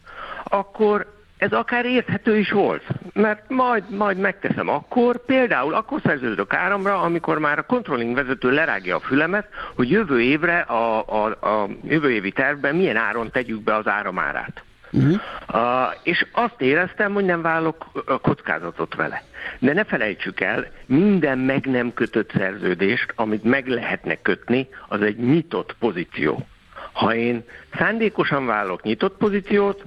akkor 0.43 1.13
ez 1.37 1.51
akár 1.51 1.85
érthető 1.85 2.37
is 2.37 2.51
volt, 2.51 2.83
mert 3.13 3.49
majd, 3.49 3.89
majd 3.89 4.17
megteszem 4.17 4.69
akkor, 4.69 5.25
például 5.25 5.73
akkor 5.73 6.01
szerződök 6.03 6.53
áramra, 6.53 7.01
amikor 7.01 7.39
már 7.39 7.59
a 7.59 7.65
controlling 7.65 8.15
vezető 8.15 8.51
lerágja 8.51 8.95
a 8.95 8.99
fülemet, 8.99 9.47
hogy 9.75 9.89
jövő 9.89 10.21
évre 10.21 10.59
a, 10.59 10.99
a, 10.99 11.25
a 11.25 11.69
jövő 11.83 12.11
évi 12.11 12.31
tervben 12.31 12.75
milyen 12.75 12.97
áron 12.97 13.31
tegyük 13.31 13.61
be 13.63 13.75
az 13.75 13.87
áramárát. 13.87 14.63
Uh-huh. 14.95 15.19
Uh, 15.53 15.95
és 16.03 16.25
azt 16.31 16.61
éreztem, 16.61 17.13
hogy 17.13 17.25
nem 17.25 17.41
válok 17.41 17.85
kockázatot 18.21 18.95
vele. 18.95 19.23
De 19.59 19.73
ne 19.73 19.83
felejtsük 19.83 20.39
el, 20.39 20.67
minden 20.85 21.37
meg 21.37 21.65
nem 21.65 21.93
kötött 21.93 22.31
szerződést, 22.31 23.13
amit 23.15 23.43
meg 23.43 23.67
lehetne 23.67 24.15
kötni, 24.21 24.67
az 24.87 25.01
egy 25.01 25.17
nyitott 25.17 25.75
pozíció. 25.79 26.47
Ha 26.91 27.15
én 27.15 27.43
szándékosan 27.77 28.45
válok 28.45 28.83
nyitott 28.83 29.17
pozíciót, 29.17 29.83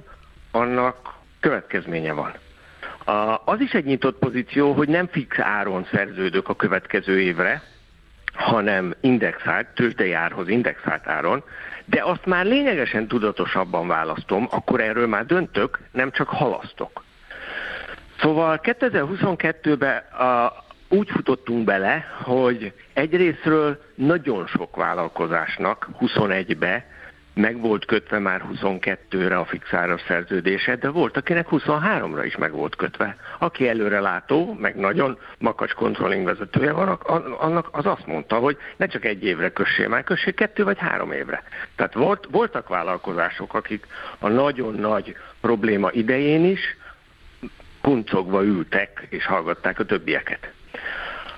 annak 0.51 1.13
következménye 1.39 2.13
van. 2.13 2.33
Az 3.45 3.59
is 3.59 3.71
egy 3.71 3.85
nyitott 3.85 4.19
pozíció, 4.19 4.73
hogy 4.73 4.87
nem 4.87 5.07
fix 5.07 5.39
áron 5.39 5.87
szerződök 5.91 6.49
a 6.49 6.55
következő 6.55 7.21
évre, 7.21 7.63
hanem 8.33 8.93
indexált, 9.01 9.67
tőzsdei 9.67 10.13
árhoz 10.13 10.47
indexált 10.47 11.07
áron, 11.07 11.43
de 11.89 12.03
azt 12.03 12.25
már 12.25 12.45
lényegesen 12.45 13.07
tudatosabban 13.07 13.87
választom, 13.87 14.47
akkor 14.51 14.81
erről 14.81 15.07
már 15.07 15.25
döntök, 15.25 15.79
nem 15.91 16.11
csak 16.11 16.27
halasztok. 16.27 17.03
Szóval 18.19 18.59
2022-ben 18.63 19.97
a, 19.97 20.53
úgy 20.89 21.09
futottunk 21.09 21.63
bele, 21.63 22.05
hogy 22.23 22.73
egyrésztről 22.93 23.81
nagyon 23.95 24.47
sok 24.47 24.75
vállalkozásnak 24.75 25.89
21-be 25.99 26.85
meg 27.33 27.59
volt 27.59 27.85
kötve 27.85 28.19
már 28.19 28.43
22-re 28.53 29.37
a 29.37 29.45
fixáros 29.45 30.01
szerződése, 30.07 30.75
de 30.75 30.89
volt, 30.89 31.17
akinek 31.17 31.47
23-ra 31.51 32.21
is 32.25 32.37
meg 32.37 32.51
volt 32.51 32.75
kötve. 32.75 33.15
Aki 33.39 33.67
előre 33.67 33.99
látó, 33.99 34.57
meg 34.59 34.75
nagyon 34.75 35.17
makacs 35.37 35.73
controlling 35.73 36.25
vezetője 36.25 36.71
van, 36.71 36.87
annak 37.39 37.69
az 37.71 37.85
azt 37.85 38.05
mondta, 38.05 38.35
hogy 38.35 38.57
ne 38.77 38.87
csak 38.87 39.05
egy 39.05 39.23
évre 39.23 39.49
kössél, 39.51 39.87
már 39.87 40.03
kössél 40.03 40.33
kettő 40.33 40.63
vagy 40.63 40.77
három 40.77 41.11
évre. 41.11 41.43
Tehát 41.75 41.93
volt, 41.93 42.27
voltak 42.31 42.67
vállalkozások, 42.67 43.53
akik 43.53 43.87
a 44.19 44.27
nagyon 44.27 44.73
nagy 44.73 45.15
probléma 45.41 45.89
idején 45.91 46.45
is 46.45 46.77
kuncogva 47.81 48.43
ültek 48.43 49.07
és 49.09 49.25
hallgatták 49.25 49.79
a 49.79 49.85
többieket. 49.85 50.51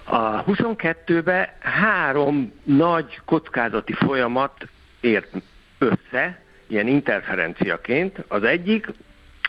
A 0.04 0.44
22-ben 0.44 1.48
három 1.60 2.54
nagy 2.64 3.22
kockázati 3.26 3.94
folyamat 3.94 4.68
ért 5.00 5.34
össze, 5.82 6.40
ilyen 6.68 6.88
interferenciaként. 6.88 8.24
Az 8.28 8.44
egyik 8.44 8.88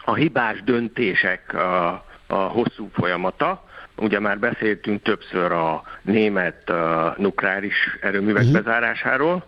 a 0.05 0.14
hibás 0.14 0.62
döntések 0.62 1.55
a, 1.55 2.05
a 2.26 2.35
hosszú 2.35 2.89
folyamata, 2.93 3.64
Ugye 3.97 4.20
már 4.20 4.39
beszéltünk 4.39 5.03
többször 5.03 5.53
a 5.53 5.83
német 6.03 6.70
a 6.70 7.14
nukleáris 7.18 7.99
erőművek 8.01 8.43
uh-huh. 8.43 8.62
bezárásáról. 8.62 9.45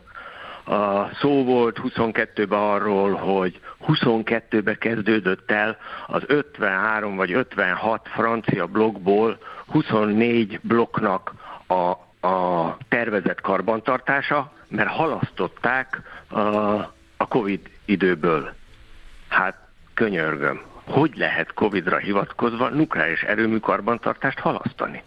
A 0.65 1.15
szó 1.15 1.45
volt 1.45 1.81
22-ben 1.83 2.59
arról, 2.59 3.13
hogy 3.13 3.61
22-ben 3.87 4.79
kezdődött 4.79 5.51
el 5.51 5.77
az 6.07 6.23
53 6.27 7.17
vagy 7.17 7.33
56 7.33 8.09
francia 8.15 8.67
blokkból 8.67 9.39
24 9.67 10.61
blokknak 10.63 11.35
a, 11.67 11.93
a 12.25 12.77
tervezett 12.89 13.41
karbantartása, 13.41 14.53
mert 14.69 14.89
halasztották 14.89 16.01
a, 16.29 17.27
Covid 17.35 17.71
időből. 17.85 18.55
Hát 19.29 19.57
könyörgöm, 19.95 20.61
hogy 20.85 21.17
lehet 21.17 21.53
Covid-ra 21.53 21.97
hivatkozva 21.97 22.69
nukleáris 22.69 23.23
erőmű 23.23 23.59
karbantartást 23.59 24.39
halasztani? 24.39 25.03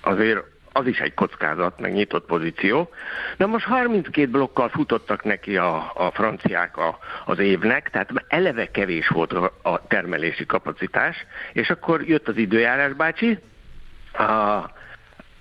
Azért 0.00 0.44
az 0.72 0.86
is 0.86 0.98
egy 0.98 1.14
kockázat, 1.14 1.80
meg 1.80 1.92
nyitott 1.92 2.26
pozíció. 2.26 2.90
De 3.36 3.46
most 3.46 3.64
32 3.64 4.30
blokkal 4.30 4.68
futottak 4.68 5.24
neki 5.24 5.56
a, 5.56 5.92
a 5.94 6.10
franciák 6.10 6.76
a, 6.76 6.98
az 7.24 7.38
évnek, 7.38 7.90
tehát 7.90 8.10
eleve 8.28 8.70
kevés 8.70 9.08
volt 9.08 9.32
a, 9.32 9.52
a 9.62 9.86
termelési 9.86 10.46
kapacitás, 10.46 11.26
és 11.52 11.70
akkor 11.70 12.02
jött 12.02 12.28
az 12.28 12.36
időjárás 12.36 12.92
bácsi, 12.92 13.38
a, 14.12 14.22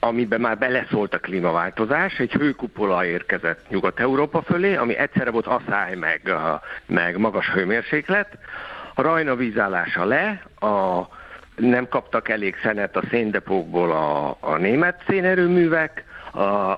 amiben 0.08 0.42
már 0.42 0.58
beleszólt 0.58 1.14
a 1.14 1.20
klímaváltozás, 1.20 2.20
egy 2.20 2.32
hőkupola 2.32 3.06
érkezett 3.06 3.70
Nyugat-Európa 3.70 4.42
fölé, 4.42 4.76
ami 4.76 4.98
egyszerre 4.98 5.32
volt 5.32 5.48
asszály, 5.48 5.96
meg, 5.96 6.34
meg 6.86 7.18
magas 7.18 7.50
hőmérséklet. 7.50 8.38
A 8.94 9.02
Rajna 9.02 9.36
vízállása 9.36 10.06
le, 10.06 10.42
a, 10.60 11.02
nem 11.56 11.88
kaptak 11.88 12.30
elég 12.30 12.56
szenet 12.62 12.96
a 12.96 13.04
széndepókból 13.10 13.92
a, 13.92 14.38
a 14.40 14.58
német 14.58 15.04
szénerőművek, 15.08 16.04
a 16.34 16.74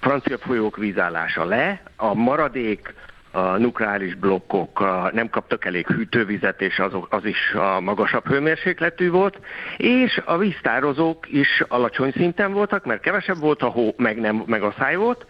francia 0.00 0.38
folyók 0.38 0.76
vízállása 0.76 1.44
le, 1.44 1.80
a 1.96 2.14
maradék 2.14 2.94
a 3.38 3.58
nukleáris 3.58 4.14
blokkok 4.14 4.80
nem 5.12 5.28
kaptak 5.30 5.64
elég 5.64 5.86
hűtővizet, 5.86 6.60
és 6.60 6.78
az, 6.78 6.92
az 7.08 7.24
is 7.24 7.52
a 7.54 7.80
magasabb 7.80 8.26
hőmérsékletű 8.26 9.10
volt, 9.10 9.40
és 9.76 10.20
a 10.24 10.36
víztározók 10.36 11.32
is 11.32 11.62
alacsony 11.68 12.12
szinten 12.12 12.52
voltak, 12.52 12.84
mert 12.84 13.00
kevesebb 13.00 13.38
volt 13.38 13.62
a 13.62 13.68
hó, 13.68 13.94
meg, 13.96 14.20
nem, 14.20 14.42
meg 14.46 14.62
a 14.62 14.74
száj 14.78 14.96
volt, 14.96 15.26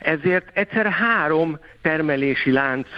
ezért 0.00 0.50
egyszer 0.52 0.86
három 0.86 1.58
termelési 1.82 2.52
lánc, 2.52 2.88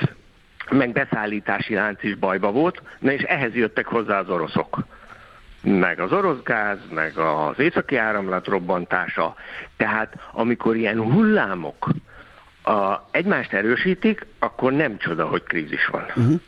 meg 0.70 0.92
beszállítási 0.92 1.74
lánc 1.74 2.02
is 2.02 2.14
bajba 2.14 2.50
volt, 2.50 2.82
na 2.98 3.12
és 3.12 3.22
ehhez 3.22 3.54
jöttek 3.54 3.86
hozzá 3.86 4.18
az 4.18 4.28
oroszok 4.28 4.78
meg 5.64 6.00
az 6.00 6.12
orosz 6.12 6.42
gáz, 6.42 6.78
meg 6.90 7.18
az 7.18 7.58
északi 7.58 7.96
áramlat 7.96 8.46
robbantása. 8.46 9.34
Tehát 9.76 10.14
amikor 10.32 10.76
ilyen 10.76 11.00
hullámok 11.00 11.86
a, 12.62 13.08
egymást 13.10 13.52
erősítik, 13.52 14.26
akkor 14.38 14.72
nem 14.72 14.98
csoda, 14.98 15.26
hogy 15.26 15.42
krízis 15.42 15.86
van. 15.86 16.04
Uh-huh. 16.08 16.40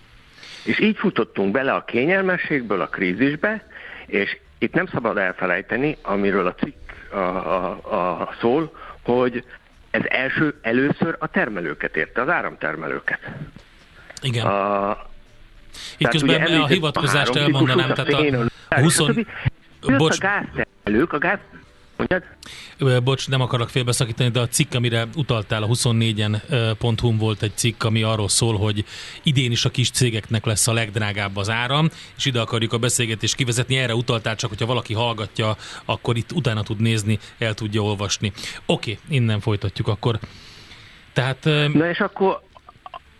És 0.64 0.80
így 0.80 0.96
futottunk 0.96 1.52
bele 1.52 1.72
a 1.72 1.84
kényelmességből 1.84 2.80
a 2.80 2.86
krízisbe, 2.86 3.66
és 4.06 4.36
itt 4.58 4.74
nem 4.74 4.86
szabad 4.86 5.16
elfelejteni, 5.16 5.96
amiről 6.02 6.46
a 6.46 6.54
cikk 6.54 6.90
a, 7.12 7.16
a, 7.16 8.20
a 8.20 8.34
szól, 8.40 8.72
hogy 9.02 9.44
ez 9.90 10.02
első, 10.08 10.58
először 10.62 11.16
a 11.18 11.26
termelőket 11.26 11.96
érte, 11.96 12.20
az 12.20 12.28
áramtermelőket. 12.28 13.20
Igen. 14.22 14.46
A, 14.46 14.98
itt 15.96 16.08
közben 16.08 16.42
a 16.42 16.66
hivatkozást 16.66 17.36
elmondanám, 17.36 17.94
tehát 17.94 18.12
a, 18.12 18.48
a 18.68 18.80
20... 18.80 18.98
Bocs. 19.80 20.16
A 20.16 20.20
gáztermelők, 20.20 21.12
a 21.12 21.18
gáz 21.18 21.38
Mondjad? 21.96 22.22
Bocs, 23.04 23.28
nem 23.28 23.40
akarok 23.40 23.68
félbeszakítani, 23.68 24.30
de 24.30 24.40
a 24.40 24.48
cikk, 24.48 24.74
amire 24.74 25.06
utaltál 25.16 25.62
a 25.62 25.66
24-en.hu 25.66 27.16
volt 27.16 27.42
egy 27.42 27.56
cikk, 27.56 27.82
ami 27.82 28.02
arról 28.02 28.28
szól, 28.28 28.56
hogy 28.56 28.84
idén 29.22 29.50
is 29.50 29.64
a 29.64 29.70
kis 29.70 29.90
cégeknek 29.90 30.44
lesz 30.44 30.66
a 30.66 30.72
legdrágább 30.72 31.36
az 31.36 31.50
áram, 31.50 31.88
és 32.16 32.24
ide 32.24 32.40
akarjuk 32.40 32.72
a 32.72 32.78
beszélgetést 32.78 33.34
kivezetni. 33.34 33.76
Erre 33.76 33.94
utaltál, 33.94 34.36
csak 34.36 34.50
hogyha 34.50 34.66
valaki 34.66 34.94
hallgatja, 34.94 35.56
akkor 35.84 36.16
itt 36.16 36.32
utána 36.32 36.62
tud 36.62 36.80
nézni, 36.80 37.18
el 37.38 37.54
tudja 37.54 37.80
olvasni. 37.80 38.32
Oké, 38.66 38.98
innen 39.08 39.40
folytatjuk 39.40 39.88
akkor. 39.88 40.18
Tehát... 41.12 41.44
Na 41.72 41.88
és 41.88 41.98
akkor, 42.00 42.42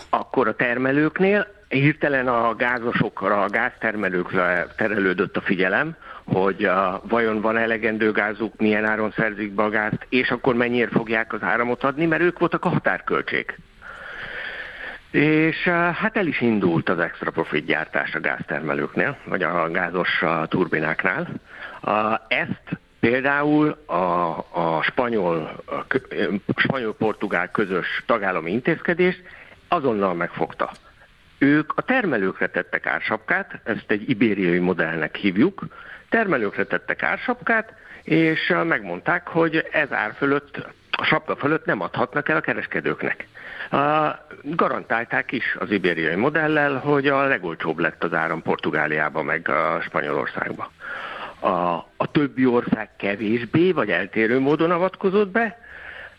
akkor 0.08 0.48
a 0.48 0.54
termelőknél 0.54 1.46
hirtelen 1.68 2.28
a 2.28 2.54
gázosokra, 2.54 3.42
a 3.42 3.48
gáztermelőkre 3.48 4.66
terelődött 4.76 5.36
a 5.36 5.40
figyelem, 5.40 5.96
hogy 6.24 6.64
a, 6.64 7.02
vajon 7.08 7.40
van 7.40 7.56
elegendő 7.56 8.12
gázuk, 8.12 8.56
milyen 8.56 8.84
áron 8.84 9.12
szerzik 9.16 9.52
be 9.52 9.62
a 9.62 9.68
gázt, 9.68 10.06
és 10.08 10.30
akkor 10.30 10.54
mennyire 10.54 10.88
fogják 10.88 11.32
az 11.32 11.42
áramot 11.42 11.84
adni, 11.84 12.06
mert 12.06 12.22
ők 12.22 12.38
voltak 12.38 12.64
a 12.64 12.68
határköltség. 12.68 13.58
És 15.10 15.62
hát 15.92 16.16
el 16.16 16.26
is 16.26 16.40
indult 16.40 16.88
az 16.88 16.98
extra 16.98 17.30
profit 17.30 17.64
gyártás 17.64 18.14
a 18.14 18.20
gáztermelőknél, 18.20 19.16
vagy 19.24 19.42
a 19.42 19.70
gázos 19.70 20.22
turbináknál. 20.48 21.28
Ezt 22.28 22.78
például 23.00 23.78
a, 23.86 24.38
a 24.50 24.82
spanyol, 24.82 25.62
a 26.46 26.60
spanyol-portugál 26.60 27.50
közös 27.50 28.02
tagállami 28.06 28.50
intézkedést 28.50 29.22
azonnal 29.68 30.14
megfogta. 30.14 30.70
Ők 31.38 31.72
a 31.76 31.82
termelőkre 31.82 32.46
tettek 32.46 32.86
ársapkát, 32.86 33.60
ezt 33.64 33.84
egy 33.90 34.10
ibériai 34.10 34.58
modellnek 34.58 35.16
hívjuk, 35.16 35.66
termelőkre 36.14 36.64
tettek 36.64 37.02
ársapkát, 37.02 37.72
és 38.02 38.54
megmondták, 38.64 39.28
hogy 39.28 39.68
ez 39.72 39.92
ár 39.92 40.14
fölött, 40.16 40.66
a 40.90 41.04
sapka 41.04 41.36
fölött 41.36 41.64
nem 41.64 41.80
adhatnak 41.80 42.28
el 42.28 42.36
a 42.36 42.40
kereskedőknek. 42.40 43.26
Garantálták 44.42 45.32
is 45.32 45.56
az 45.58 45.70
ibériai 45.70 46.14
modellel, 46.14 46.76
hogy 46.76 47.06
a 47.06 47.24
legolcsóbb 47.24 47.78
lett 47.78 48.04
az 48.04 48.12
áram 48.14 48.42
Portugáliába, 48.42 49.22
meg 49.22 49.48
a 49.48 49.80
Spanyolországba. 49.80 50.70
A, 51.38 51.48
a 51.96 52.10
többi 52.12 52.46
ország 52.46 52.88
kevésbé, 52.96 53.72
vagy 53.72 53.90
eltérő 53.90 54.38
módon 54.38 54.70
avatkozott 54.70 55.28
be, 55.28 55.58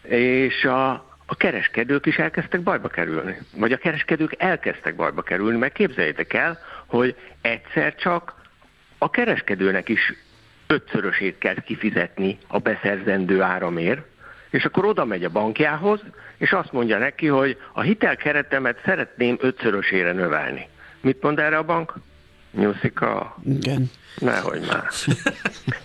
és 0.07 0.63
a, 0.63 0.89
a 1.25 1.35
kereskedők 1.37 2.05
is 2.05 2.17
elkezdtek 2.17 2.61
bajba 2.61 2.87
kerülni. 2.87 3.37
Vagy 3.57 3.71
a 3.71 3.77
kereskedők 3.77 4.35
elkezdtek 4.37 4.95
bajba 4.95 5.21
kerülni, 5.21 5.57
mert 5.57 5.73
képzeljétek 5.73 6.33
el, 6.33 6.59
hogy 6.85 7.15
egyszer 7.41 7.95
csak 7.95 8.43
a 8.97 9.09
kereskedőnek 9.09 9.89
is 9.89 10.13
ötszörösét 10.67 11.37
kell 11.37 11.55
kifizetni 11.55 12.37
a 12.47 12.57
beszerzendő 12.57 13.41
áramért, 13.41 14.01
és 14.49 14.65
akkor 14.65 14.85
oda 14.85 15.05
megy 15.05 15.23
a 15.23 15.29
bankjához, 15.29 15.99
és 16.37 16.51
azt 16.51 16.71
mondja 16.71 16.97
neki, 16.97 17.27
hogy 17.27 17.57
a 17.73 17.81
hitelkeretemet 17.81 18.81
szeretném 18.85 19.37
ötszörösére 19.39 20.11
növelni. 20.11 20.67
Mit 21.01 21.21
mond 21.21 21.39
erre 21.39 21.57
a 21.57 21.63
bank? 21.63 21.93
Nyuszika. 22.51 23.37
Igen. 23.43 23.91
Nehogy 24.19 24.61
már. 24.67 24.87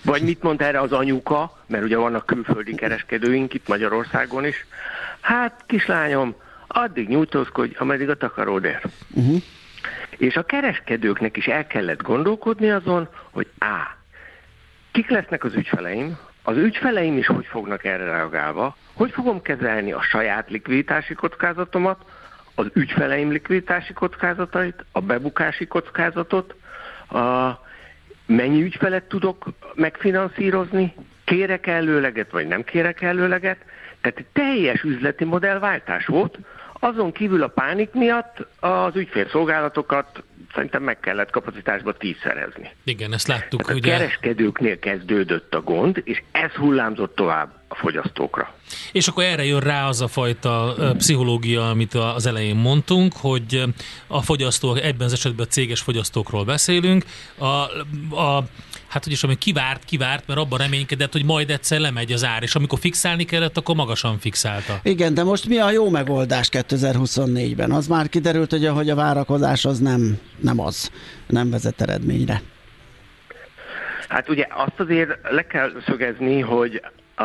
Vagy 0.04 0.22
mit 0.22 0.42
mond 0.42 0.61
erre 0.61 0.80
az 0.80 0.92
anyuka, 0.92 1.62
mert 1.66 1.84
ugye 1.84 1.96
vannak 1.96 2.26
külföldi 2.26 2.74
kereskedőink 2.74 3.54
itt 3.54 3.68
Magyarországon 3.68 4.44
is. 4.44 4.66
Hát, 5.20 5.64
kislányom, 5.66 6.34
addig 6.66 7.08
nyújtózkodj, 7.08 7.74
ameddig 7.78 8.08
a 8.08 8.16
takaród 8.16 8.64
ér. 8.64 8.80
Uh-huh. 9.11 9.42
És 10.20 10.36
a 10.36 10.42
kereskedőknek 10.42 11.36
is 11.36 11.46
el 11.46 11.66
kellett 11.66 12.02
gondolkodni 12.02 12.70
azon, 12.70 13.08
hogy 13.30 13.46
A. 13.58 13.96
Kik 14.92 15.08
lesznek 15.08 15.44
az 15.44 15.54
ügyfeleim, 15.54 16.18
az 16.42 16.56
ügyfeleim 16.56 17.16
is 17.16 17.26
hogy 17.26 17.46
fognak 17.46 17.84
erre 17.84 18.04
reagálva, 18.04 18.76
hogy 18.92 19.10
fogom 19.10 19.42
kezelni 19.42 19.92
a 19.92 20.02
saját 20.02 20.50
likviditási 20.50 21.14
kockázatomat, 21.14 22.04
az 22.54 22.66
ügyfeleim 22.72 23.30
likviditási 23.30 23.92
kockázatait, 23.92 24.84
a 24.92 25.00
bebukási 25.00 25.66
kockázatot, 25.66 26.54
a 27.08 27.50
mennyi 28.26 28.62
ügyfelet 28.62 29.04
tudok 29.04 29.46
megfinanszírozni, 29.74 30.94
kérek 31.24 31.66
előleget, 31.66 32.30
vagy 32.30 32.46
nem 32.46 32.64
kérek 32.64 33.02
előleget. 33.02 33.58
Tehát 34.00 34.24
teljes 34.32 34.82
üzleti 34.82 35.24
modellváltás 35.24 36.06
volt, 36.06 36.38
azon 36.81 37.12
kívül 37.12 37.43
a 37.43 37.49
pánik 37.49 37.93
miatt 37.93 38.47
az 38.61 38.97
ügyfélszolgálatokat 38.97 40.22
szerintem 40.55 40.83
meg 40.83 41.01
kellett 41.01 41.31
kapacitásba 41.31 41.93
tízszerezni. 41.93 42.70
Igen, 42.85 43.12
ezt 43.12 43.26
láttuk. 43.26 43.66
Hát 43.66 43.70
a 43.70 43.78
ugye... 43.78 43.91
kereskedőknél 43.91 44.78
kezdődött 44.78 45.55
a 45.55 45.61
gond, 45.61 46.01
és 46.05 46.22
ez 46.33 46.51
hullámzott 46.51 47.14
tovább 47.14 47.51
a 47.68 47.74
fogyasztókra. 47.74 48.55
És 48.93 49.09
akkor 49.09 49.24
erre 49.24 49.45
jön 49.45 49.61
rá 49.61 49.89
az 49.89 50.01
a 50.01 50.09
fajta 50.09 50.74
pszichológia, 50.97 51.70
amit 51.70 51.95
az 51.95 52.26
elején 52.26 52.57
mondtunk, 52.57 53.12
hogy 53.16 53.64
a 54.07 54.22
fogyasztók, 54.22 54.81
egyben 54.81 55.07
az 55.07 55.12
esetben 55.12 55.47
a 55.47 55.53
céges 55.53 55.81
fogyasztókról 55.81 56.45
beszélünk, 56.45 57.05
a, 57.39 57.45
a 58.20 58.45
hát 58.91 59.05
hogy 59.05 59.12
is, 59.12 59.22
ami 59.22 59.34
kivárt, 59.34 59.84
kivárt, 59.84 60.26
mert 60.26 60.41
abban 60.41 60.59
reménykedett, 60.59 61.12
hogy 61.12 61.24
majd 61.24 61.51
egyszer 61.51 61.80
lemegy 61.80 62.12
az 62.12 62.24
ár, 62.24 62.43
és 62.43 62.55
amikor 62.55 62.78
fixálni 62.78 63.24
kellett, 63.24 63.57
akkor 63.57 63.74
magasan 63.74 64.18
fixálta. 64.18 64.78
Igen, 64.82 65.14
de 65.14 65.22
most 65.22 65.49
mi 65.49 65.59
a 65.59 65.70
jó 65.70 65.91
megoldás 65.91 66.49
2024-ben? 66.53 67.70
Az 67.70 67.86
már 67.86 68.09
kiderült, 68.09 68.51
hogy, 68.51 68.66
hogy 68.66 68.91
a 68.91 68.95
várakozás 68.95 69.64
az 69.64 69.78
nem, 69.78 70.18
nem 70.36 70.61
az, 70.61 70.91
nem 71.26 71.51
vezet 71.51 71.80
eredményre. 71.80 72.43
Hát 74.09 74.28
ugye 74.28 74.47
azt 74.51 74.80
azért 74.80 75.18
le 75.30 75.47
kell 75.47 75.70
szögezni, 75.86 76.41
hogy 76.41 76.82
a, 77.14 77.24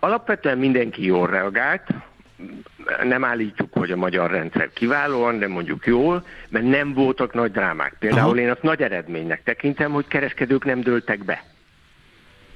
alapvetően 0.00 0.58
mindenki 0.58 1.04
jól 1.04 1.26
reagált, 1.26 1.82
nem 3.02 3.24
állítjuk, 3.24 3.72
hogy 3.72 3.90
a 3.90 3.96
magyar 3.96 4.30
rendszer 4.30 4.70
kiválóan, 4.72 5.38
de 5.38 5.48
mondjuk 5.48 5.86
jól, 5.86 6.26
mert 6.48 6.64
nem 6.64 6.92
voltak 6.92 7.34
nagy 7.34 7.50
drámák. 7.50 7.96
Például 7.98 8.28
Aha. 8.28 8.36
én 8.36 8.50
azt 8.50 8.62
nagy 8.62 8.82
eredménynek 8.82 9.42
tekintem, 9.42 9.92
hogy 9.92 10.06
kereskedők 10.06 10.64
nem 10.64 10.80
dőltek 10.80 11.24
be. 11.24 11.44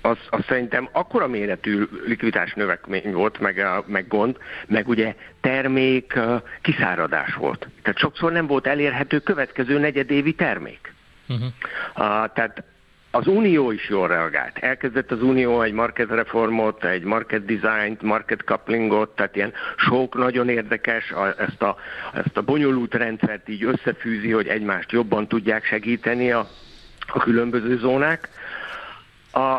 Az, 0.03 0.19
az 0.31 0.45
szerintem 0.49 0.89
akkora 0.93 1.27
méretű 1.27 1.87
likviditás 2.07 2.53
növekmény 2.53 3.13
volt, 3.13 3.39
meg, 3.39 3.67
meg 3.87 4.09
gond, 4.09 4.37
meg 4.67 4.89
ugye 4.89 5.15
termék 5.41 6.19
kiszáradás 6.61 7.35
volt. 7.35 7.69
Tehát 7.83 7.99
sokszor 7.99 8.33
nem 8.33 8.47
volt 8.47 8.67
elérhető 8.67 9.19
következő 9.19 9.79
negyedévi 9.79 10.35
termék. 10.35 10.95
Uh-huh. 11.29 11.47
Uh, 11.47 12.33
tehát 12.33 12.65
az 13.11 13.27
Unió 13.27 13.71
is 13.71 13.89
jól 13.89 14.09
reagált. 14.09 14.59
Elkezdett 14.59 15.11
az 15.11 15.23
Unió 15.23 15.63
egy 15.63 15.73
market 15.73 16.09
reformot, 16.09 16.85
egy 16.85 17.03
market 17.03 17.45
design 17.45 17.99
market 18.01 18.45
couplingot, 18.45 19.15
tehát 19.15 19.37
ilyen 19.37 19.53
sok 19.77 20.15
nagyon 20.15 20.49
érdekes, 20.49 21.11
a, 21.11 21.41
ezt, 21.41 21.63
a, 21.63 21.77
ezt 22.15 22.37
a 22.37 22.43
bonyolult 22.43 22.95
rendszert 22.95 23.49
így 23.49 23.65
összefűzi, 23.65 24.31
hogy 24.31 24.47
egymást 24.47 24.93
jobban 24.93 25.29
tudják 25.29 25.65
segíteni 25.65 26.31
a, 26.33 26.49
a 27.07 27.19
különböző 27.19 27.79
zónák. 27.79 28.29
A, 29.33 29.57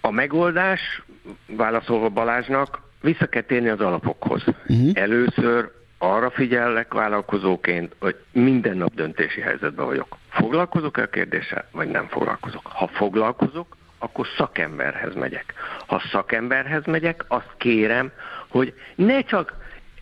a 0.00 0.10
megoldás, 0.10 1.02
válaszolva 1.46 2.08
Balázsnak, 2.08 2.80
vissza 3.00 3.26
kell 3.26 3.42
térni 3.42 3.68
az 3.68 3.80
alapokhoz. 3.80 4.42
Uh-huh. 4.46 4.90
Először 4.92 5.70
arra 5.98 6.30
figyellek 6.30 6.92
vállalkozóként, 6.94 7.94
hogy 8.00 8.16
minden 8.32 8.76
nap 8.76 8.94
döntési 8.94 9.40
helyzetben 9.40 9.86
vagyok. 9.86 10.16
Foglalkozok-e 10.28 11.02
a 11.02 11.06
kérdéssel, 11.06 11.68
vagy 11.72 11.88
nem 11.88 12.06
foglalkozok? 12.08 12.66
Ha 12.66 12.88
foglalkozok, 12.88 13.76
akkor 13.98 14.26
szakemberhez 14.36 15.14
megyek. 15.14 15.54
Ha 15.86 16.02
szakemberhez 16.10 16.84
megyek, 16.84 17.24
azt 17.28 17.54
kérem, 17.56 18.12
hogy 18.48 18.74
ne 18.94 19.22
csak 19.22 19.54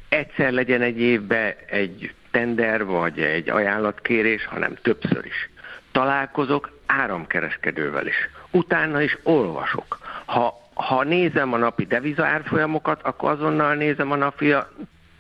egyszer 0.09 0.53
legyen 0.53 0.83
egy 0.83 1.01
évben 1.01 1.55
egy 1.67 2.15
tender 2.31 2.85
vagy 2.85 3.21
egy 3.21 3.51
ajánlatkérés, 3.51 4.47
hanem 4.47 4.75
többször 4.83 5.25
is. 5.25 5.51
Találkozok 5.93 6.71
áramkereskedővel 6.87 8.07
is. 8.07 8.29
Utána 8.51 9.03
is 9.03 9.19
olvasok. 9.23 9.99
Ha 10.25 10.65
ha 10.77 11.05
nézem 11.05 11.53
a 11.53 11.57
napi 11.57 11.85
deviza 11.85 12.27
árfolyamokat, 12.27 13.03
akkor 13.03 13.31
azonnal 13.31 13.75
nézem 13.75 14.11
a 14.11 14.17
napi 14.17 14.55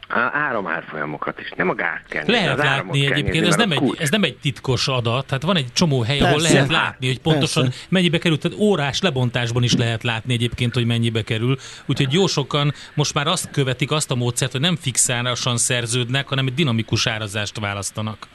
áramárfolyamokat 0.09 1.40
is, 1.40 1.52
nem 1.57 1.68
a 1.68 1.74
gáz 1.74 2.00
kell 2.09 2.24
Lehet 2.26 2.57
látni 2.57 3.00
egyébként, 3.00 3.30
nézni, 3.30 3.46
ez, 3.46 3.57
nem 3.57 3.70
egy, 3.70 3.96
ez 3.98 4.11
nem 4.11 4.22
egy 4.22 4.36
titkos 4.36 4.88
adat, 4.88 5.26
tehát 5.26 5.42
van 5.42 5.57
egy 5.57 5.72
csomó 5.72 6.02
hely, 6.02 6.18
Persze. 6.18 6.34
ahol 6.34 6.42
lehet 6.42 6.70
látni, 6.70 7.07
hogy 7.07 7.20
pontosan 7.20 7.62
Persze. 7.62 7.86
mennyibe 7.88 8.18
kerül, 8.18 8.38
tehát 8.38 8.59
órás 8.59 9.00
lebontásban 9.00 9.62
is 9.62 9.74
lehet 9.74 10.02
látni 10.02 10.32
egyébként, 10.32 10.74
hogy 10.74 10.86
mennyibe 10.86 11.22
kerül, 11.22 11.57
úgyhogy 11.86 12.12
jó 12.12 12.26
sokan 12.26 12.72
most 12.94 13.14
már 13.14 13.26
azt 13.26 13.50
követik, 13.50 13.90
azt 13.90 14.11
a 14.11 14.14
módszert, 14.14 14.52
hogy 14.52 14.61
nem 14.61 14.76
fixárasan 14.76 15.57
szerződnek, 15.57 16.28
hanem 16.28 16.46
egy 16.46 16.54
dinamikus 16.54 17.07
árazást 17.07 17.59
választanak. 17.59 18.26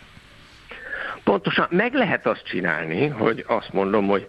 Pontosan, 1.24 1.68
meg 1.70 1.94
lehet 1.94 2.26
azt 2.26 2.44
csinálni, 2.46 3.08
hogy 3.08 3.44
azt 3.48 3.74
mondom, 3.74 4.08
hogy 4.08 4.28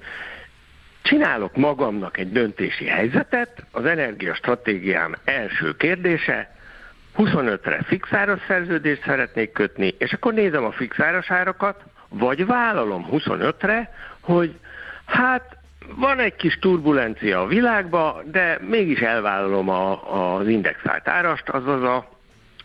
csinálok 1.03 1.57
magamnak 1.57 2.19
egy 2.19 2.33
döntési 2.33 2.85
helyzetet, 2.85 3.65
az 3.71 3.85
energiastratégiám 3.85 5.15
első 5.25 5.77
kérdése, 5.77 6.61
25-re 7.17 7.83
fixáros 7.83 8.41
szerződést 8.47 9.03
szeretnék 9.03 9.53
kötni, 9.53 9.95
és 9.99 10.13
akkor 10.13 10.33
nézem 10.33 10.65
a 10.65 10.73
fixáros 10.73 11.31
árakat, 11.31 11.83
vagy 12.09 12.47
vállalom 12.47 13.09
25-re, 13.13 13.95
hogy 14.21 14.59
hát 15.05 15.57
van 15.97 16.19
egy 16.19 16.37
kis 16.37 16.59
turbulencia 16.59 17.41
a 17.41 17.47
világban, 17.47 18.31
de 18.31 18.59
mégis 18.69 19.01
elvállalom 19.01 19.69
a, 19.69 20.37
az 20.37 20.49
indexált 20.49 21.09
árast, 21.09 21.49
azaz 21.49 21.83
a 21.83 22.09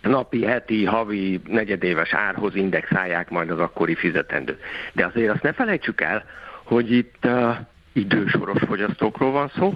napi, 0.01 0.45
heti, 0.45 0.85
havi, 0.85 1.41
negyedéves 1.47 2.13
árhoz 2.13 2.55
indexálják 2.55 3.29
majd 3.29 3.49
az 3.49 3.59
akkori 3.59 3.95
fizetendőt. 3.95 4.61
De 4.93 5.05
azért 5.05 5.33
azt 5.33 5.43
ne 5.43 5.53
felejtsük 5.53 6.01
el, 6.01 6.25
hogy 6.63 6.91
itt 6.91 7.25
uh, 7.25 7.55
idősoros 7.93 8.61
fogyasztókról 8.67 9.31
van 9.31 9.51
szó, 9.55 9.73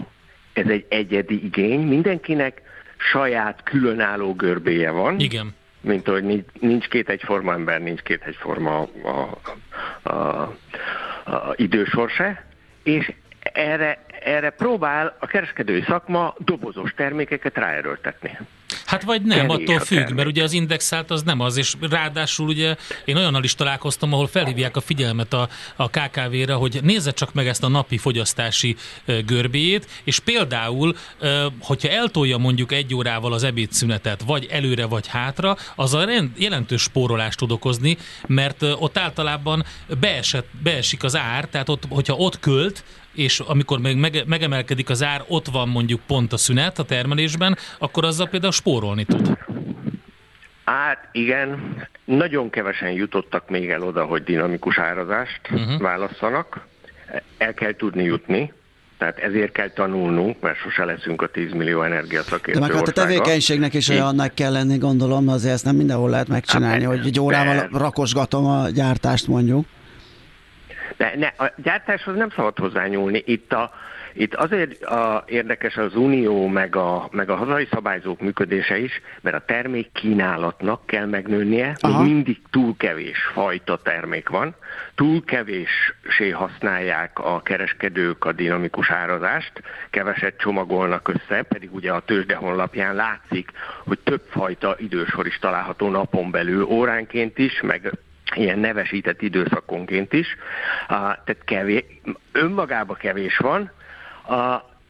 ez 0.53 0.67
egy 0.67 0.85
egyedi 0.89 1.45
igény, 1.45 1.87
mindenkinek 1.87 2.61
saját 3.11 3.63
különálló 3.63 4.33
görbéje 4.33 4.91
van. 4.91 5.19
Igen. 5.19 5.55
Mint 5.81 6.07
hogy 6.07 6.45
nincs 6.59 6.87
két 6.87 7.09
egyforma 7.09 7.53
ember, 7.53 7.81
nincs 7.81 8.01
két 8.01 8.23
egyforma 8.23 8.87
a, 9.03 9.09
a, 9.09 10.09
a, 10.09 10.41
a 11.31 11.53
idősorse, 11.55 12.45
és 12.83 13.13
erre, 13.41 14.05
erre 14.23 14.49
próbál 14.49 15.17
a 15.19 15.25
kereskedői 15.25 15.81
szakma 15.81 16.33
dobozos 16.37 16.93
termékeket 16.93 17.57
ráerőltetni. 17.57 18.37
Hát 18.85 19.03
vagy 19.03 19.21
nem, 19.21 19.49
attól 19.49 19.79
függ, 19.79 20.11
mert 20.11 20.27
ugye 20.27 20.43
az 20.43 20.53
indexált 20.53 21.11
az 21.11 21.23
nem 21.23 21.39
az, 21.39 21.57
és 21.57 21.73
ráadásul 21.89 22.47
ugye 22.47 22.75
én 23.05 23.15
olyannal 23.15 23.43
is 23.43 23.55
találkoztam, 23.55 24.13
ahol 24.13 24.27
felhívják 24.27 24.75
a 24.75 24.81
figyelmet 24.81 25.33
a, 25.33 25.49
a 25.75 25.89
KKV-re, 25.89 26.53
hogy 26.53 26.79
nézze 26.83 27.11
csak 27.11 27.33
meg 27.33 27.47
ezt 27.47 27.63
a 27.63 27.67
napi 27.67 27.97
fogyasztási 27.97 28.75
görbéjét, 29.25 29.87
és 30.03 30.19
például, 30.19 30.95
hogyha 31.59 31.89
eltolja 31.89 32.37
mondjuk 32.37 32.71
egy 32.71 32.95
órával 32.95 33.33
az 33.33 33.43
ebédszünetet, 33.43 34.23
vagy 34.25 34.47
előre, 34.51 34.85
vagy 34.85 35.07
hátra, 35.07 35.57
az 35.75 35.93
a 35.93 36.05
rend, 36.05 36.29
jelentős 36.37 36.81
spórolást 36.81 37.37
tud 37.37 37.51
okozni, 37.51 37.97
mert 38.27 38.61
ott 38.61 38.97
általában 38.97 39.65
beesett, 39.99 40.47
beesik 40.63 41.03
az 41.03 41.15
ár, 41.15 41.45
tehát 41.45 41.69
ott, 41.69 41.83
hogyha 41.89 42.15
ott 42.15 42.39
költ, 42.39 42.83
és 43.13 43.39
amikor 43.39 43.79
még 43.79 43.97
mege, 43.97 44.23
megemelkedik 44.25 44.89
az 44.89 45.03
ár, 45.03 45.23
ott 45.27 45.47
van 45.47 45.69
mondjuk 45.69 46.01
pont 46.07 46.33
a 46.33 46.37
szünet 46.37 46.79
a 46.79 46.83
termelésben, 46.83 47.57
akkor 47.79 48.05
azzal 48.05 48.27
például 48.27 48.51
spórolni 48.51 49.05
tud. 49.05 49.37
Hát 50.65 51.07
igen, 51.11 51.75
nagyon 52.05 52.49
kevesen 52.49 52.91
jutottak 52.91 53.49
még 53.49 53.69
el 53.69 53.81
oda, 53.81 54.03
hogy 54.03 54.23
dinamikus 54.23 54.77
árazást 54.77 55.41
uh-huh. 55.51 55.81
válasszanak. 55.81 56.67
El 57.37 57.53
kell 57.53 57.75
tudni 57.75 58.03
jutni, 58.03 58.53
tehát 58.97 59.17
ezért 59.17 59.51
kell 59.51 59.69
tanulnunk, 59.69 60.41
mert 60.41 60.57
sose 60.57 60.85
leszünk 60.85 61.21
a 61.21 61.27
10 61.27 61.51
millió 61.51 61.81
energiaszakértő 61.81 62.59
De 62.59 62.67
meg 62.67 62.75
hát 62.75 62.87
a 62.87 62.91
tevékenységnek 62.91 63.73
is 63.73 63.89
olyannak 63.89 64.35
kell 64.35 64.51
lenni, 64.51 64.77
gondolom, 64.77 65.27
azért 65.27 65.53
ezt 65.53 65.65
nem 65.65 65.75
mindenhol 65.75 66.09
lehet 66.09 66.27
megcsinálni, 66.27 66.83
hát, 66.83 66.95
hogy 66.95 67.05
egy 67.05 67.19
órával 67.19 67.55
per... 67.55 67.69
rakosgatom 67.71 68.45
a 68.45 68.69
gyártást 68.69 69.27
mondjuk. 69.27 69.65
De 70.97 71.13
ne, 71.15 71.27
a 71.45 71.53
gyártáshoz 71.55 72.15
nem 72.15 72.29
szabad 72.29 72.57
hozzányúlni. 72.57 73.23
Itt 73.25 73.53
a, 73.53 73.71
itt 74.13 74.35
azért 74.35 74.83
a, 74.83 75.23
érdekes 75.27 75.77
az 75.77 75.95
unió 75.95 76.47
meg 76.47 76.75
a, 76.75 77.07
meg 77.11 77.29
a 77.29 77.35
hazai 77.35 77.67
szabályzók 77.71 78.21
működése 78.21 78.77
is, 78.77 79.01
mert 79.21 79.35
a 79.35 79.45
termék 79.45 79.91
kínálatnak 79.91 80.85
kell 80.85 81.05
megnőnie, 81.05 81.77
még 81.87 81.95
mindig 81.95 82.41
túl 82.49 82.75
kevés 82.77 83.19
fajta 83.33 83.77
termék 83.77 84.29
van, 84.29 84.55
túl 84.95 85.23
kevéssé 85.23 86.29
használják 86.33 87.19
a 87.19 87.41
kereskedők 87.41 88.25
a 88.25 88.31
dinamikus 88.31 88.89
árazást, 88.89 89.51
keveset 89.89 90.37
csomagolnak 90.37 91.07
össze, 91.07 91.41
pedig 91.41 91.73
ugye 91.73 91.91
a 91.91 91.99
tőzsde 91.99 92.35
honlapján 92.35 92.95
látszik, 92.95 93.51
hogy 93.83 93.99
több 93.99 94.21
fajta 94.29 94.75
idősor 94.77 95.27
is 95.27 95.39
található 95.39 95.89
napon 95.89 96.31
belül, 96.31 96.63
óránként 96.63 97.37
is, 97.37 97.61
meg 97.61 97.91
ilyen 98.35 98.59
nevesített 98.59 99.21
időszakonként 99.21 100.13
is. 100.13 100.35
Tehát 100.87 101.37
kevés, 101.45 101.83
önmagában 102.31 102.97
kevés 102.97 103.37
van, 103.37 103.71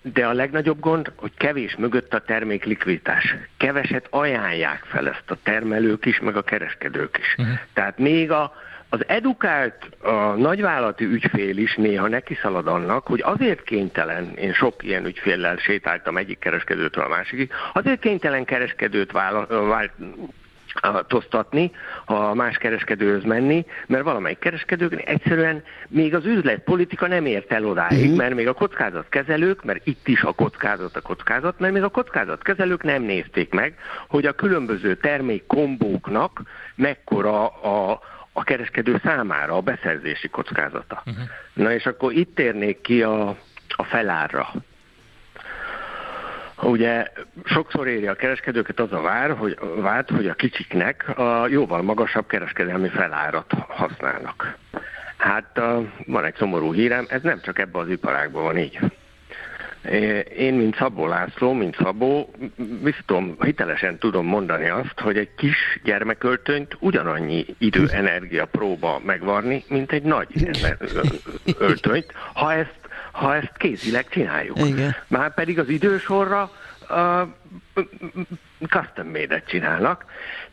de 0.02 0.26
a 0.26 0.34
legnagyobb 0.34 0.80
gond, 0.80 1.12
hogy 1.16 1.32
kevés 1.38 1.76
mögött 1.76 2.14
a 2.14 2.22
termék 2.22 2.64
likviditás. 2.64 3.36
Keveset 3.58 4.08
ajánlják 4.10 4.84
fel 4.86 5.10
ezt 5.10 5.32
a 5.32 5.38
termelők 5.44 6.06
is, 6.06 6.20
meg 6.20 6.36
a 6.36 6.42
kereskedők 6.42 7.18
is. 7.18 7.36
Uh-huh. 7.38 7.56
Tehát 7.74 7.98
még 7.98 8.32
a, 8.32 8.54
az 8.90 9.08
edukált 9.08 9.90
a 10.02 10.12
nagyvállalati 10.36 11.06
ügyfél 11.06 11.58
is 11.58 11.76
néha 11.76 12.08
neki 12.08 12.38
szalad 12.42 12.68
annak, 12.68 13.08
hogy 13.08 13.22
azért 13.24 13.64
kénytelen, 13.64 14.34
én 14.36 14.54
sok 14.54 14.84
ilyen 14.84 15.06
ügyféllel 15.06 15.56
sétáltam 15.56 16.18
egyik 16.18 16.40
kereskedőtől 16.40 17.04
a 17.04 17.08
másikig, 17.08 17.52
azért 17.74 18.00
kénytelen 18.00 18.46
kereskedőt 18.46 19.12
vála, 19.12 19.66
vált, 19.68 19.92
tosztatni, 21.08 21.72
ha 22.06 22.34
más 22.34 22.58
kereskedőhöz 22.58 23.24
menni, 23.24 23.66
mert 23.88 24.04
valamelyik 24.04 24.40
kereskedők 24.40 25.10
egyszerűen 25.10 25.64
még 25.88 26.16
az 26.16 26.26
üzletpolitika 26.26 27.08
nem 27.08 27.26
ért 27.26 27.52
el 27.52 27.66
odáig, 27.66 28.04
uh-huh. 28.04 28.18
mert 28.18 28.36
még 28.36 28.48
a 28.48 28.54
kockázatkezelők, 28.54 29.64
mert 29.64 29.88
itt 29.88 30.08
is 30.08 30.22
a 30.22 30.32
kockázat 30.32 30.96
a 30.96 31.02
kockázat, 31.02 31.60
mert 31.60 31.74
még 31.74 31.84
a 31.84 31.90
kockázatkezelők 31.90 32.84
nem 32.84 33.02
nézték 33.02 33.54
meg, 33.54 33.76
hogy 34.08 34.26
a 34.26 34.34
különböző 34.34 34.96
termékkombóknak 34.96 36.42
mekkora 36.76 37.48
a, 37.48 38.00
a 38.34 38.44
kereskedő 38.44 39.02
számára 39.04 39.56
a 39.56 39.62
beszerzési 39.62 40.28
kockázata. 40.28 41.04
Uh-huh. 41.06 41.24
Na 41.54 41.74
és 41.74 41.86
akkor 41.86 42.14
itt 42.14 42.36
térnék 42.36 42.82
ki 42.82 43.04
a, 43.04 43.28
a 43.68 43.84
felárra. 43.84 44.52
Ugye 46.62 47.08
sokszor 47.46 47.88
éri 47.88 48.08
a 48.08 48.14
kereskedőket 48.14 48.80
az 48.80 48.94
a 48.94 49.02
vár, 49.02 49.32
hogy, 49.32 49.58
vált, 49.76 50.10
hogy 50.10 50.28
a 50.28 50.34
kicsiknek 50.34 51.18
a 51.18 51.48
jóval 51.48 51.82
magasabb 51.82 52.28
kereskedelmi 52.28 52.90
felárat 52.90 53.54
használnak. 53.68 54.58
Hát 55.18 55.62
van 56.06 56.26
egy 56.26 56.36
szomorú 56.36 56.74
hírem, 56.74 57.06
ez 57.10 57.22
nem 57.22 57.42
csak 57.42 57.60
ebben 57.60 57.82
az 57.82 57.90
iparágban 57.90 58.44
van 58.44 58.58
így. 58.58 58.80
Én, 60.38 60.54
mint 60.54 60.76
Szabó 60.76 61.08
László, 61.08 61.54
mint 61.54 61.76
Szabó, 61.76 62.34
biztos, 62.82 63.24
hitelesen 63.40 63.98
tudom 63.98 64.26
mondani 64.26 64.70
azt, 64.70 65.00
hogy 65.00 65.18
egy 65.18 65.30
kis 65.38 65.80
gyermeköltönyt 65.84 66.78
ugyanannyi 66.80 67.46
idő, 67.58 67.88
energia 67.92 68.46
próba 68.46 69.02
megvarni, 69.06 69.64
mint 69.68 69.92
egy 69.92 70.04
nagy 70.04 70.28
öltönyt, 71.58 72.14
ha 72.34 72.54
ezt 72.54 72.81
ha 73.12 73.36
ezt 73.36 73.58
kézileg 73.58 74.08
csináljuk. 74.10 74.60
Igen. 74.60 74.96
Már 75.08 75.34
pedig 75.34 75.60
az 75.60 75.70
idősorra 75.70 76.52
uh, 76.90 77.22
custom 78.70 79.08
made 79.08 79.44
csinálnak, 79.48 80.06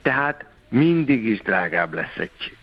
tehát 0.02 0.44
mindig 0.68 1.24
is 1.24 1.40
drágább 1.40 1.94
lesz 1.94 2.16
egy, 2.16 2.56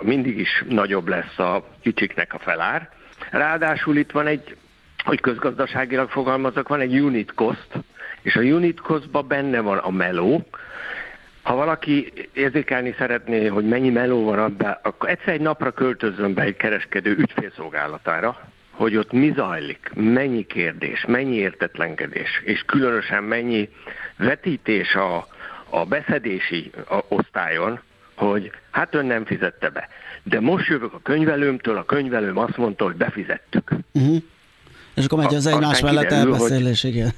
mindig 0.00 0.38
is 0.38 0.64
nagyobb 0.68 1.08
lesz 1.08 1.38
a 1.38 1.64
kicsiknek 1.80 2.34
a 2.34 2.38
felár. 2.38 2.88
Ráadásul 3.30 3.96
itt 3.96 4.10
van 4.10 4.26
egy, 4.26 4.56
hogy 5.04 5.20
közgazdaságilag 5.20 6.10
fogalmazok, 6.10 6.68
van 6.68 6.80
egy 6.80 6.98
unit 6.98 7.34
cost, 7.34 7.68
és 8.22 8.36
a 8.36 8.40
unit 8.40 8.80
costban 8.80 9.28
benne 9.28 9.60
van 9.60 9.78
a 9.78 9.90
meló, 9.90 10.46
ha 11.42 11.54
valaki 11.54 12.12
érzékelni 12.32 12.94
szeretné, 12.98 13.46
hogy 13.46 13.68
mennyi 13.68 13.90
meló 13.90 14.24
van 14.24 14.38
abban, 14.38 14.78
akkor 14.82 15.08
egyszer 15.08 15.28
egy 15.28 15.40
napra 15.40 15.70
költözön 15.70 16.34
be 16.34 16.42
egy 16.42 16.56
kereskedő 16.56 17.16
ügyfélszolgálatára, 17.18 18.40
hogy 18.76 18.96
ott 18.96 19.12
mi 19.12 19.32
zajlik, 19.36 19.90
mennyi 19.94 20.46
kérdés, 20.46 21.04
mennyi 21.08 21.36
értetlenkedés, 21.36 22.42
és 22.44 22.62
különösen 22.66 23.22
mennyi 23.22 23.68
vetítés 24.16 24.94
a, 24.94 25.26
a 25.70 25.84
beszedési 25.84 26.70
osztályon, 27.08 27.80
hogy 28.14 28.50
hát 28.70 28.94
ön 28.94 29.06
nem 29.06 29.24
fizette 29.24 29.68
be. 29.68 29.88
De 30.22 30.40
most 30.40 30.68
jövök 30.68 30.92
a 30.92 31.00
könyvelőmtől, 31.02 31.76
a 31.76 31.84
könyvelőm 31.84 32.38
azt 32.38 32.56
mondta, 32.56 32.84
hogy 32.84 32.96
befizettük. 32.96 33.70
Uh-huh. 33.92 34.16
És 34.94 35.04
akkor 35.04 35.18
megy 35.18 35.34
az 35.34 35.46
egymás 35.46 35.80
mellett 35.80 36.10
elbeszélés, 36.10 36.84
igen. 36.84 37.12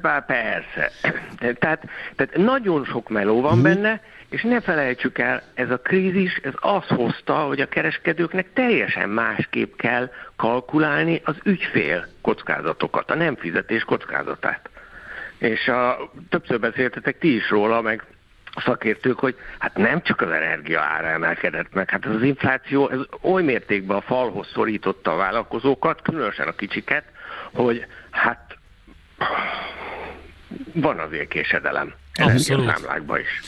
Bár 0.00 0.26
persze. 0.26 0.90
Tehát, 1.38 1.88
tehát 2.16 2.36
nagyon 2.36 2.84
sok 2.84 3.08
meló 3.08 3.40
van 3.40 3.58
uh-huh. 3.58 3.74
benne, 3.74 4.00
és 4.28 4.42
ne 4.42 4.60
felejtsük 4.60 5.18
el, 5.18 5.42
ez 5.54 5.70
a 5.70 5.78
krízis, 5.78 6.36
ez 6.36 6.52
azt 6.60 6.88
hozta, 6.88 7.34
hogy 7.34 7.60
a 7.60 7.68
kereskedőknek 7.68 8.52
teljesen 8.52 9.08
másképp 9.08 9.76
kell 9.76 10.10
kalkulálni 10.36 11.20
az 11.24 11.36
ügyfél 11.42 12.06
kockázatokat, 12.20 13.10
a 13.10 13.14
nem 13.14 13.36
fizetés 13.36 13.82
kockázatát. 13.82 14.68
És 15.38 15.68
a, 15.68 16.10
többször 16.28 16.60
beszéltetek 16.60 17.18
ti 17.18 17.34
is 17.34 17.50
róla, 17.50 17.80
meg 17.80 18.04
szakértők, 18.56 19.18
hogy 19.18 19.36
hát 19.58 19.76
nem 19.76 20.02
csak 20.02 20.20
az 20.20 20.30
energia 20.30 20.80
ára 20.80 21.06
emelkedett 21.06 21.72
meg, 21.72 21.90
hát 21.90 22.06
ez 22.06 22.14
az 22.14 22.22
infláció 22.22 22.88
ez 22.88 22.98
oly 23.20 23.42
mértékben 23.42 23.96
a 23.96 24.00
falhoz 24.00 24.48
szorította 24.52 25.12
a 25.12 25.16
vállalkozókat, 25.16 26.02
különösen 26.02 26.48
a 26.48 26.52
kicsiket, 26.52 27.04
hogy 27.52 27.86
hát 28.10 28.49
van 30.72 30.98
azért 30.98 31.28
késedelem. 31.28 31.94
Energiaszámlákban 32.14 33.20
is. 33.20 33.40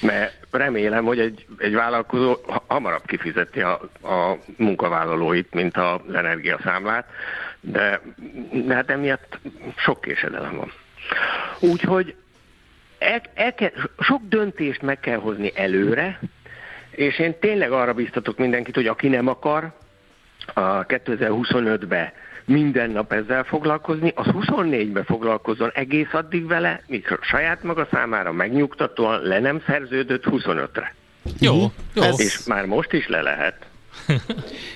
Mert 0.00 0.46
remélem, 0.50 1.04
hogy 1.04 1.18
egy, 1.18 1.46
egy 1.58 1.74
vállalkozó 1.74 2.36
hamarabb 2.66 3.06
kifizeti 3.06 3.60
a, 3.60 3.72
a 4.02 4.38
munkavállalóit, 4.56 5.54
mint 5.54 5.76
az 5.76 6.14
energiaszámlát, 6.14 7.06
de, 7.60 8.00
de 8.52 8.74
hát 8.74 8.90
emiatt 8.90 9.38
sok 9.76 10.00
késedelem 10.00 10.56
van. 10.56 10.72
Úgyhogy 11.58 12.14
el, 12.98 13.22
el 13.34 13.54
kell, 13.54 13.70
sok 13.98 14.22
döntést 14.28 14.82
meg 14.82 15.00
kell 15.00 15.18
hozni 15.18 15.52
előre, 15.54 16.20
és 16.90 17.18
én 17.18 17.38
tényleg 17.38 17.72
arra 17.72 17.94
biztatok 17.94 18.38
mindenkit, 18.38 18.74
hogy 18.74 18.86
aki 18.86 19.08
nem 19.08 19.26
akar, 19.26 19.72
a 20.54 20.86
2025-be 20.86 22.12
minden 22.44 22.90
nap 22.90 23.12
ezzel 23.12 23.44
foglalkozni, 23.44 24.12
az 24.14 24.26
24-be 24.26 25.04
foglalkozzon 25.04 25.70
egész 25.74 26.12
addig 26.12 26.46
vele, 26.46 26.82
mikor 26.86 27.18
saját 27.22 27.62
maga 27.62 27.88
számára 27.90 28.32
megnyugtatóan 28.32 29.22
le 29.22 29.40
nem 29.40 29.62
szerződött 29.66 30.24
25-re. 30.30 30.94
Jó, 31.40 31.72
jó. 31.94 32.02
És 32.16 32.44
már 32.46 32.66
most 32.66 32.92
is 32.92 33.08
le 33.08 33.22
lehet. 33.22 33.66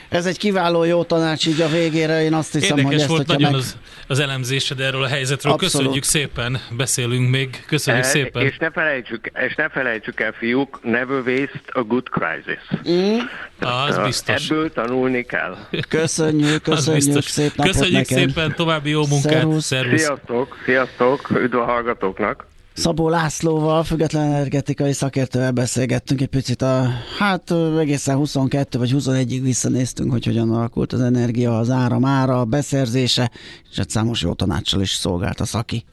Ez 0.09 0.27
egy 0.27 0.39
kiváló 0.39 0.85
jó 0.85 1.05
tanács 1.05 1.47
így 1.47 1.61
a 1.61 1.69
végére, 1.69 2.23
én 2.23 2.35
azt 2.35 2.53
hiszem, 2.53 2.77
Érdekes 2.79 2.93
hogy 2.93 3.01
ezt, 3.01 3.09
volt 3.09 3.27
nagyon 3.27 3.51
meg... 3.51 3.61
az, 3.61 3.77
az 4.07 4.19
elemzésed 4.19 4.81
erről 4.81 5.03
a 5.03 5.07
helyzetről. 5.07 5.53
Abszolút. 5.53 5.73
Köszönjük 5.73 6.05
szépen, 6.05 6.61
beszélünk 6.77 7.31
még. 7.31 7.65
Köszönjük 7.67 8.05
e, 8.05 8.09
szépen. 8.09 8.43
És 8.43 8.57
ne, 8.59 8.71
felejtsük, 8.71 9.31
és 9.47 9.55
ne 9.55 9.69
felejtsük 9.69 10.21
el, 10.21 10.33
fiúk, 10.33 10.79
never 10.83 11.23
waste 11.27 11.61
a 11.73 11.81
good 11.81 12.09
crisis. 12.09 12.91
Mm. 12.91 13.19
Tehát, 13.59 13.89
az 13.89 14.05
biztos. 14.05 14.51
Ebből 14.51 14.73
tanulni 14.73 15.23
kell. 15.23 15.57
Köszönjük, 15.89 16.63
köszönjük, 16.73 17.23
szép 17.23 17.57
napot 17.57 17.73
Köszönjük 17.73 18.09
neked. 18.09 18.29
szépen, 18.29 18.55
további 18.55 18.91
jó 18.91 19.07
munkát. 19.07 19.33
Szervusz. 19.33 19.65
Szervusz. 19.65 20.01
Sziasztok, 20.01 20.57
sziasztok, 20.65 21.31
üdv 21.31 21.57
a 21.57 21.65
hallgatóknak. 21.65 22.47
Szabó 22.77 23.09
Lászlóval, 23.09 23.85
független 23.85 24.25
energetikai 24.33 24.93
szakértővel 24.93 25.51
beszélgettünk 25.51 26.21
egy 26.21 26.29
picit 26.29 26.63
a, 26.63 26.89
hát 27.19 27.53
egészen 27.79 28.17
22 28.17 28.79
vagy 28.79 28.93
21-ig 28.95 29.39
visszanéztünk, 29.43 30.11
hogy 30.11 30.25
hogyan 30.25 30.51
alakult 30.51 30.93
az 30.93 31.01
energia, 31.01 31.59
az 31.59 31.71
áram 31.71 32.05
ára, 32.05 32.41
a 32.41 32.45
beszerzése, 32.45 33.31
és 33.71 33.79
egy 33.79 33.91
számos 33.91 34.21
jó 34.23 34.33
tanácssal 34.33 34.81
is 34.81 34.91
szolgált 34.91 35.41
a 35.41 35.45
szaki. 35.45 35.85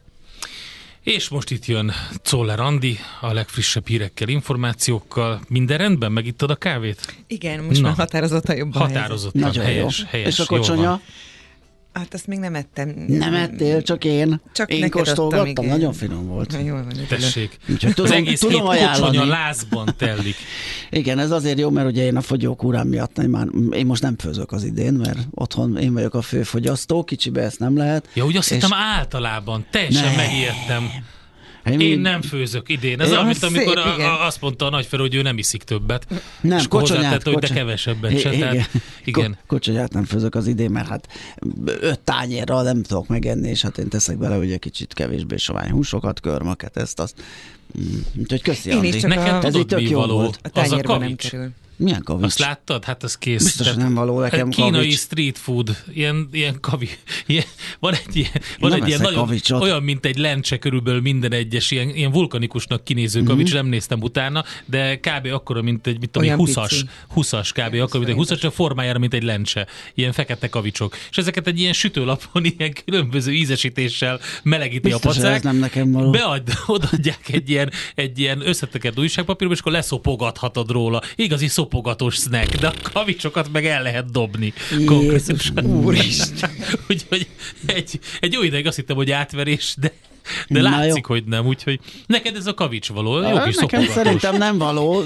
És 1.02 1.30
most 1.30 1.52
itt 1.52 1.66
jön 1.66 1.92
Czoller 2.22 2.60
Andi 2.60 2.98
a 3.22 3.34
legfrissebb 3.34 3.88
hírekkel, 3.88 4.28
információkkal. 4.28 5.42
Minden 5.48 5.78
rendben? 5.78 6.12
Megittad 6.12 6.50
a 6.50 6.56
kávét? 6.56 7.16
Igen, 7.28 7.64
most 7.64 7.82
Na. 7.82 7.88
már 7.88 7.98
határozottan 7.98 8.56
jobban 8.56 8.82
Határozottan, 8.82 9.42
Nagyon 9.42 9.64
helyes, 9.64 10.00
jó. 10.00 10.06
helyes. 10.10 10.28
És 10.28 10.40
a 10.40 10.46
kocsonya? 10.46 11.02
Hát 11.94 12.14
azt 12.14 12.28
még 12.28 12.40
nem 12.40 12.56
ettem. 12.56 12.94
Nem 13.08 13.34
ettél, 13.34 13.82
csak 13.82 14.04
én. 14.06 14.42
Csak 14.54 14.72
én 14.74 14.90
kóstolgattam, 14.90 15.48
adtam, 15.50 15.64
igen. 15.66 15.78
nagyon 15.78 15.94
finom 15.94 16.28
volt. 16.28 16.52
Na, 16.52 16.60
jól 16.60 16.84
van, 16.84 17.06
Tessék. 17.08 17.58
Úgyhogy 17.70 17.90
Az 17.90 17.96
tudom, 17.96 18.12
egész 18.12 18.40
tudom 18.40 18.68
ajánlani. 18.68 19.18
kocsonya 19.18 19.32
lázban 19.32 19.94
telik. 19.98 20.36
Igen, 20.90 21.20
ez 21.20 21.32
azért 21.32 21.60
jó, 21.60 21.70
mert 21.70 21.88
ugye 21.88 22.04
én 22.04 22.16
a 22.16 22.22
fogyókúrám 22.22 22.88
miatt 22.88 23.18
én, 23.18 23.30
már, 23.30 23.48
én 23.72 23.86
most 23.86 24.02
nem 24.02 24.18
főzök 24.18 24.52
az 24.52 24.64
idén, 24.64 24.94
mert 24.94 25.18
otthon 25.32 25.78
én 25.78 25.94
vagyok 25.94 26.14
a 26.14 26.22
fő 26.22 26.44
fogyasztó, 26.44 27.04
kicsibe 27.04 27.42
ezt 27.42 27.60
nem 27.60 27.78
lehet. 27.78 28.08
Ja, 28.14 28.26
úgy 28.26 28.38
azt 28.38 28.52
És- 28.52 28.54
hittem 28.62 28.78
általában. 28.78 29.66
Teljesen 29.72 30.04
Nem. 30.06 30.16
megijedtem. 30.16 30.90
Én, 31.66 31.80
Én 31.80 32.00
nem 32.00 32.22
főzök 32.22 32.70
idén. 32.70 33.00
Ez 33.02 33.12
olyan, 33.12 33.26
mint 33.26 33.38
szép, 33.38 33.50
amikor 33.50 33.78
a, 33.78 33.94
igen. 33.96 34.10
a, 34.10 34.26
azt 34.26 34.42
mondta 34.42 34.66
a 34.66 34.70
nagyferő, 34.70 35.02
hogy 35.02 35.16
ő 35.16 35.22
nem 35.22 35.38
iszik 35.38 35.64
többet. 35.64 36.08
Nem, 36.42 36.58
és 36.58 36.68
kocsonyát, 36.68 37.04
hozzátette, 37.04 37.32
hogy 37.32 37.40
de 37.42 37.48
kevesebbet 37.54 38.20
se. 38.20 38.34
I- 38.34 38.40
Tehát, 38.40 38.54
igen. 38.54 38.66
igen. 39.04 39.32
Ko- 39.32 39.44
kocsonyát 39.48 39.94
nem 39.94 40.04
főzök 40.04 40.36
az 40.36 40.48
idén, 40.48 40.72
mert 40.72 40.88
hát 40.88 41.08
öt 41.66 42.00
tányérral 42.00 42.64
nem 42.64 42.82
tudok 42.84 43.08
megenni, 43.08 43.50
és 43.50 43.62
hát 43.62 43.78
én 43.78 43.90
teszek 43.90 44.18
bele 44.18 44.38
ugye 44.38 44.58
kicsit 44.58 44.94
kevésbé 44.94 45.36
sovány 45.38 45.70
húsokat, 45.72 46.20
körmöket, 46.20 46.78
ezt 46.78 47.00
azt. 47.00 47.16
Mm, 47.80 48.00
Úgyhogy 48.20 48.42
köszi, 48.42 48.70
Én 48.70 48.76
is 48.84 48.86
Andi. 48.86 49.00
csak 49.00 49.10
Neked 49.10 49.34
a- 49.44 49.48
Ez 49.48 49.56
így 49.56 49.66
tök 49.66 49.90
jó 49.90 50.00
való? 50.00 50.16
volt. 50.16 50.40
A 50.54 50.60
Az 50.60 50.72
a 50.72 50.98
nem 50.98 51.16
kerül. 51.16 51.50
Milyen 51.76 52.04
kavics? 52.04 52.26
Azt 52.26 52.40
láttad? 52.40 52.84
Hát 52.84 53.04
ez 53.04 53.18
kész. 53.18 53.44
Biztos, 53.44 53.66
Tehát 53.66 53.82
nem 53.82 53.94
való 53.94 54.20
nekem 54.20 54.50
kínai 54.50 54.72
kavics. 54.72 54.98
street 54.98 55.38
food, 55.38 55.78
ilyen, 55.94 56.30
ilyen 56.32 56.58
kavi, 56.60 56.90
ilyen, 57.26 57.44
van 57.80 57.94
egy 57.94 58.16
ilyen, 58.16 58.32
van 58.60 58.70
nem 58.70 58.82
egy 58.82 58.88
ilyen 58.88 59.02
nagyon, 59.02 59.26
kavicsot. 59.26 59.62
olyan, 59.62 59.84
mint 59.84 60.06
egy 60.06 60.18
lencse 60.18 60.58
körülbelül 60.58 61.02
minden 61.02 61.32
egyes, 61.32 61.72
ilyen, 61.72 61.90
ilyen 61.90 62.12
vulkanikusnak 62.12 62.84
kinéző 62.84 63.20
Mhm. 63.20 63.30
kavics, 63.30 63.54
nem 63.54 63.66
néztem 63.66 64.02
utána, 64.02 64.44
de 64.66 65.00
kb. 65.00 65.28
akkora, 65.32 65.62
mint 65.62 65.88
egy, 65.88 66.00
mit 66.00 66.10
tudom, 66.10 66.28
Olyan 66.28 66.40
20-as, 66.40 66.68
pici. 66.70 66.86
20-as 67.16 67.50
kb. 67.54 67.74
akkor, 67.82 68.00
mint 68.00 68.12
egy 68.12 68.18
20-as, 68.26 68.40
csak 68.40 68.54
formájára, 68.54 69.00
mint 69.00 69.14
egy 69.14 69.24
lencse. 69.24 69.68
Ilyen 69.94 70.12
fekete 70.12 70.50
kavicsok. 70.50 70.96
És 71.10 71.18
ezeket 71.18 71.48
egy 71.48 71.60
ilyen 71.60 71.74
sütőlapon 71.74 72.46
ilyen 72.58 72.74
különböző 72.86 73.32
ízesítéssel 73.32 74.20
melegíti 74.44 74.80
Biztos, 74.80 75.04
a 75.18 75.20
pacák. 75.20 75.36
ez 75.36 75.42
nem 75.44 75.56
nekem 75.58 75.92
való. 75.92 76.10
Bead, 76.12 76.50
odaadják 76.68 77.30
egy 77.30 77.50
ilyen, 77.50 77.72
egy 77.96 78.20
ilyen 78.20 78.48
összetekert 78.48 79.00
újságpapírba, 79.00 79.54
és 79.54 79.60
akkor 79.60 79.72
leszopogathatod 79.72 80.70
róla. 80.72 81.02
Igazi 81.16 81.48
szopogatós 81.64 82.16
snack, 82.16 82.56
de 82.60 82.68
a 82.68 82.74
kavicsokat 82.94 83.52
meg 83.52 83.66
el 83.66 83.82
lehet 83.82 84.12
dobni. 84.12 84.54
Konkrétusan. 84.86 85.66
Úristen. 85.66 86.50
Úgyhogy 86.90 87.28
egy, 87.66 88.00
egy 88.20 88.34
jó 88.34 88.44
ideig 88.44 88.68
azt 88.68 88.76
hittem, 88.76 88.96
hogy 88.96 89.12
átverés, 89.12 89.76
de, 89.80 89.92
de 90.48 90.62
Na 90.62 90.70
látszik, 90.70 91.06
jó. 91.08 91.14
hogy 91.14 91.24
nem. 91.24 91.46
Úgyhogy 91.46 91.80
neked 92.08 92.36
ez 92.36 92.48
a 92.48 92.54
kavics 92.54 92.90
való. 92.90 93.22
Jó 93.22 93.28
Ah, 93.36 93.44
kis 93.46 93.56
Nekem 93.56 93.80
szopogatós. 93.80 93.94
szerintem 93.94 94.38
nem 94.38 94.58
való. 94.58 95.04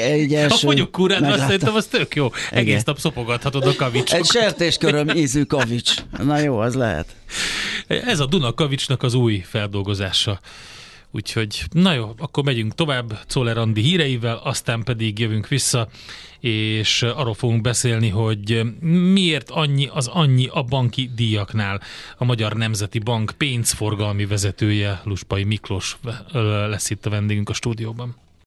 Egy 0.00 0.32
A 0.34 0.36
első 0.36 0.66
fogyókúrádra 0.66 1.26
azt 1.26 1.30
meglátás. 1.38 1.46
szerintem 1.46 1.74
az 1.74 1.86
tök 1.86 2.14
jó. 2.14 2.30
Egész 2.50 2.70
Igen. 2.70 2.82
nap 2.86 2.98
szopogathatod 2.98 3.66
a 3.66 3.74
kavicsot. 3.76 4.18
Egy 4.18 4.24
sertésköröm 4.26 5.08
ízű 5.08 5.42
kavics. 5.42 5.94
Na 6.22 6.38
jó, 6.38 6.58
az 6.58 6.74
lehet. 6.74 7.06
Ez 7.86 8.20
a 8.20 8.26
Duna 8.26 8.52
kavicsnak 8.54 9.02
az 9.02 9.14
új 9.14 9.42
feldolgozása. 9.48 10.40
Úgyhogy, 11.12 11.62
na 11.70 11.92
jó, 11.92 12.14
akkor 12.18 12.44
megyünk 12.44 12.74
tovább 12.74 13.18
Czoller 13.26 13.58
Andi 13.58 13.80
híreivel, 13.80 14.36
aztán 14.36 14.82
pedig 14.82 15.18
jövünk 15.18 15.48
vissza, 15.48 15.88
és 16.40 17.02
arról 17.02 17.34
fogunk 17.34 17.60
beszélni, 17.60 18.08
hogy 18.08 18.62
miért 19.12 19.50
annyi 19.50 19.88
az 19.92 20.06
annyi 20.06 20.46
a 20.46 20.62
banki 20.62 21.10
díjaknál. 21.14 21.80
A 22.18 22.24
Magyar 22.24 22.52
Nemzeti 22.52 22.98
Bank 22.98 23.32
pénzforgalmi 23.36 24.26
vezetője, 24.26 25.00
Luspai 25.04 25.44
Miklós 25.44 25.98
lesz 26.68 26.90
itt 26.90 27.06
a 27.06 27.10
vendégünk 27.10 27.48
a 27.48 27.52
stúdióban. 27.52 28.16